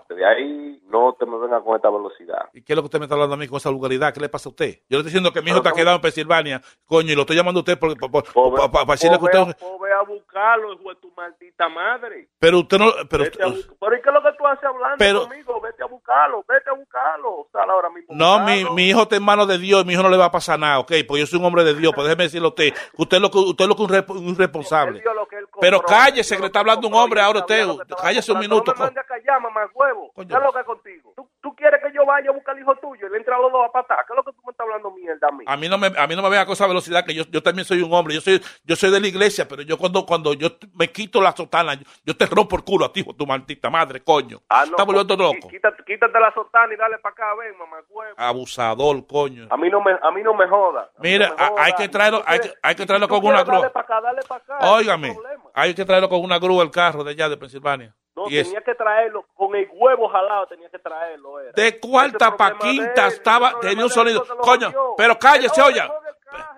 [0.09, 2.49] de ahí, no te me vengas con esta velocidad.
[2.53, 4.13] ¿Y qué es lo que usted me está hablando a mí con esa vulgaridad?
[4.13, 4.79] ¿Qué le pasa a usted?
[4.89, 7.35] Yo le estoy diciendo que mi hijo está quedado en Pensilvania, coño, y lo estoy
[7.35, 9.57] llamando a usted por- para decirle que Pues ve, usted...
[9.77, 12.29] pues a buscarlo, hijo de tu maldita madre.
[12.39, 12.85] Pero usted no...
[13.09, 13.47] Pero, Vete a
[13.79, 15.61] pero ¿y qué es lo que tú haces hablando Pero- conmigo?
[15.61, 17.47] Vete a buscarlo, vete a buscarlo.
[17.51, 18.15] Sal ahora mismo.
[18.15, 20.31] no, mi, mi hijo está en manos de Dios, mi hijo no le va a
[20.31, 20.91] pasar nada, ¿ok?
[21.07, 23.21] Porque yo soy un hombre de Dios, pero déjeme decirle a usted, que usted es
[23.21, 24.97] lo que, usted es lo que un, un responsable.
[24.97, 27.67] Él dio lo que Pero cállese, que le está hablando un hombre ahora usted.
[28.01, 28.73] Cállese un minuto.
[28.73, 30.11] No me mande a callar, mamá huevo.
[30.15, 31.13] ¿Qué es lo que contigo?
[31.15, 33.39] ¿Tú, tú quieres que yo vayas a buscar al hijo tuyo y le entra a
[33.39, 34.05] los dos a patar.
[34.05, 35.43] ¿Qué es lo que tú me estás hablando mierda a mí?
[35.47, 37.41] A mí no me, a mí no me vea con esa velocidad que yo, yo
[37.43, 38.13] también soy un hombre.
[38.15, 41.31] Yo soy, yo soy de la iglesia, pero yo cuando, cuando yo me quito la
[41.35, 44.41] sotana, yo, yo te rompo el culo a ti, hijo, tu maldita madre, coño.
[44.49, 45.47] Ah, no, Estás volviendo loco.
[45.47, 48.13] quí- Quítate, quítate la sotana y dale para acá, ven, mamá, huevo.
[48.17, 49.47] Abusador, coño.
[49.49, 50.89] A mí no me, a mí no me joda.
[50.95, 51.63] A Mira, no me a- joda.
[51.63, 53.73] hay que traerlo, hay que, hay que traerlo con una quieres, Dale grúa.
[53.73, 54.71] para acá, dale para acá.
[54.71, 55.17] Óigame,
[55.53, 57.95] hay que traerlo con una grúa el carro de allá de Pensilvania.
[58.15, 61.39] No, Y es- tenía que traerlo con el huevo jalado, tenía que traerlo.
[61.39, 61.51] Era.
[61.53, 64.25] de cuarta Ese pa' quinta él, estaba, tenía un sonido.
[64.39, 65.89] Coño, pero cállese, oiga.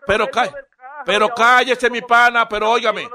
[0.08, 0.58] Pero cállese,
[1.06, 3.08] pero cállese, mi pana, pero óigame.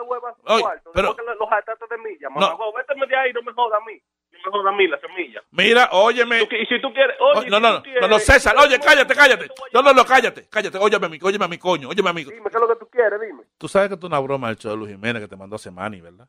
[0.46, 2.40] Oye, pero, los jatates de milla, No.
[2.40, 4.00] mamá, véteme de ahí, no me joda a mí.
[4.32, 5.42] No me joda a mí la semilla.
[5.50, 6.42] mira, óyeme.
[6.42, 9.48] Y si tú quieres, oye, Oh, no, no, no, no, no, César, oye, cállate, cállate.
[9.72, 10.78] No, no, no, cállate, cállate.
[10.78, 12.24] Óyeme a mí, óyeme a mi coño, óyeme a mí.
[12.24, 13.20] Dime, ¿qué es lo que tú quieres?
[13.20, 13.42] Dime.
[13.58, 15.70] Tú sabes que tú una broma del show de Luis Jiménez que te mandó hace
[15.72, 16.28] Manny, ¿verdad?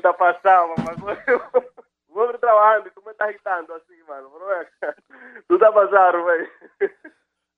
[0.00, 1.18] Tú estás pasado, mamá.
[2.08, 4.32] Huevo trabajando y tú me estás agitando así, mano.
[4.32, 4.94] Pero.
[5.46, 6.48] Tú estás pasado, Rubén.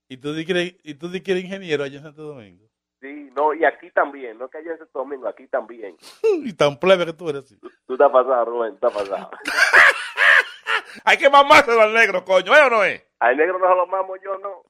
[0.08, 2.66] Y tú di que eres, y tú que eres ingeniero allá en Santo Domingo.
[3.00, 5.96] Sí, no, y aquí también, no que haya en Santo Domingo, aquí también.
[6.22, 7.58] Y tan plebe que tú eres así.
[7.86, 9.30] Tú estás pasado, Rubén, tú estás pasado.
[11.04, 13.02] Hay que mamárselo al negro, coño, ¿eh o no es?
[13.20, 14.64] Al negro no se lo mamo yo, no.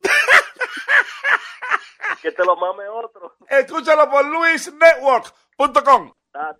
[2.21, 3.35] que te lo mame otro.
[3.49, 6.13] Escúchalo por luisnetwork.com.
[6.27, 6.57] Está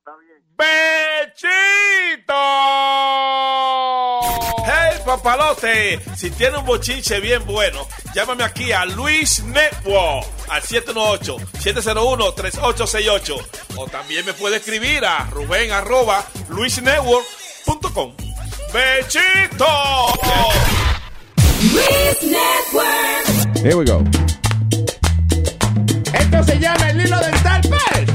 [0.00, 0.40] está bien.
[0.56, 2.32] ¡Bechito!
[4.64, 6.00] ¡Hey, papalote!
[6.16, 13.46] Si tiene un bochinche bien bueno, llámame aquí a Luis Network al 718-701-3868.
[13.76, 18.14] O también me puede escribir a Rubén arroba luisnetwork.com.
[18.72, 19.66] ¡Bechito!
[23.62, 24.02] Here we go.
[26.14, 28.06] Esto se llama el hilo dental, pues.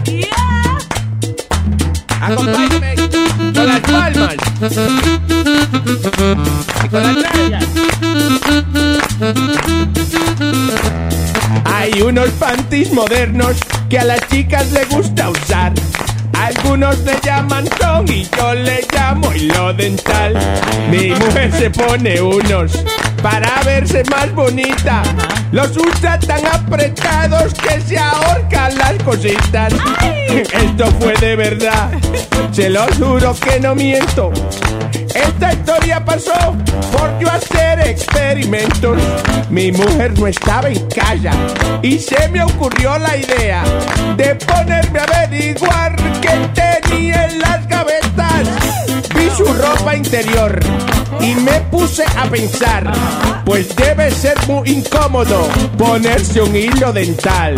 [2.21, 2.95] Acompáñame
[3.53, 4.35] con las palmas.
[6.83, 7.65] Y con las nalgas.
[11.65, 13.57] Hay unos panties modernos
[13.89, 15.73] que a las chicas le gusta usar.
[16.33, 20.33] Algunos le llaman con y yo le llamo hilo dental.
[20.89, 22.71] Mi mujer se pone unos
[23.25, 25.01] para verse más bonita.
[25.51, 29.73] Los usa tan apretados que se ahorcan las cositas.
[30.29, 31.89] Esto fue de verdad,
[32.51, 34.31] se lo juro que no miento.
[35.15, 36.55] Esta historia pasó
[36.91, 39.01] por yo hacer experimentos.
[39.49, 41.31] Mi mujer no estaba en casa
[41.81, 43.63] y se me ocurrió la idea
[44.17, 48.47] de ponerme a averiguar qué tenía en las gavetas.
[49.15, 50.59] Vi su ropa interior
[51.21, 52.91] y me puse a pensar,
[53.45, 55.47] pues debe ser muy incómodo
[55.77, 57.55] ponerse un hilo dental.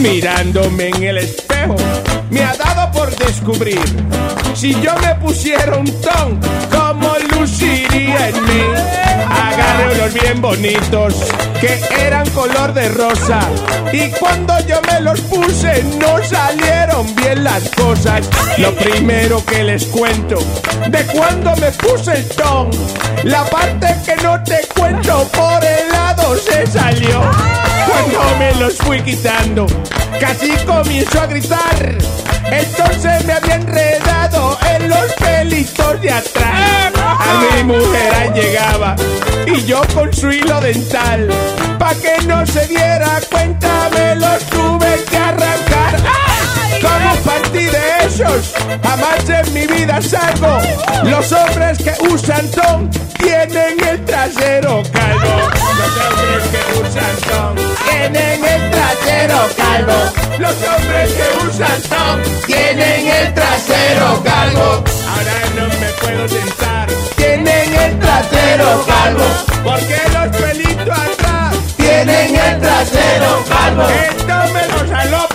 [0.00, 1.76] Mirándome en el espejo,
[2.30, 3.80] me ha dado por descubrir
[4.54, 6.38] si yo me pusiera un ton,
[6.70, 8.62] cómo luciría en mí.
[9.28, 11.14] Agarré unos bien bonitos
[11.60, 13.40] que eran color de rosa
[13.92, 18.28] y cuando yo me los puse no salieron bien las cosas.
[18.58, 20.38] Lo primero que les cuento
[20.88, 22.70] de cuando me puse el ton,
[23.24, 27.20] la parte que no te cuento por el lado se salió.
[27.86, 29.66] Cuando me los fui quitando,
[30.20, 31.98] casi comienzo a gritar.
[32.50, 36.92] Entonces me había enredado en los pelitos de atrás.
[36.96, 38.96] A mi mujer llegaba
[39.46, 41.28] y yo con su hilo dental.
[41.78, 46.31] Pa' que no se diera cuenta me los tuve que arrancar.
[46.82, 48.52] Como partí de esos,
[48.82, 50.58] jamás en mi vida salgo.
[51.04, 55.50] Los hombres que usan ton tienen el trasero calvo.
[55.78, 57.56] Los hombres que usan ton
[57.88, 59.98] tienen el trasero calvo.
[60.38, 64.84] Los hombres que usan ton tienen el trasero calvo.
[65.08, 66.88] Ahora no me puedo sentar.
[67.16, 69.24] Tienen el trasero calvo.
[69.62, 73.84] Porque los pelitos atrás tienen el trasero calvo.
[73.88, 75.28] Esto me lo jaló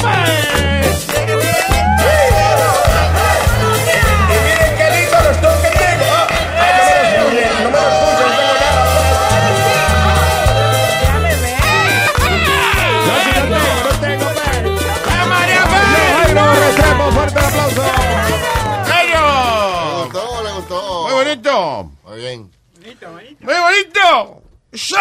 [23.40, 24.44] Muy bonito.
[24.74, 24.96] Sí.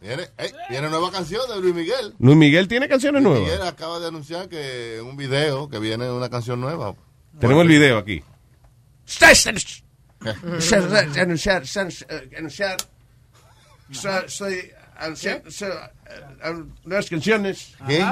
[0.00, 2.14] Viene, eh, viene nueva canción de Luis Miguel.
[2.18, 3.52] Luis Miguel tiene canciones Luis nuevas.
[3.52, 6.94] Miguel acaba de anunciar que un video que viene una canción nueva.
[7.40, 8.22] Tenemos el video aquí.
[11.20, 11.62] anunciar,
[12.36, 12.76] anunciar,
[13.92, 14.72] so- soy
[16.84, 17.74] nuevas canciones.
[17.86, 17.98] ¿Qué?
[18.00, 18.08] Eh,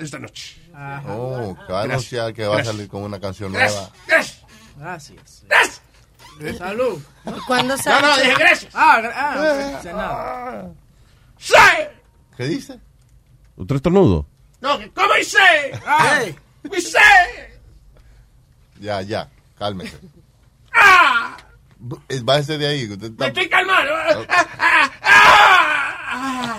[0.00, 0.56] esta noche.
[1.08, 3.90] Oh, que va a anunciar que va a salir con una canción nueva.
[4.06, 4.42] Gracias.
[4.76, 5.44] Gracias.
[6.58, 7.00] Salud.
[7.46, 8.06] ¿Cuándo No, sale?
[8.06, 8.74] no, dije gracias.
[8.74, 10.70] Ah, ah, dice nada.
[11.38, 11.54] ¡Sí!
[12.36, 12.78] ¿Qué dice?
[13.56, 14.26] ¿Otro estornudo?
[14.60, 15.38] No, que- ¿cómo hice?
[15.86, 16.20] Ah,
[16.76, 16.98] hice.
[18.80, 19.28] Ya, ya,
[19.58, 19.96] cálmese.
[20.74, 21.36] ¡Ah!
[22.08, 22.84] Eh, Bájese de ahí.
[22.90, 23.92] usted Me está- estoy calmando.
[24.28, 24.90] ¡Ah!
[25.02, 25.50] ¡Ah!
[26.06, 26.58] ¡Ah!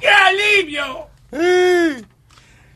[0.00, 1.08] ¡Qué alivio!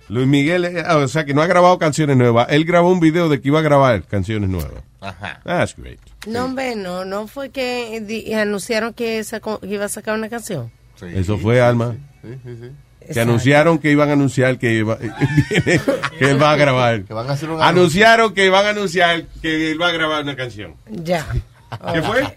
[0.08, 2.46] Luis Miguel, eh, o sea que no ha grabado canciones nuevas.
[2.50, 4.82] Él grabó un video de que iba a grabar canciones nuevas.
[5.00, 5.40] Ajá.
[5.44, 6.00] That's great.
[6.28, 10.28] No, hombre, no, no fue que di- anunciaron que, sacó- que iba a sacar una
[10.28, 10.70] canción.
[11.00, 11.96] Eso fue, Alma.
[12.22, 12.68] Sí, sí, sí.
[13.00, 13.20] Que Exacto.
[13.22, 14.98] anunciaron que iban a anunciar que, iba-
[16.18, 17.02] que él va a grabar.
[17.04, 20.22] Que van a hacer un Anunciaron que van a anunciar que él va a grabar
[20.22, 20.74] una canción.
[20.90, 21.26] Ya.
[21.94, 22.36] ¿Qué fue?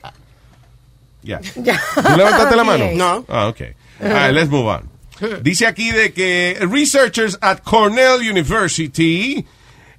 [1.23, 1.39] Ya.
[1.55, 1.79] Ya.
[1.95, 2.85] ¿Tú levantaste la mano?
[2.95, 3.25] No.
[3.27, 3.61] Ah, ok.
[4.01, 4.89] All right, let's move on.
[5.43, 9.45] Dice aquí de que researchers at Cornell University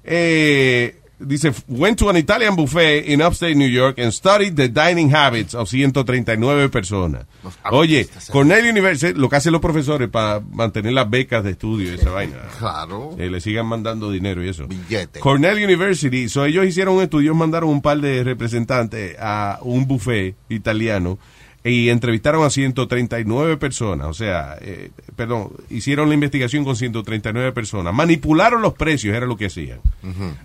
[0.03, 0.95] eh,
[1.25, 5.53] dice went to an Italian buffet in upstate New York and studied the dining habits
[5.53, 7.25] of 139 personas.
[7.71, 11.95] Oye, Cornell University, lo que hacen los profesores para mantener las becas de estudio y
[11.95, 12.37] esa vaina.
[12.59, 13.15] Claro.
[13.17, 14.67] Eh, le sigan mandando dinero y eso.
[14.67, 15.19] Billete.
[15.19, 20.35] Cornell University, so ellos hicieron un estudio, mandaron un par de representantes a un buffet
[20.49, 21.17] italiano
[21.63, 27.93] y entrevistaron a 139 personas, o sea, eh, perdón, hicieron la investigación con 139 personas,
[27.93, 29.79] manipularon los precios, era lo que hacían.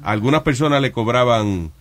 [0.02, 1.72] Algunas personas le cobraban,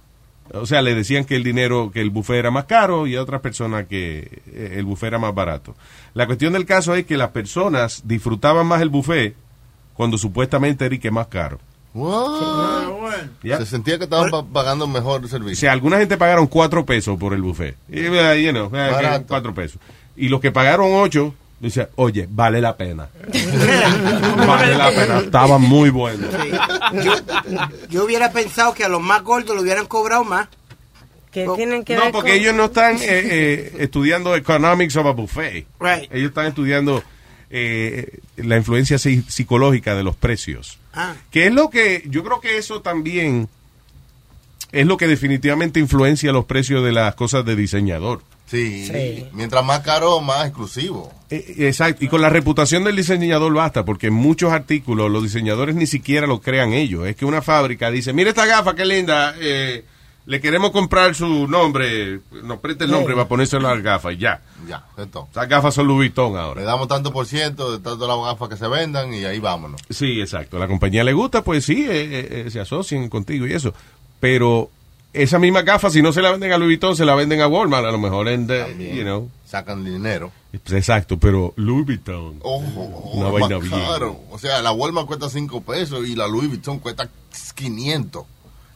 [0.52, 3.22] o sea, le decían que el dinero, que el buffet era más caro y a
[3.22, 5.76] otras personas que eh, el buffet era más barato.
[6.16, 9.36] La cuestión del caso es que las personas disfrutaban más el buffet
[9.94, 11.60] cuando supuestamente era y que más caro.
[11.98, 13.58] What?
[13.60, 15.56] Se sentía que estaban pa- pagando mejor O servicio.
[15.56, 17.76] sea, alguna gente pagaron cuatro pesos por el buffet.
[17.90, 19.80] Y, eh, you know, eh, cuatro pesos.
[20.16, 23.10] Y los que pagaron ocho, dice, oye, vale la pena.
[24.48, 25.20] vale la pena.
[25.20, 26.28] Estaba muy bueno.
[27.04, 27.14] Yo,
[27.90, 30.48] yo hubiera pensado que a los más gordos le hubieran cobrado más.
[31.32, 35.06] Que tienen que No, ver porque con- ellos no están eh, eh, estudiando economics of
[35.06, 35.68] a buffet.
[35.80, 36.12] Right.
[36.12, 37.04] Ellos están estudiando
[37.50, 40.80] eh, la influencia psi- psicológica de los precios.
[40.98, 41.16] Ah.
[41.32, 43.48] Que es lo que, yo creo que eso también
[44.72, 48.22] es lo que definitivamente influencia los precios de las cosas de diseñador.
[48.50, 49.26] Sí.
[49.34, 51.12] Mientras más caro, más exclusivo.
[51.30, 55.76] Eh, Exacto, y con la reputación del diseñador basta, porque en muchos artículos los diseñadores
[55.76, 57.06] ni siquiera lo crean ellos.
[57.08, 59.84] Es que una fábrica dice, mira esta gafa, qué linda, eh,
[60.28, 64.18] le queremos comprar su nombre, nos preste el nombre para ponérselo a las gafas y
[64.18, 64.42] ya.
[64.68, 65.28] Ya, esto.
[65.32, 66.60] Esas gafas son Louis Vuitton ahora.
[66.62, 69.80] Le damos tanto por ciento de tanto las gafas que se vendan y ahí vámonos.
[69.90, 70.60] Sí, exacto.
[70.60, 73.74] La compañía le gusta, pues sí, eh, eh, eh, se asocian contigo y eso.
[74.20, 74.70] Pero
[75.14, 77.48] esa misma gafa, si no se la venden a Louis Vuitton, se la venden a
[77.48, 79.30] Walmart, a lo mejor en, de- you know.
[79.46, 80.32] Sacan dinero.
[80.52, 82.40] Pues exacto, pero Louis Vuitton.
[82.42, 82.82] Ojo,
[83.14, 83.70] Una más vaina bien.
[83.72, 84.20] caro.
[84.32, 87.08] O sea, la Walmart cuesta 5 pesos y la Louis Vuitton cuesta
[87.56, 88.26] 500.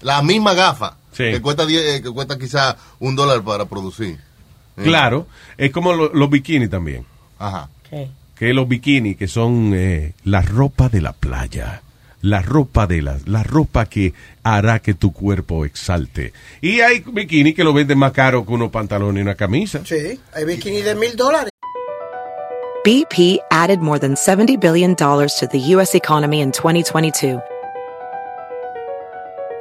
[0.01, 0.97] La misma gafa.
[1.15, 4.17] Que cuesta 10, eh, que cuesta quizá un dólar para producir.
[4.77, 4.83] Eh.
[4.83, 7.05] Claro, es como lo- los bikinis también.
[7.37, 7.69] Ajá.
[8.35, 11.81] Que los bikinis, que son eh, la ropa de la playa.
[12.23, 14.13] La ropa de la, la ropa que
[14.43, 16.33] hará que tu cuerpo exalte.
[16.61, 19.81] Y hay bikinis que lo venden más caro que unos pantalones y una camisa.
[19.83, 21.49] Sí, hay bikini de mil dólares.
[22.83, 25.93] BP added more than $70 billion to the U.S.
[25.95, 27.39] economy in 2022.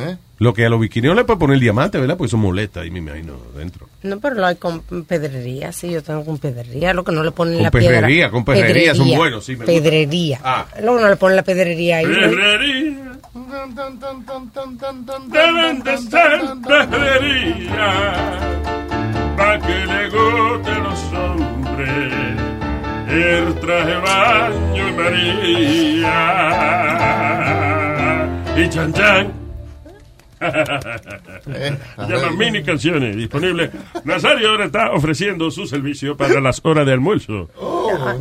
[0.00, 0.16] ¿Eh?
[0.38, 2.16] Lo que a los bikinis no le puede poner diamante, ¿verdad?
[2.16, 3.86] Porque son moletas ahí me imagino dentro.
[4.02, 7.30] No, pero lo hay con pedrería, sí, yo tengo con pedrería, lo que no le
[7.30, 8.30] ponen Con la pedrería, piedra.
[8.30, 9.72] con pedrería, son buenos, sí, me gusta.
[9.72, 10.40] Pedrería.
[10.42, 10.66] Ah.
[10.82, 12.06] Lo que no le ponen la pedrería ahí.
[15.28, 18.38] Deben de ser pedrería
[19.36, 22.12] para que le guste a los hombres
[23.08, 26.40] el traje baño y María
[28.56, 29.32] y chan chan
[30.40, 33.70] llama Mini Canciones, disponible.
[34.04, 37.48] Nazario ahora está ofreciendo su servicio para las horas de almuerzo.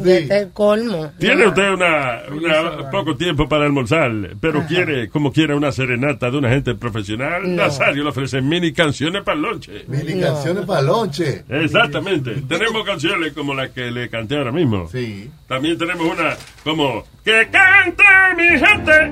[0.06, 1.12] Es el colmo.
[1.20, 6.38] Tiene usted una, una- poco tiempo para almorzar, pero quiere, como quiera, una serenata de
[6.38, 7.44] una gente profesional.
[7.56, 7.64] No.
[7.64, 9.86] Nazario le ofrece mini canciones para el lonche.
[9.88, 11.44] Mini canciones para lonche.
[11.50, 12.41] Exactamente.
[12.48, 14.88] tenemos canciones como la que le canté ahora mismo.
[14.91, 15.30] Sí.
[15.48, 18.04] También tenemos una como Que cante
[18.38, 19.12] mi gente.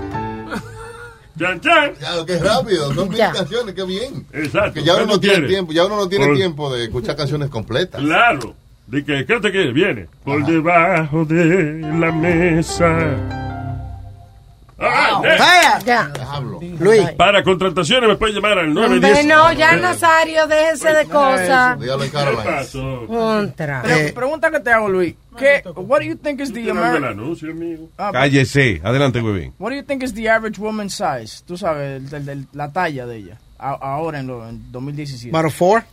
[1.38, 1.94] Chan, chan.
[1.98, 3.32] Claro, que rápido, son mil Ya.
[3.32, 4.24] canciones, qué bien.
[4.32, 4.74] Exacto.
[4.74, 5.48] Que ya uno ¿Cuándo no tiene quiere?
[5.48, 8.00] tiempo, ya uno no tiene Por- tiempo de escuchar canciones completas.
[8.00, 8.54] Claro.
[8.86, 9.72] De que, ¿qué te quiere?
[9.72, 10.08] Viene.
[10.24, 13.43] Por debajo de la mesa.
[14.78, 15.84] Ah, eh.
[15.86, 16.12] Ya.
[16.80, 17.08] Luis.
[17.16, 19.26] Para contrataciones me puede llamar al Hombre, 910.
[19.26, 21.78] no, ya Nazario, déjese de cosas.
[23.06, 23.82] Contra.
[23.82, 25.14] Pre- pregunta que te hago, Luis.
[25.38, 27.04] ¿Qué, what do you think is the American...
[27.04, 27.88] anuncio, amigo.
[27.98, 28.80] Ah, Cállese.
[28.84, 29.52] Adelante, güey.
[29.58, 31.42] What do you think is the average woman size?
[31.46, 33.38] Tú sabes, el- el- la talla de ella.
[33.58, 35.30] Ahora en, lo, en 2017.
[35.36, 35.84] About four?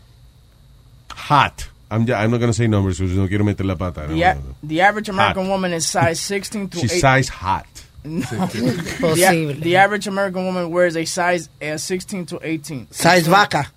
[1.30, 1.70] Hot.
[1.90, 4.08] I'm, ya- I'm not going to say numbers no quiero meter la pata.
[4.08, 5.52] The, a- the average American Hot.
[5.52, 7.02] woman is size 16 to She's 8.
[7.02, 7.66] size hot.
[8.04, 8.22] No.
[8.26, 9.54] Posible.
[9.54, 12.88] The, the average American woman wears a size uh, 16 to 18.
[12.92, 13.72] Size vaca.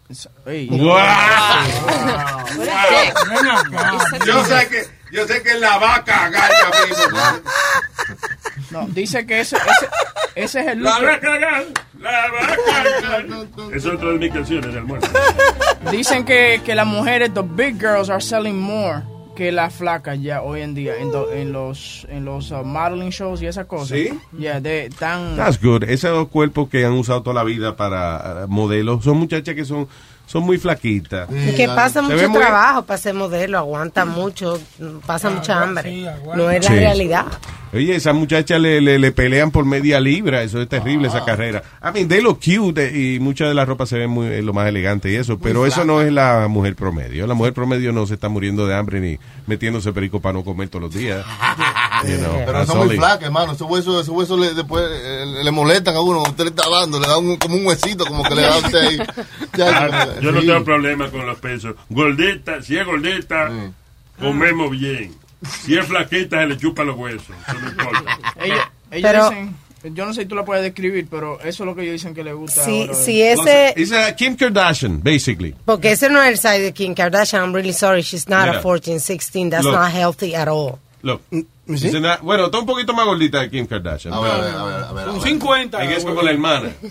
[0.47, 0.69] Hey.
[4.25, 7.43] Yo sé que, yo sé que la vaca agacha.
[8.71, 9.89] No, dice que ese, ese,
[10.35, 11.01] ese es el look.
[11.01, 11.39] La vaca,
[11.99, 13.75] la vaca.
[13.75, 15.11] Es otra de mis canciones almuerzo.
[15.91, 19.03] Dicen que, que las mujeres, the big girls, are selling more
[19.35, 23.11] que las flacas ya hoy en día en, do- en los en los uh, modeling
[23.11, 23.89] shows y esas cosas.
[23.99, 24.11] ¿Sí?
[24.39, 25.85] Yeah, de tan That's good.
[25.85, 29.89] Esos cuerpos que han usado toda la vida para uh, modelos son muchachas que son,
[30.27, 31.29] son muy flaquitas.
[31.31, 34.59] Y que pasa mucho muy- trabajo para ser modelo, aguanta mucho,
[35.07, 36.07] pasa mucha hambre.
[36.37, 36.77] No es la Sí.
[36.77, 37.27] realidad.
[37.75, 41.63] Oye, esas muchachas le, le, le pelean por media libra, eso es terrible, esa carrera.
[41.83, 44.43] I mean, they look cute eh, y mucha de la ropa se ve muy, eh,
[44.43, 47.27] lo más elegante y eso, pero eso no es la mujer promedio.
[47.27, 50.69] La mujer promedio no se está muriendo de hambre ni metiéndose perico para no comer
[50.69, 51.25] todos los días.
[52.05, 53.53] You know, Pero that's son muy flacas, hermano.
[53.53, 56.23] Esos huesos, esos huesos le, después eh, le molestan a uno.
[56.23, 58.59] Usted le está dando, le da un, como un huesito, como que le da a
[58.59, 58.99] usted ahí.
[59.57, 60.47] Ya, Ah, yo no sí.
[60.49, 61.77] tengo problema con los pesos.
[61.89, 63.49] Gordita, si es gordita,
[64.19, 65.15] comemos bien.
[65.63, 67.23] Si es flaquita, se le chupa los huesos.
[67.49, 68.19] Eso no importa.
[68.43, 68.59] ellos,
[68.91, 69.57] ellos Pero- dicen,
[69.95, 72.15] yo no sé si tú la puedes describir, pero eso es lo que ellos dicen
[72.15, 72.65] que les gusta.
[72.65, 72.95] Si, ahora.
[72.95, 75.55] si ese, It's a Kim Kardashian, basically.
[75.67, 78.59] porque ese no es el size de Kim Kardashian, I'm really sorry, she's not Mira.
[78.61, 79.75] a 14, 16, that's Look.
[79.75, 80.79] not healthy at all.
[81.03, 81.21] Look.
[82.23, 84.13] Bueno, está un poquito más gordita que Kim Kardashian.
[84.13, 85.29] A ver, a ver, a ver, a ver, Un ver.
[85.33, 85.79] 50.
[85.79, 86.71] Ahí es como la hermana.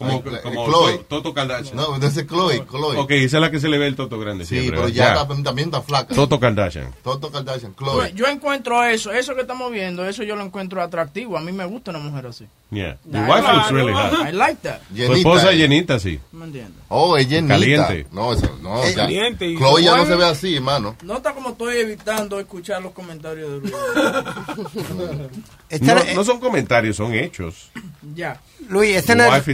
[0.00, 0.96] Como, como Chloe.
[0.96, 1.76] To- Toto Kardashian.
[1.76, 2.96] No, ese es Chloe, Chloe.
[2.96, 4.70] Ok, esa es la que se le ve el Toto grande Sí, siempre.
[4.70, 4.94] pero ¿verdad?
[4.96, 6.14] ya está- también está flaca.
[6.14, 6.94] Toto Kardashian.
[7.02, 8.10] Toto Kardashian, Chloe.
[8.14, 11.36] yo encuentro eso, eso que estamos viendo, eso yo lo encuentro atractivo.
[11.36, 12.46] A mí me gusta una mujer así.
[12.70, 12.96] Yeah.
[13.04, 14.12] Your wife looks really hot.
[14.26, 14.80] I like that.
[14.94, 16.18] Tu esposa es llenita, sí.
[16.32, 16.82] ¿Me entiendes?
[16.88, 17.54] Oh, es llenita.
[17.54, 18.06] Caliente.
[18.12, 19.02] No, eso, no, Es ya.
[19.02, 20.96] caliente y- Chloe ya no se ve así, hermano.
[21.02, 23.74] Nota como estoy evitando escuchar los comentarios de Luis.
[25.68, 27.70] Esta No, era- no son comentarios, son hechos.
[28.14, 28.40] ya.
[28.68, 29.44] Luis, esta no, es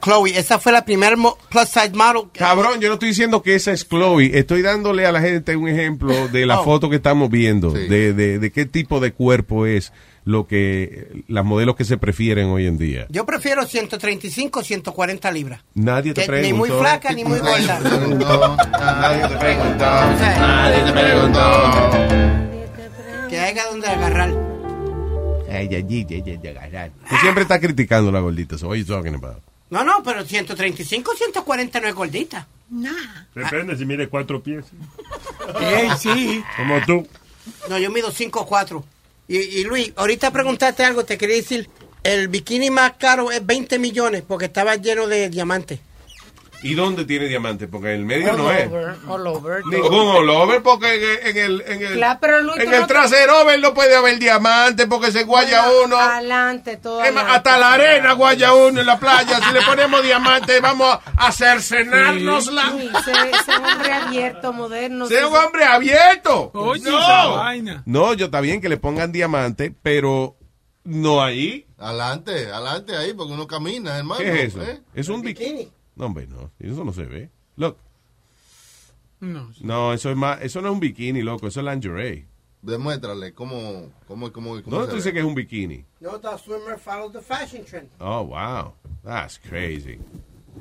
[0.00, 0.36] Chloe.
[0.38, 2.24] Esa fue la primera plus size model.
[2.32, 4.38] Cabrón, yo no estoy diciendo que esa es Chloe.
[4.38, 6.64] Estoy dándole a la gente un ejemplo de la Oh.
[6.64, 9.92] foto que estamos viendo, de, de, de qué tipo de cuerpo es
[10.24, 13.06] lo que las modelos que se prefieren hoy en día.
[13.10, 15.60] Yo prefiero 135, 140 libras.
[15.74, 16.52] Nadie te Que preguntó.
[16.52, 17.78] ni muy flaca ni muy gorda.
[17.80, 19.84] Nadie te preguntó.
[19.84, 22.45] Nadie te preguntó.
[23.28, 24.30] Que haya donde agarrar.
[25.48, 26.90] Ay, ay, ay, ay, ay, agarrar.
[27.08, 28.58] Tú siempre estás criticando a la gordita.
[28.58, 29.42] So what are you talking about?
[29.70, 32.46] No, no, pero 135, 140 no es gordita.
[33.34, 34.64] Depende si mide cuatro pies.
[35.60, 36.42] Ey, sí.
[36.56, 37.06] Como tú.
[37.68, 38.82] No, yo mido 5'4".
[39.28, 41.68] Y, y Luis, ahorita preguntaste algo, te quería decir,
[42.02, 45.80] el bikini más caro es 20 millones porque estaba lleno de diamantes.
[46.62, 47.68] ¿Y dónde tiene diamante?
[47.68, 48.66] Porque en el medio All no es.
[48.68, 49.64] over, all over.
[49.66, 53.40] Ningún all over porque en el, en el, Claro, pero Luis, en el no- trasero
[53.42, 55.96] over no puede haber diamante porque se guaya uno.
[55.98, 57.04] Adelante, todo.
[57.04, 57.48] Es más, adelante.
[57.50, 59.38] hasta la arena guaya uno en la playa.
[59.46, 62.72] Si le ponemos diamante vamos a cercenárnosla.
[62.78, 63.12] Sí, sé-
[63.52, 65.06] sé un hombre abierto, moderno.
[65.06, 65.38] Sea sí, un sí.
[65.44, 66.50] hombre abierto.
[66.54, 67.36] Oye, no.
[67.36, 67.82] vaina.
[67.86, 70.36] No, yo está bien que le pongan diamante, pero
[70.84, 71.66] no ahí.
[71.78, 74.20] Adelante, adelante ahí, porque uno camina, hermano.
[74.20, 74.62] ¿Qué es eso?
[74.62, 74.80] ¿eh?
[74.94, 75.70] Es un bikini.
[75.96, 76.50] No, hombre, no.
[76.60, 77.30] Eso no se ve.
[77.56, 77.76] Look.
[79.20, 79.50] No.
[79.60, 82.26] No, eso es más, eso no es un bikini, loco, eso es lingerie.
[82.62, 85.84] Demuéstrale cómo, cómo, cómo, cómo ¿Dónde se tú dices que es un bikini?
[86.00, 87.88] No, the swimmer follows the fashion trend.
[87.98, 88.74] Oh, wow.
[89.04, 89.98] That's crazy.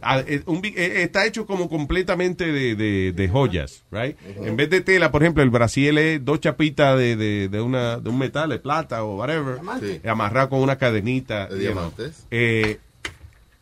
[0.01, 4.17] Ah, eh, un eh, está hecho como completamente de, de, de joyas, right?
[4.41, 7.97] En vez de tela, por ejemplo, el Brasil es dos chapitas de, de, de, una,
[7.97, 10.01] de un metal, de plata o whatever, Sí.
[10.07, 11.47] amarrado con una cadenita.
[11.47, 12.27] De diamantes.
[12.29, 12.79] Eh,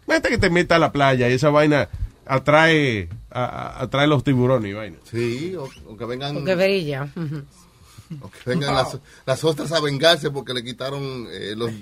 [0.06, 1.90] Imagínate que te meta a la playa y esa vaina
[2.26, 4.98] atrae, a- a- atrae los tiburones y vaina.
[5.10, 7.08] Sí, o, o que vengan, Porque verilla.
[8.22, 11.72] o que vengan las, las ostras a vengarse porque le quitaron eh, los...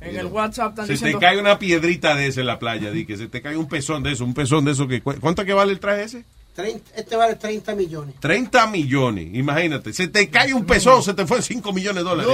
[0.00, 3.04] En el WhatsApp están Se te cae una piedrita de esa en la playa, di
[3.04, 5.44] que se te cae un pezón de eso, un pezón de eso que cu- ¿cuánto
[5.44, 6.24] que vale el traje ese?
[6.54, 8.14] 30 este vale 30 millones.
[8.20, 12.32] 30 millones, imagínate, se te cae un pezón, se te fue 5 millones de dólares.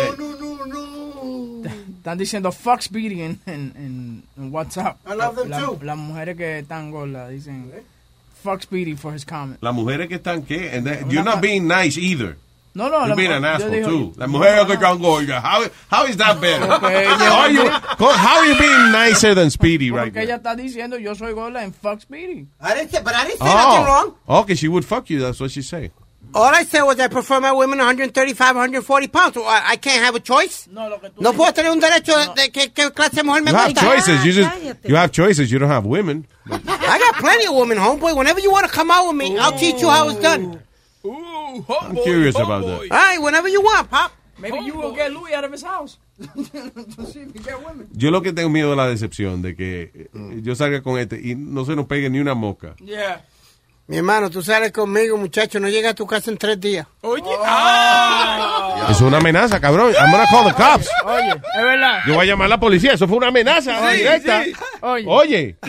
[2.04, 4.98] Están diciendo fuck Speedy en, en, en- en WhatsApp.
[5.08, 5.78] I love them La- too.
[5.82, 7.72] Las mujeres que están gordas dicen
[8.42, 9.56] fuck Speedy for his comment.
[9.62, 12.36] Las mujeres que están qué, And that- you're not being nice either.
[12.74, 14.12] No, no, You're being an asshole digo- too.
[14.18, 15.42] Las mujeres que están gordas.
[15.42, 16.66] How, how is that better?
[16.68, 20.22] Porque ella- how, are you, how are you being nicer than Speedy right Porque now?
[20.24, 22.46] ella está diciendo yo soy gorda en fuck Speedy.
[22.60, 24.14] I didn't say, but I didn't say nothing wrong.
[24.26, 25.20] Oh, okay, she would fuck you.
[25.20, 25.90] That's what she say.
[26.34, 29.34] All I said was I prefer my women 135, 140 pounds.
[29.34, 30.66] So I, I can't have a choice.
[30.68, 33.22] No, lo que tú No puedo tener un derecho de, de que, que clase de
[33.22, 34.24] mujer me You have choices.
[34.24, 35.52] You just you have choices.
[35.52, 36.26] You don't have women.
[36.50, 38.16] I got plenty of women, homeboy.
[38.16, 40.60] Whenever you want to come out with me, I'll teach you how it's done.
[41.04, 42.80] I'm curious about that.
[42.80, 44.12] All right, whenever you want, Pop.
[44.36, 45.98] Maybe you will get Louis out of his house.
[47.92, 51.20] Yo lo que tengo miedo es la decepción de que eh, yo salga con este
[51.20, 52.74] y no se nos pegue ni una mosca.
[52.78, 53.22] Yeah.
[53.86, 56.86] Mi hermano, tú sales conmigo, muchacho, no llegas a tu casa en tres días.
[57.02, 57.22] Oye.
[57.44, 58.86] Ah.
[58.90, 59.92] Es una amenaza, cabrón.
[59.98, 60.88] I'm gonna call the cops.
[61.04, 62.00] Oye, es verdad.
[62.06, 62.94] Yo voy a llamar a la policía.
[62.94, 64.44] Eso fue una amenaza Sí, directa.
[64.44, 64.52] sí.
[64.80, 65.56] Oye.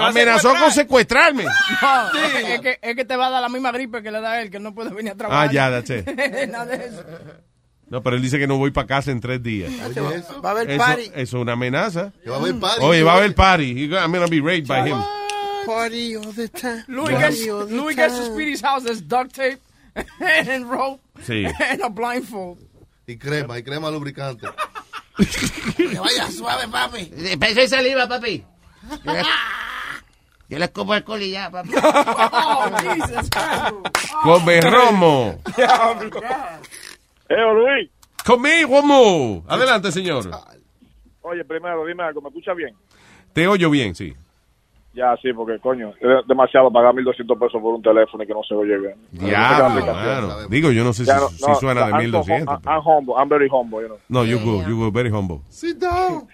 [0.00, 0.62] Amenazó secuestrar.
[0.62, 1.44] con secuestrarme.
[1.44, 4.32] No, es, que, es que te va a dar la misma gripe que le da
[4.32, 5.48] a él, que no puede venir a trabajar.
[5.48, 6.06] Ah, ya, that's it.
[6.50, 7.04] Nada de eso.
[7.88, 9.70] No, pero él dice que no voy para casa en tres días.
[10.42, 11.02] Va a haber Eso, party.
[11.08, 12.10] eso es una amenaza.
[12.26, 12.82] va a haber party.
[12.84, 13.90] Oye, va a haber party.
[13.94, 14.96] I'm gonna be raped by him.
[15.66, 16.84] Party all the time.
[16.88, 18.24] Louis gets, all the Louis gets to.
[18.34, 19.58] Speedy's house, there's duct tape
[20.20, 21.46] and rope Sí.
[21.60, 22.58] and a blindfold.
[23.06, 24.46] Y crema, y crema lubricante.
[25.76, 27.10] Que vaya suave, papi.
[27.38, 28.44] Peso y saliva, papi.
[29.04, 29.22] Yo le-
[30.48, 31.70] Yo le escupo el culo y ya, papi.
[31.82, 34.12] Oh, Jesus Christ.
[34.22, 35.38] Come romo.
[37.28, 37.90] Eh, Luis.
[38.24, 39.44] Come romo.
[39.48, 40.30] Adelante, señor.
[41.22, 42.74] Oye, primero, dime algo, ¿me escucha bien?
[43.32, 44.14] Te oyo bien, sí.
[44.94, 48.42] Ya, sí, porque, coño, es demasiado pagar 1.200 pesos por un teléfono y que no
[48.42, 48.94] se oye bien.
[49.10, 50.48] Diablo, mano.
[50.50, 52.60] Digo, yo no sé si, Ya, no, si no, suena de I'm 1200.
[52.62, 53.98] so- I'm humble, I'm very humble, you know.
[54.10, 55.40] No, you go, you go very humble.
[55.48, 56.28] Sit down.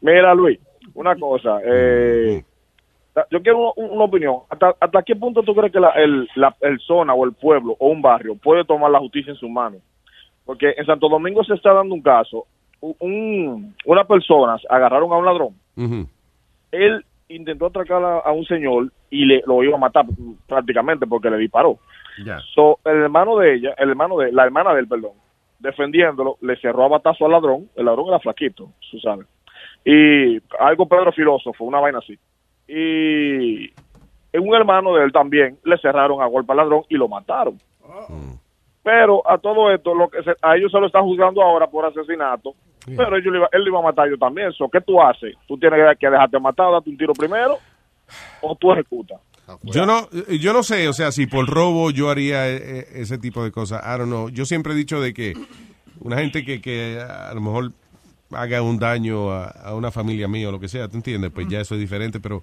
[0.00, 0.58] Mira, Luis,
[0.94, 1.58] una cosa.
[1.62, 2.42] Eh,
[3.30, 4.36] yo quiero un- una opinión.
[4.48, 7.76] ¿Hasta, ¿Hasta qué punto tú crees que la, el, la el zona o el pueblo
[7.78, 9.80] o un barrio puede tomar la justicia en sus manos?
[10.46, 12.46] Porque en Santo Domingo se está dando un caso.
[12.80, 15.54] Un, un- unas personas agarraron a un ladrón.
[15.76, 16.08] Ujú.
[16.72, 17.04] Él
[17.34, 20.04] intentó atracar a, a un señor y le lo iba a matar
[20.46, 21.78] prácticamente porque le disparó.
[22.24, 22.38] Ya.
[22.54, 25.12] So, el hermano de ella, el hermano de, la hermana del perdón,
[25.58, 27.68] defendiéndolo, le cerró a batazo al ladrón.
[27.76, 28.68] El ladrón era flaquito,
[29.02, 29.26] sabes.
[29.84, 32.18] Y algo Pedro filósofo, una vaina así.
[32.68, 33.70] Y
[34.38, 37.58] un hermano de él también le cerraron a golpe al ladrón y lo mataron.
[38.82, 41.84] Pero a todo esto, lo que se- a ellos se lo están juzgando ahora por
[41.84, 42.54] asesinato.
[42.96, 44.52] Pero ellos le iba- él le iba a matar yo también.
[44.52, 45.34] So, ¿Qué tú haces?
[45.46, 47.58] ¿Tú tienes que- que dejarte matar, darte un tiro primero?
[48.40, 49.20] ¿O tú ejecutas?
[49.64, 53.18] Yo no, yo no sé, o sea, si por robo yo haría eh, eh, ese
[53.18, 53.82] tipo de cosas.
[53.84, 54.28] I don't know.
[54.28, 55.32] Yo siempre he dicho de que
[56.00, 57.72] una gente que, que a lo mejor
[58.32, 61.30] haga un daño a, a una familia mía o lo que sea, ¿tú entiendes?
[61.34, 62.42] Pues ya eso es diferente, pero,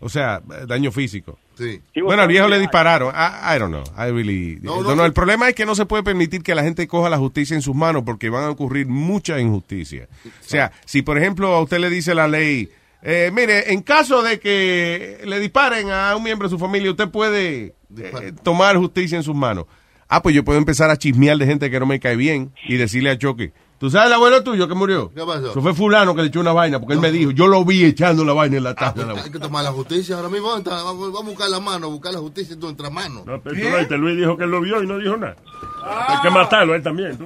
[0.00, 1.38] o sea, daño físico.
[1.56, 1.80] Sí.
[2.02, 3.14] Bueno, al viejo le dispararon.
[3.14, 3.84] I, I don't know.
[3.96, 4.58] I really.
[4.62, 6.86] No, No, no, no, el problema es que no se puede permitir que la gente
[6.86, 10.08] coja la justicia en sus manos porque van a ocurrir mucha injusticia.
[10.24, 12.68] O sea, si por ejemplo a usted le dice la ley,
[13.02, 17.08] eh, mire, en caso de que le disparen a un miembro de su familia, usted
[17.08, 19.66] puede eh, tomar justicia en sus manos.
[20.08, 22.76] Ah, pues yo puedo empezar a chismear de gente que no me cae bien y
[22.76, 23.52] decirle a Choque.
[23.78, 25.12] ¿Tú sabes el abuelo tuyo que murió?
[25.14, 25.50] ¿Qué pasó?
[25.52, 27.84] Eso fue fulano que le echó una vaina porque él me dijo, yo lo vi
[27.84, 29.04] echando la vaina en la taza.
[29.04, 30.48] de la Hay que tomar la justicia ahora mismo.
[30.48, 33.22] Vamos a vamos a buscar la mano, buscar la justicia en nuestra mano.
[33.24, 35.36] No, pero tú no, este Luis dijo que él lo vio y no dijo nada.
[35.84, 37.16] Hay que matarlo él también.
[37.16, 37.24] tú.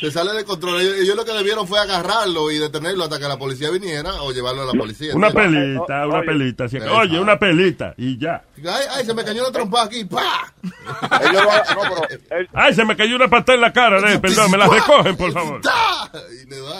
[0.00, 0.80] Se sale de control.
[0.80, 4.32] Ellos, ellos lo que debieron fue agarrarlo y detenerlo hasta que la policía viniera o
[4.32, 5.14] llevarlo a la policía.
[5.14, 6.26] Una pelita, una Oye.
[6.26, 6.64] pelita.
[6.98, 8.42] Oye, una pelita y ya.
[8.68, 10.04] Ay, ay, se me cayó la trompa aquí.
[10.04, 10.52] ¡Pah!
[12.52, 15.32] Ay, se me cayó una pata en la cara, eh, perdón, me la recogen, por
[15.32, 15.60] favor.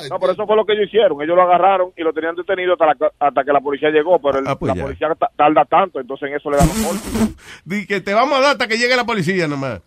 [0.09, 1.21] No, pero eso fue lo que ellos hicieron.
[1.23, 4.39] Ellos lo agarraron y lo tenían detenido hasta, la- hasta que la policía llegó, pero
[4.39, 7.35] el- Ah, pues la policía ta- tarda tanto, entonces en eso le dan corte.
[7.65, 9.81] Di que te vamos a dar hasta que llegue la policía nomás.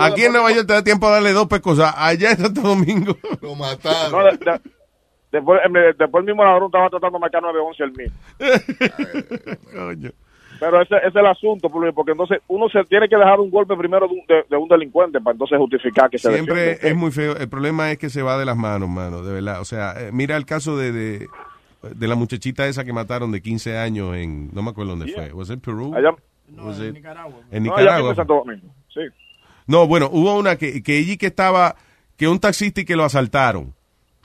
[0.00, 1.94] Aquí en Nueva York te da tiempo a darle dos pescosas.
[1.96, 3.16] Allá en Santo Domingo.
[3.40, 4.12] Lo mataron.
[4.12, 4.60] No, de- de-
[5.32, 5.60] después,
[5.98, 8.12] después el mismo ladrón estaba tratando de marcar 911 el mil.
[9.74, 10.10] Coño.
[10.60, 13.76] Pero ese, ese es el asunto, porque entonces uno se tiene que dejar un golpe
[13.76, 16.88] primero de un, de- de un delincuente para entonces justificar que se Siempre defiende.
[16.88, 17.36] es muy feo.
[17.36, 19.60] El problema es que se va de las manos, mano, de verdad.
[19.60, 21.28] O sea, eh, mira el caso de, de
[21.94, 25.30] de la muchachita esa que mataron de 15 años en, no me acuerdo dónde fue,
[25.34, 25.92] ¿was it Perú?
[25.94, 26.14] Allá-
[26.56, 26.96] Was it-
[27.50, 28.10] En No, allá Nicaragua.
[28.10, 28.74] en Santo Domingo.
[28.88, 29.00] Sí.
[29.66, 31.76] No, bueno, hubo una que, que ella que estaba,
[32.16, 33.74] que un taxista y que lo asaltaron.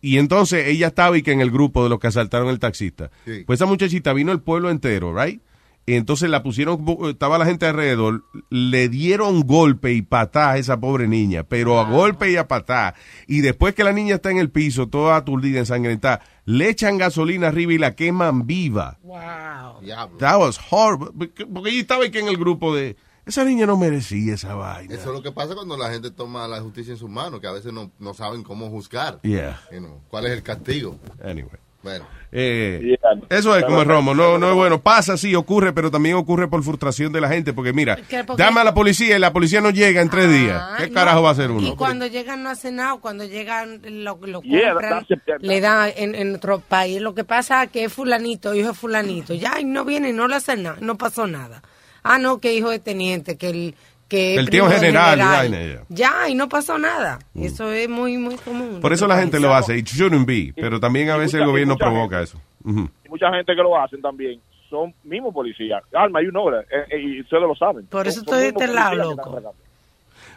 [0.02, 3.10] Y entonces ella estaba y que en el grupo de los que asaltaron el taxista.
[3.26, 3.44] Sí.
[3.46, 5.42] Pues esa muchachita vino el pueblo entero, right?
[5.90, 10.80] Y entonces la pusieron, estaba la gente alrededor, le dieron golpe y patá a esa
[10.80, 12.94] pobre niña, pero a golpe y a patá.
[13.26, 17.48] Y después que la niña está en el piso, toda aturdida, ensangrentada, le echan gasolina
[17.48, 19.00] arriba y la queman viva.
[19.02, 19.82] Wow.
[20.20, 21.10] That was horrible.
[21.52, 22.96] Porque ella estaba y que en el grupo de,
[23.26, 24.94] esa niña no merecía esa vaina.
[24.94, 27.48] Eso es lo que pasa cuando la gente toma la justicia en sus manos, que
[27.48, 29.20] a veces no, no saben cómo juzgar.
[29.24, 29.60] Yeah.
[29.72, 31.00] You know, ¿Cuál es el castigo?
[31.24, 31.58] Anyway.
[31.82, 32.06] Bueno.
[32.32, 32.98] Eh,
[33.30, 34.82] eso es como el romo, no, no es bueno.
[34.82, 37.98] Pasa, sí, ocurre, pero también ocurre por frustración de la gente, porque mira,
[38.28, 40.62] porque- llama a la policía y la policía no llega en tres días.
[40.78, 40.94] ¿Qué no.
[40.94, 41.76] carajo va a hacer Y uno?
[41.76, 45.08] cuando llegan no hacen nada, cuando llegan lo, lo compran,
[45.40, 47.02] le dan en, en otro país.
[47.02, 49.34] Lo que pasa es que es fulanito, hijo de fulanito.
[49.34, 51.64] Ya, y no viene, no le hacen nada, no pasó nada.
[52.04, 53.76] Ah, no, que hijo de teniente, que el...
[54.10, 55.84] Que El tío primo general y vaina, ya.
[55.90, 57.20] Ya, y no pasó nada.
[57.36, 58.80] Eso es muy, muy común.
[58.82, 61.50] Por eso la gente lo hace, it shouldn't be, pero también a veces el mucha-
[61.50, 62.42] y gobierno provoca eso.
[62.66, 62.90] Ujú.
[63.06, 65.82] Y mucha gente que lo hacen también son mismos policías.
[65.94, 66.62] Alma, you know that.
[66.72, 67.86] Eh, eh, y ustedes lo saben.
[67.86, 69.54] Por eso Son- estoy de este lado, loco.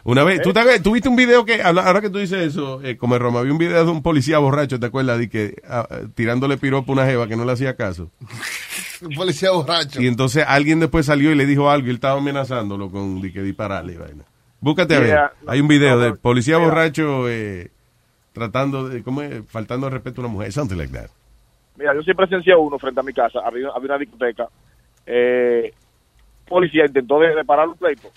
[0.05, 0.41] Una vez, ¿Eh?
[0.43, 3.41] ¿tú, te, tú viste un video que, ahora que tú dices eso, eh, como Roma,
[3.41, 5.17] vi un video de un policía borracho, ¿te acuerdas?
[5.17, 8.11] De que ah, tirándole piropo a una jeva que no le hacía caso.
[9.01, 10.01] Un policía borracho.
[10.01, 13.33] Y entonces alguien después salió y le dijo algo y él estaba amenazándolo con de
[13.33, 14.23] que dispararle y vaina.
[14.61, 15.07] Búscate a ver.
[15.07, 15.33] Yeah.
[15.45, 17.69] Hay un video No, de policía borracho eh,
[18.31, 19.43] tratando de, ¿cómo es?
[19.49, 20.53] Faltando al respeto a una mujer.
[20.53, 21.09] Something like that.
[21.75, 23.39] Mira, yo siempre presencié uno frente a mi casa.
[23.43, 24.47] Había, había una discoteca.
[25.05, 25.73] Eh,
[26.47, 28.09] policía intentó de, de parar un pleito.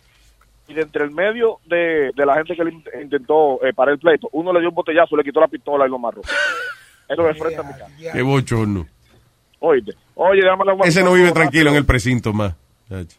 [0.68, 3.92] Y de entre el medio de, de la gente que le int- intentó eh, parar
[3.94, 6.22] el pleito, uno le dio un botellazo, le quitó la pistola y lo amarró.
[7.08, 8.12] Eso de frente a mi casa.
[8.12, 8.86] Qué bochorno.
[9.60, 10.40] Oye,
[10.74, 12.54] un Ese no vive tranquilo en el precinto más.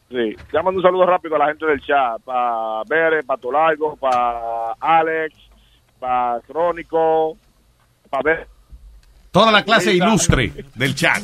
[0.09, 4.73] Sí, llamando un saludo rápido a la gente del chat, para Bere, para Tolargo, para
[4.79, 5.35] Alex,
[5.99, 7.37] para Crónico,
[8.09, 8.47] para Ver.
[9.37, 11.21] Toda la clase ilustre del chat.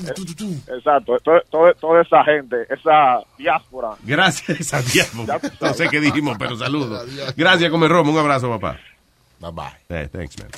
[0.68, 3.90] Exacto, to- to- toda esa gente, esa diáspora.
[4.04, 5.26] Gracias a diablo.
[5.62, 7.08] No sé qué dijimos, pero saludos.
[7.36, 8.12] Gracias, Come Romo.
[8.12, 8.78] Un abrazo, papá.
[9.40, 9.74] Bye bye.
[9.90, 10.50] Eh, thanks, man.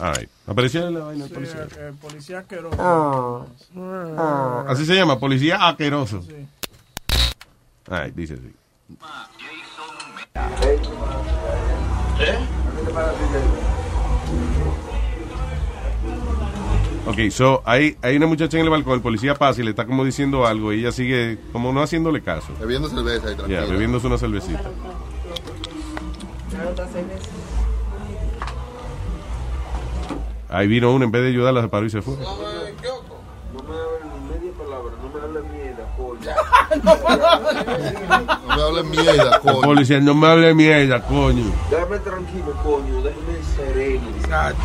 [0.00, 0.28] All right.
[0.48, 1.66] ¿Apareció la vaina del policía?
[1.78, 3.46] El policía asqueroso.
[4.18, 4.64] Ah.
[4.68, 6.24] Así se llama, policía asqueroso.
[7.88, 8.52] All right, dice así.
[17.06, 19.86] Ok, so, hay, hay una muchacha en el balcón, el policía pasa y le está
[19.86, 22.48] como diciendo algo y ella sigue como no haciéndole caso.
[22.60, 23.68] Bebiendo cerveza y Ya, tranquilo.
[23.68, 24.62] bebiéndose una cervecita.
[30.48, 32.14] Ahí vino uno, en vez de ayudarla, se paró y se fue.
[38.16, 39.60] No me hablen mierda, coño.
[39.60, 41.44] policía, no me hable mierda, coño.
[41.70, 44.08] Déjame tranquilo, coño, déjame sereno.
[44.20, 44.62] Exacto.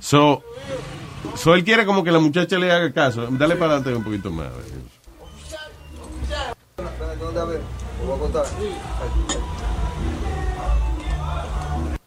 [0.00, 0.42] So,
[1.36, 3.26] so él quiere como que la muchacha le haga caso.
[3.30, 4.48] Dale para adelante un poquito más.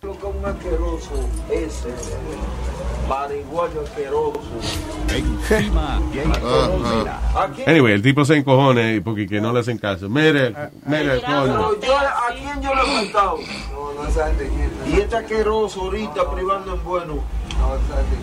[0.01, 1.89] Lo que un asqueroso ese.
[1.89, 2.80] Aquí-
[7.67, 10.09] Anyway, el tipo se encojone porque que no le hacen caso.
[10.09, 10.53] Mire,
[10.85, 11.71] mire, coño.
[11.79, 13.37] Pero yo, ¿a quién yo le he contado?
[13.71, 14.49] No, no esa gente
[14.87, 17.19] Y este asqueroso ahorita privando en bueno.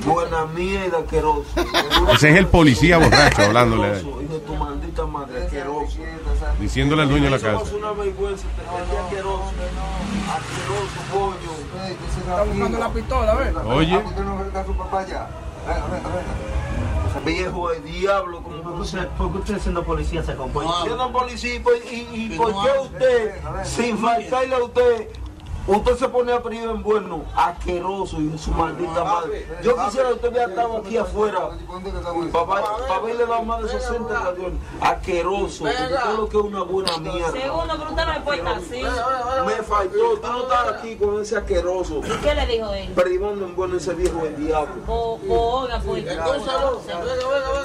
[0.04, 1.44] Buena mierda, asqueroso.
[2.12, 4.00] Ese es el policía borracho hablándole a él.
[4.00, 5.98] Hijo de tu maldita madre, asqueroso.
[6.58, 7.56] Diciéndole al dueño de la casa.
[7.56, 8.46] Eso es una vergüenza,
[9.04, 9.52] asqueroso.
[10.28, 11.52] Asqueroso, coño.
[11.86, 13.54] Está buscando la pistola, ¿ves?
[13.66, 13.96] Oye.
[13.98, 14.64] Venga.
[17.24, 20.70] Viejo el diablo, como ¿Por qué usted, por qué usted siendo policía se acompaña?
[20.82, 23.34] Siendo policía, y, por- y, y por qué usted,
[23.64, 25.08] sin faltarle a usted,
[25.68, 29.46] usted se pone a pedir en bueno, asqueroso y su maldita madre.
[29.62, 31.50] Yo quisiera que usted hubiera estado aquí afuera
[32.32, 34.52] para verle la más de 60 radios.
[34.80, 37.32] Asqueroso, todo lo que es una buena mierda.
[37.32, 38.82] Segundo, pero usted no me puede estar así.
[39.46, 42.00] Me faltó, tú no estás aquí con ese asqueroso.
[42.04, 42.88] ¿Y qué le dijo él?
[42.92, 44.82] Privando en bueno ese viejo del diablo.
[44.86, 46.04] O, o, oiga, pues.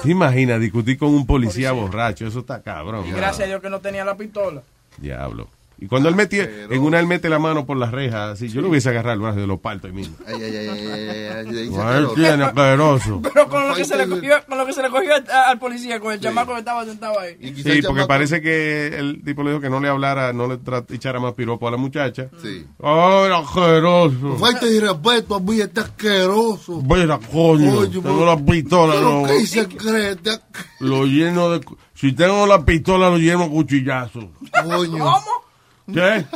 [0.02, 2.26] ¿Te imaginas discutir con un policía borracho?
[2.26, 3.06] Eso está cabrón.
[3.06, 4.62] Y gracias a Dios que no tenía la pistola.
[4.98, 5.48] Diablo.
[5.78, 8.60] Y cuando él metió, en una él mete la mano por la reja, así, yo
[8.62, 10.16] lo hubiese agarrado el brazo de los partos ahí mismo.
[10.26, 13.20] Ay, ay, ay, ay, ay, ay, ay, Ay, tiene asqueroso.
[13.22, 15.12] Pero con lo que se le cogió, con lo que se le cogió
[15.46, 17.54] al policía, con el chamaco que estaba sentado ahí.
[17.62, 20.58] Sí, porque parece que el tipo le dijo que no le hablara, no le
[20.90, 22.28] echara más piropo a la muchacha.
[22.40, 22.64] Sí.
[22.82, 24.36] Ay, asqueroso.
[24.38, 26.82] Falta de respeto a mí, está asqueroso.
[26.82, 30.12] Mira, coño, Oye, tengo la pistola, no, ¿qué se cree?
[30.12, 30.40] Está-
[30.80, 31.60] lo lleno de...
[31.94, 34.24] Si tengo la pistola, lo lleno de cuchillazos.
[34.64, 34.98] Coño.
[35.04, 35.43] ¿Cómo?
[35.92, 36.24] ¿Qué?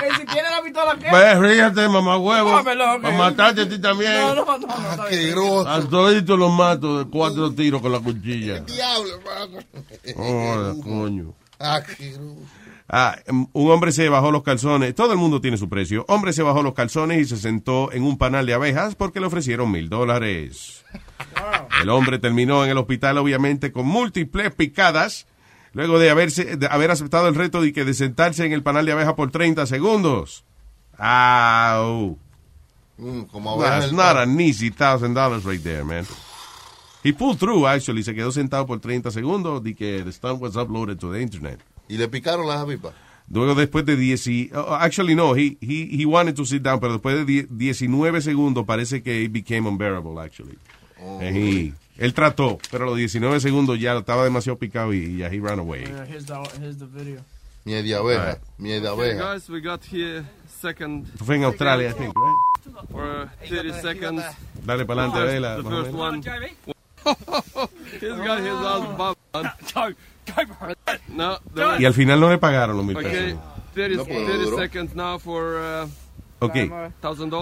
[0.00, 1.10] Que si tiene la pistola, ¿qué?
[1.10, 2.62] Ve, ríete, mamá huevo.
[2.62, 4.12] Para matarte a ti también.
[4.12, 4.90] No, no, no, no.
[4.90, 5.34] está bien.
[5.66, 8.60] A toditos los mato de cuatro tiros con la cuchilla.
[8.60, 9.58] Diablo, hermano.
[10.16, 11.34] Hola, coño.
[11.58, 12.36] Asqueroso.
[12.88, 14.94] Ah, em, un hombre se bajó los calzones.
[14.94, 16.04] Todo el mundo tiene su precio.
[16.08, 19.26] Hombre se bajó los calzones y se sentó en un panal de abejas porque le
[19.26, 20.84] ofrecieron mil dólares.
[21.80, 25.26] El hombre terminó en el hospital, obviamente, con múltiples picadas.
[25.74, 28.86] Luego de, haberse, de haber aceptado el reto de, que de sentarse en el panal
[28.86, 30.44] de abejas por 30 segundos.
[30.98, 32.16] Au.
[32.96, 36.06] Mm, como abeja That's el not an easy thousand dollars right there, man.
[37.02, 38.02] He pulled through, actually.
[38.02, 41.60] Se quedó sentado por 30 segundos de que the stunt was uploaded to the internet.
[41.88, 42.94] Y le picaron las avispas.
[43.28, 46.78] Luego después de 10 y- oh, actually no, he, he, he wanted to sit down,
[46.78, 50.56] pero después de 10 19 segundos parece que it became unbearable, actually.
[50.98, 55.28] And he- él trató, pero a los 19 segundos ya estaba demasiado picado y ya
[55.28, 55.84] he ran away.
[55.84, 57.20] Yeah, here's the, here's the video.
[57.64, 58.38] Miel de abeja.
[58.58, 59.32] Miel de Okay, abeja.
[59.32, 60.24] guys, we got here
[60.60, 61.06] second.
[61.24, 62.88] Fue en Australia, I think, right?
[62.90, 64.22] For 30 seconds.
[64.64, 65.56] Dale para adelante, Vela.
[65.56, 66.22] The first one.
[66.22, 66.24] He's
[68.24, 69.20] got his ass bumped.
[71.08, 73.38] No, the Y al final no le pagaron los mil Okay, pesos.
[73.74, 74.56] 30, No, pues, 30 duró.
[74.58, 75.86] seconds now for uh,
[76.40, 76.56] Ok.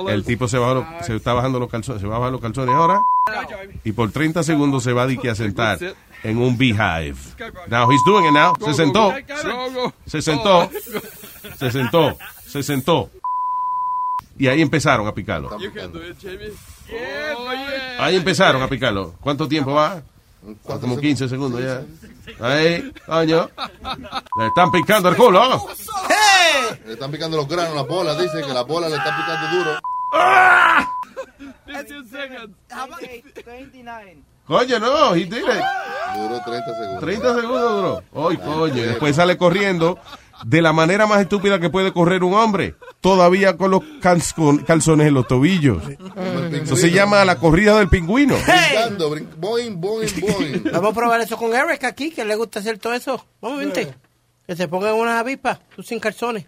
[0.09, 2.75] El tipo se, bajó se está bajando los calzones, se va a bajar los calzones
[2.75, 3.01] ahora
[3.85, 5.79] y por 30 segundos se va a, sentar
[6.23, 7.17] en un beehive.
[7.69, 8.55] Now he's doing it now.
[8.65, 9.13] Se sentó.
[10.07, 10.71] Se sentó.
[11.57, 12.17] Se sentó.
[12.47, 13.11] Se sentó.
[14.39, 15.51] Y ahí empezaron a picarlo.
[15.51, 15.59] Oh.
[17.99, 19.15] Ahí empezaron a picarlo.
[19.21, 20.03] ¿Cuánto tiempo va?
[20.81, 21.83] Como 15 segundos ya.
[22.41, 23.49] Ahí, coño.
[24.39, 25.67] Le están picando el culo.
[26.85, 28.19] Le están picando los granos, las bolas.
[28.19, 29.79] Dice que las bolas le están picando duro.
[31.67, 32.57] 15 seconds.
[32.71, 33.01] How about
[33.47, 34.23] 29?
[34.47, 35.31] Coño, no, it.
[35.31, 37.01] Duró 30 segundos.
[37.01, 38.29] 30 segundos duró.
[38.29, 38.77] Ay, coño.
[38.77, 39.99] Y después sale corriendo
[40.45, 42.75] de la manera más estúpida que puede correr un hombre.
[43.01, 45.83] Todavía con los calzon- calzones en los tobillos.
[46.53, 48.35] Eso se llama la corrida del pingüino.
[48.37, 50.65] Brincando, brin boing, boing, boing.
[50.73, 53.25] Vamos a probar eso con Eric aquí, que le gusta hacer todo eso.
[53.41, 53.95] Vamos, vente.
[54.47, 56.47] Que se pongan unas avispas, tú sin calzones.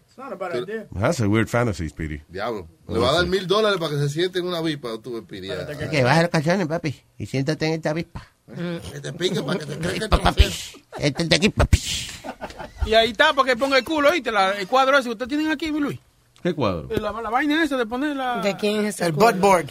[0.98, 2.20] That's a weird fantasy, Speedy.
[2.28, 2.68] Diablo.
[2.88, 4.90] Le va a dar mil dólares para que se siente en una avispa.
[5.02, 5.48] Tú, Speedy.
[5.90, 8.26] Que baja los calzones, papi, y siéntate en esta avispa.
[8.46, 10.44] Que te pique para que te crezca papi.
[10.98, 11.78] Este de aquí, papi.
[12.86, 14.10] Y ahí está, para que ponga el culo.
[14.32, 15.98] La- el cuadro ese que usted tienen aquí, Luis.
[16.42, 16.88] ¿Qué cuadro?
[17.00, 18.42] La, la vaina esa de poner la...
[18.42, 19.26] ¿De quién es ese El culo?
[19.32, 19.70] buttboard.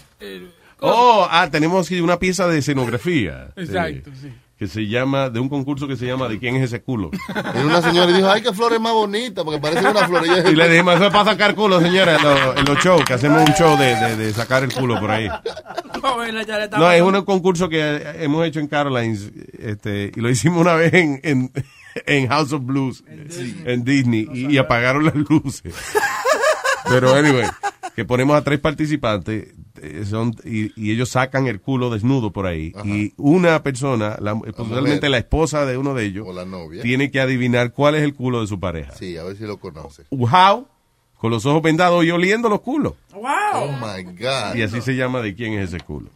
[0.80, 3.50] Oh, ah, tenemos aquí una pieza de escenografía.
[3.56, 4.34] Exacto, eh, sí.
[4.64, 7.11] Que se llama, de un concurso que se llama ¿De quién es ese culo?
[7.61, 10.23] Y una señora dijo, ay, qué flores más bonitas, porque parece una flor.
[10.23, 13.03] ella- Y le dijimos, eso es para sacar culo, señora, en, los- en los shows,
[13.03, 15.27] que hacemos un show de, de- de sacar el culo por ahí.
[16.77, 20.94] No, es un concurso que hemos hecho en Carolines, este, y lo hicimos una vez
[20.94, 21.52] en, en,
[22.06, 23.03] en House of Blues,
[23.65, 25.73] en Disney, y, y apagaron las luces.
[26.90, 27.48] Pero anyway,
[27.96, 29.50] que ponemos a tres participantes
[29.82, 32.74] eh, son, y, y ellos sacan el culo desnudo por ahí.
[32.84, 36.82] Y una persona, la, posiblemente la esposa de uno de ellos, O la novia.
[36.84, 38.94] tiene que adivinar cuál es el culo de su pareja.
[38.94, 40.04] Sí, a ver si lo conoce.
[40.12, 40.68] How?
[41.18, 42.94] Con los ojos vendados y oliendo los culos.
[43.14, 43.24] ¡Wow!
[43.56, 44.56] Oh my God.
[44.56, 46.10] Y así se llama de quién es ese culo.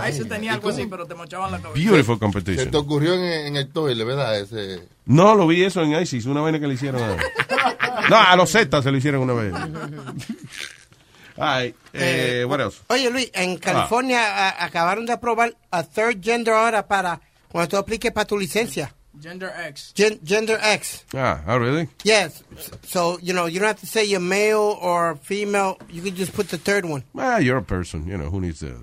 [0.00, 1.78] Ahí se tenía algo así, pero te mochaban la cabeza.
[1.78, 2.70] Beautiful Se competition.
[2.72, 4.40] te ocurrió en, en el toile, ¿verdad?
[4.40, 4.88] Ese...
[5.06, 7.16] No, lo vi eso en ISIS, una vaina que le hicieron a...
[8.10, 9.52] No, a los Zetas se lo hicieron una vez.
[11.36, 12.80] Ay, eh, what else?
[12.88, 17.76] Oye, Luis, en California a- acabaron de aprobar a third gender ahora para cuando tú
[17.76, 18.94] apliques para tu licencia.
[19.20, 19.92] Gender X.
[19.96, 21.04] Gen- gender X.
[21.14, 21.88] Ah, oh, really?
[22.04, 22.44] Yes.
[22.86, 25.76] So, you know, you don't have to say you're male or female.
[25.88, 27.04] You can just put the third one.
[27.16, 28.74] Ah, you're a person, you know, who needs uh,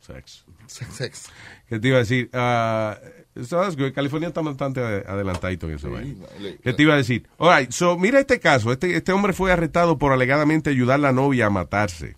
[0.00, 0.44] sex?
[0.66, 1.28] Sex, sex.
[1.70, 2.28] ¿Qué te iba a decir?
[2.34, 2.98] Ah,
[3.44, 3.92] so that's good.
[3.92, 5.90] California está bastante adelantadito en eso.
[6.62, 7.28] ¿Qué te iba a decir?
[7.38, 8.72] All right, so mira este caso.
[8.72, 12.16] Este, este hombre fue arrestado por alegadamente ayudar a la novia a matarse.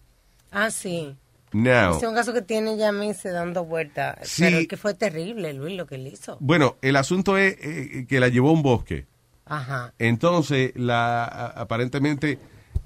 [0.51, 1.16] Ah, sí.
[1.53, 4.19] Now, Es un caso que tiene ya meses dando vueltas.
[4.23, 4.43] Sí.
[4.43, 6.36] Pero es que fue terrible, Luis, lo que él hizo.
[6.40, 9.07] bueno, el asunto es eh, que la llevó a un bosque.
[9.47, 9.95] Ajá.
[9.99, 12.39] Entonces, la, aparentemente,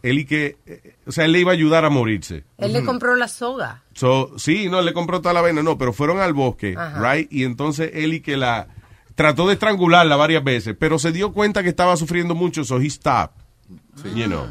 [0.03, 2.45] él y que, eh, o sea, él le iba a ayudar a morirse.
[2.59, 3.83] Él le compró la soga.
[3.95, 7.15] So, sí, no, le compró toda la vaina, no, pero fueron al bosque, Ajá.
[7.15, 7.33] right?
[7.33, 8.69] Y entonces él y que la,
[9.15, 12.91] trató de estrangularla varias veces, pero se dio cuenta que estaba sufriendo mucho, so he
[12.91, 13.41] stopped.
[14.15, 14.49] You know.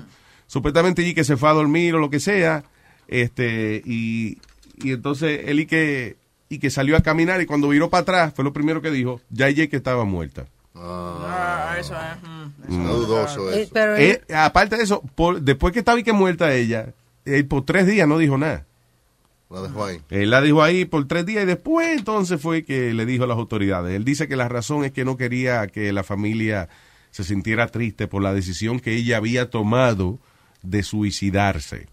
[0.47, 2.63] Supuestamente y que se fue a dormir o lo que sea,
[3.07, 4.37] este, y,
[4.77, 6.17] y entonces él y que,
[6.49, 9.21] y que salió a caminar y cuando viró para atrás, fue lo primero que dijo,
[9.29, 10.45] ya ella que estaba muerta.
[10.75, 12.29] Ah, eso es.
[12.29, 12.40] Mm.
[12.67, 13.71] No dudoso Eh, eso.
[13.73, 16.93] pero Eh, aparte de eso, por- después que estaba y que muerta ella,
[17.25, 18.65] él por tres días no dijo nada.
[19.49, 19.99] La dejó ahí.
[20.09, 23.27] Él la dijo ahí por tres días y después entonces fue que le dijo a
[23.27, 23.93] las autoridades.
[23.95, 26.69] Él dice que la razón es que no quería que la familia
[27.11, 30.19] se sintiera triste por la decisión que ella había tomado
[30.61, 31.87] de suicidarse.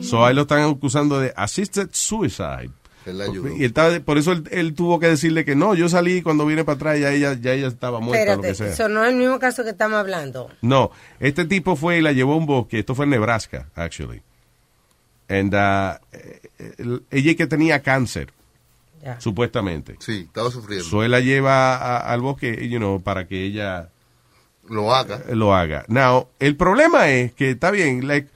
[0.00, 2.70] So ahí lo están acusando de assisted suicide.
[3.06, 3.48] Él la ayudó.
[3.56, 6.64] Y estaba- por eso él, él tuvo que decirle que no, yo salí cuando vine
[6.64, 8.86] para atrás ya ella, ya ella estaba muerta o lo que Espérate, sea.
[8.86, 10.50] eso no es el mismo caso que estamos hablando.
[10.62, 12.78] No, este tipo fue y la llevó a un bosque.
[12.80, 14.20] Esto fue en Nebraska, actually.
[15.28, 18.32] And, uh, eh, ella que tenía cáncer,
[19.02, 19.20] Ya.
[19.20, 19.96] supuestamente.
[20.00, 20.84] Sí, estaba sufriendo.
[20.84, 23.88] So él la lleva a- al bosque, you know, para que ella
[24.68, 25.22] Lo haga.
[25.32, 25.84] lo haga.
[25.88, 28.28] Now, el problema es que está bien, like,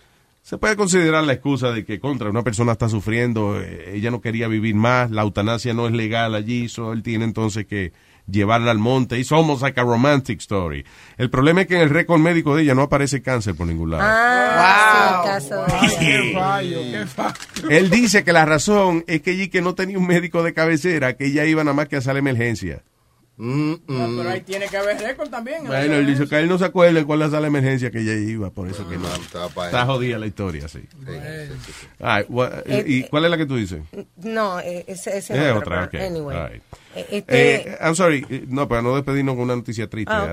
[0.45, 4.21] se puede considerar la excusa de que contra una persona está sufriendo, eh, ella no
[4.21, 7.95] quería vivir más, la eutanasia no es legal allí, so él tiene entonces que
[8.31, 9.19] llevarla al monte.
[9.19, 10.85] It's almost like a romantic story.
[11.17, 13.93] El problema es que en el récord médico de ella no aparece cáncer por ningún
[13.93, 14.03] lado.
[14.05, 17.71] Ah, sí, el caso de Qué fallo, qué fallo.
[17.71, 21.17] Él dice que la razón es que ella que no tenía un médico de cabecera,
[21.17, 22.83] que ella iba nada más que a hacer emergencia.
[23.37, 25.65] No, pero ahí tiene que haber récord también.
[25.67, 28.01] Bueno, él dice que él no se acuerda cuál es la sala de emergencia que
[28.01, 29.09] ella iba, por eso que no.
[29.55, 30.81] pa' Está jodida la historia, sí.
[31.99, 33.83] Ay, gua- Eh, ¿Y cuál es la que tú dices?
[34.17, 36.05] No, eh, ese, ese Es es otra, otro, ok.
[36.05, 36.37] Anyway.
[36.53, 36.63] Right.
[36.95, 40.13] Eh, Este, Eh, I'm sorry, eh, no, para no despedirnos con una noticia triste.
[40.15, 40.33] Ah.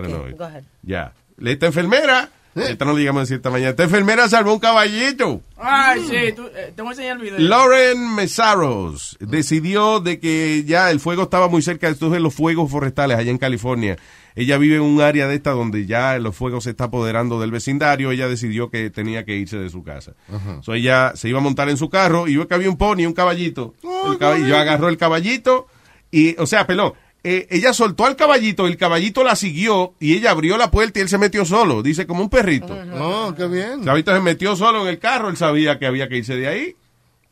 [0.84, 1.14] Ya.
[1.44, 5.42] Esta enfermera, esta no le llegamos a decir esta mañana, esta enfermera salvó un caballito.
[5.58, 7.40] Ay, sí, tú, eh, te voy a enseñar el video.
[7.40, 13.18] Lauren Mesaros decidió de que ya el fuego estaba muy cerca de los fuegos forestales
[13.18, 13.98] allá en California.
[14.36, 17.52] Ella vive en un área de esta donde ya los fuegos se está apoderando del
[17.52, 18.12] vecindario.
[18.12, 20.14] Ella decidió que tenía que irse de su casa.
[20.62, 23.06] So ella se iba a montar en su carro y vio que había un pony,
[23.06, 23.74] un caballito.
[24.10, 25.68] El caballo agarró el caballito
[26.12, 26.94] y, o sea, pelón.
[27.24, 31.04] Eh, ella soltó al caballito, el caballito la siguió y ella abrió la puerta y
[31.04, 32.84] él se metió solo, dice como un perrito.
[32.86, 33.80] No, qué bien.
[33.80, 36.48] El caballito se metió solo en el carro, él sabía que había que irse de
[36.48, 36.76] ahí.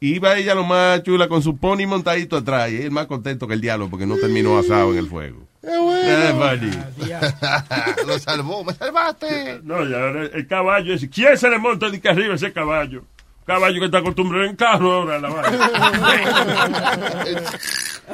[0.01, 3.55] Iba ella lo más chula con su pony montadito atrás y él más contento que
[3.55, 5.49] el diablo porque no terminó asado en el fuego.
[5.61, 6.59] Qué bueno.
[6.63, 6.71] Eh.
[8.07, 9.59] Lo salvó, me salvaste.
[9.63, 11.05] No, y ahora el caballo es.
[11.13, 13.03] ¿Quién se le monta de que arriba ese caballo?
[13.49, 15.69] Caballo que está acostumbrado en carro ahora la vaina.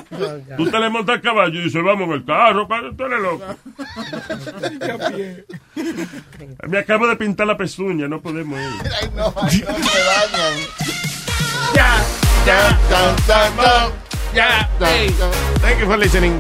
[0.55, 3.19] Tú te le montas al caballo y dices, vamos en el carro, padre, tú eres
[3.19, 3.43] loco.
[6.69, 8.65] Me acabo de pintar la pezuña, no podemos ir.
[9.01, 10.53] Ay, no, ay, no, me dañan.
[11.75, 12.01] Ya,
[12.45, 13.91] ya, tan.
[14.33, 15.13] Ya, hey.
[15.59, 16.37] Thank you for listening.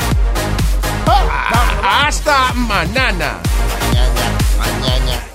[1.05, 3.41] Ah, Hasta mañana.
[4.57, 5.34] Mañana.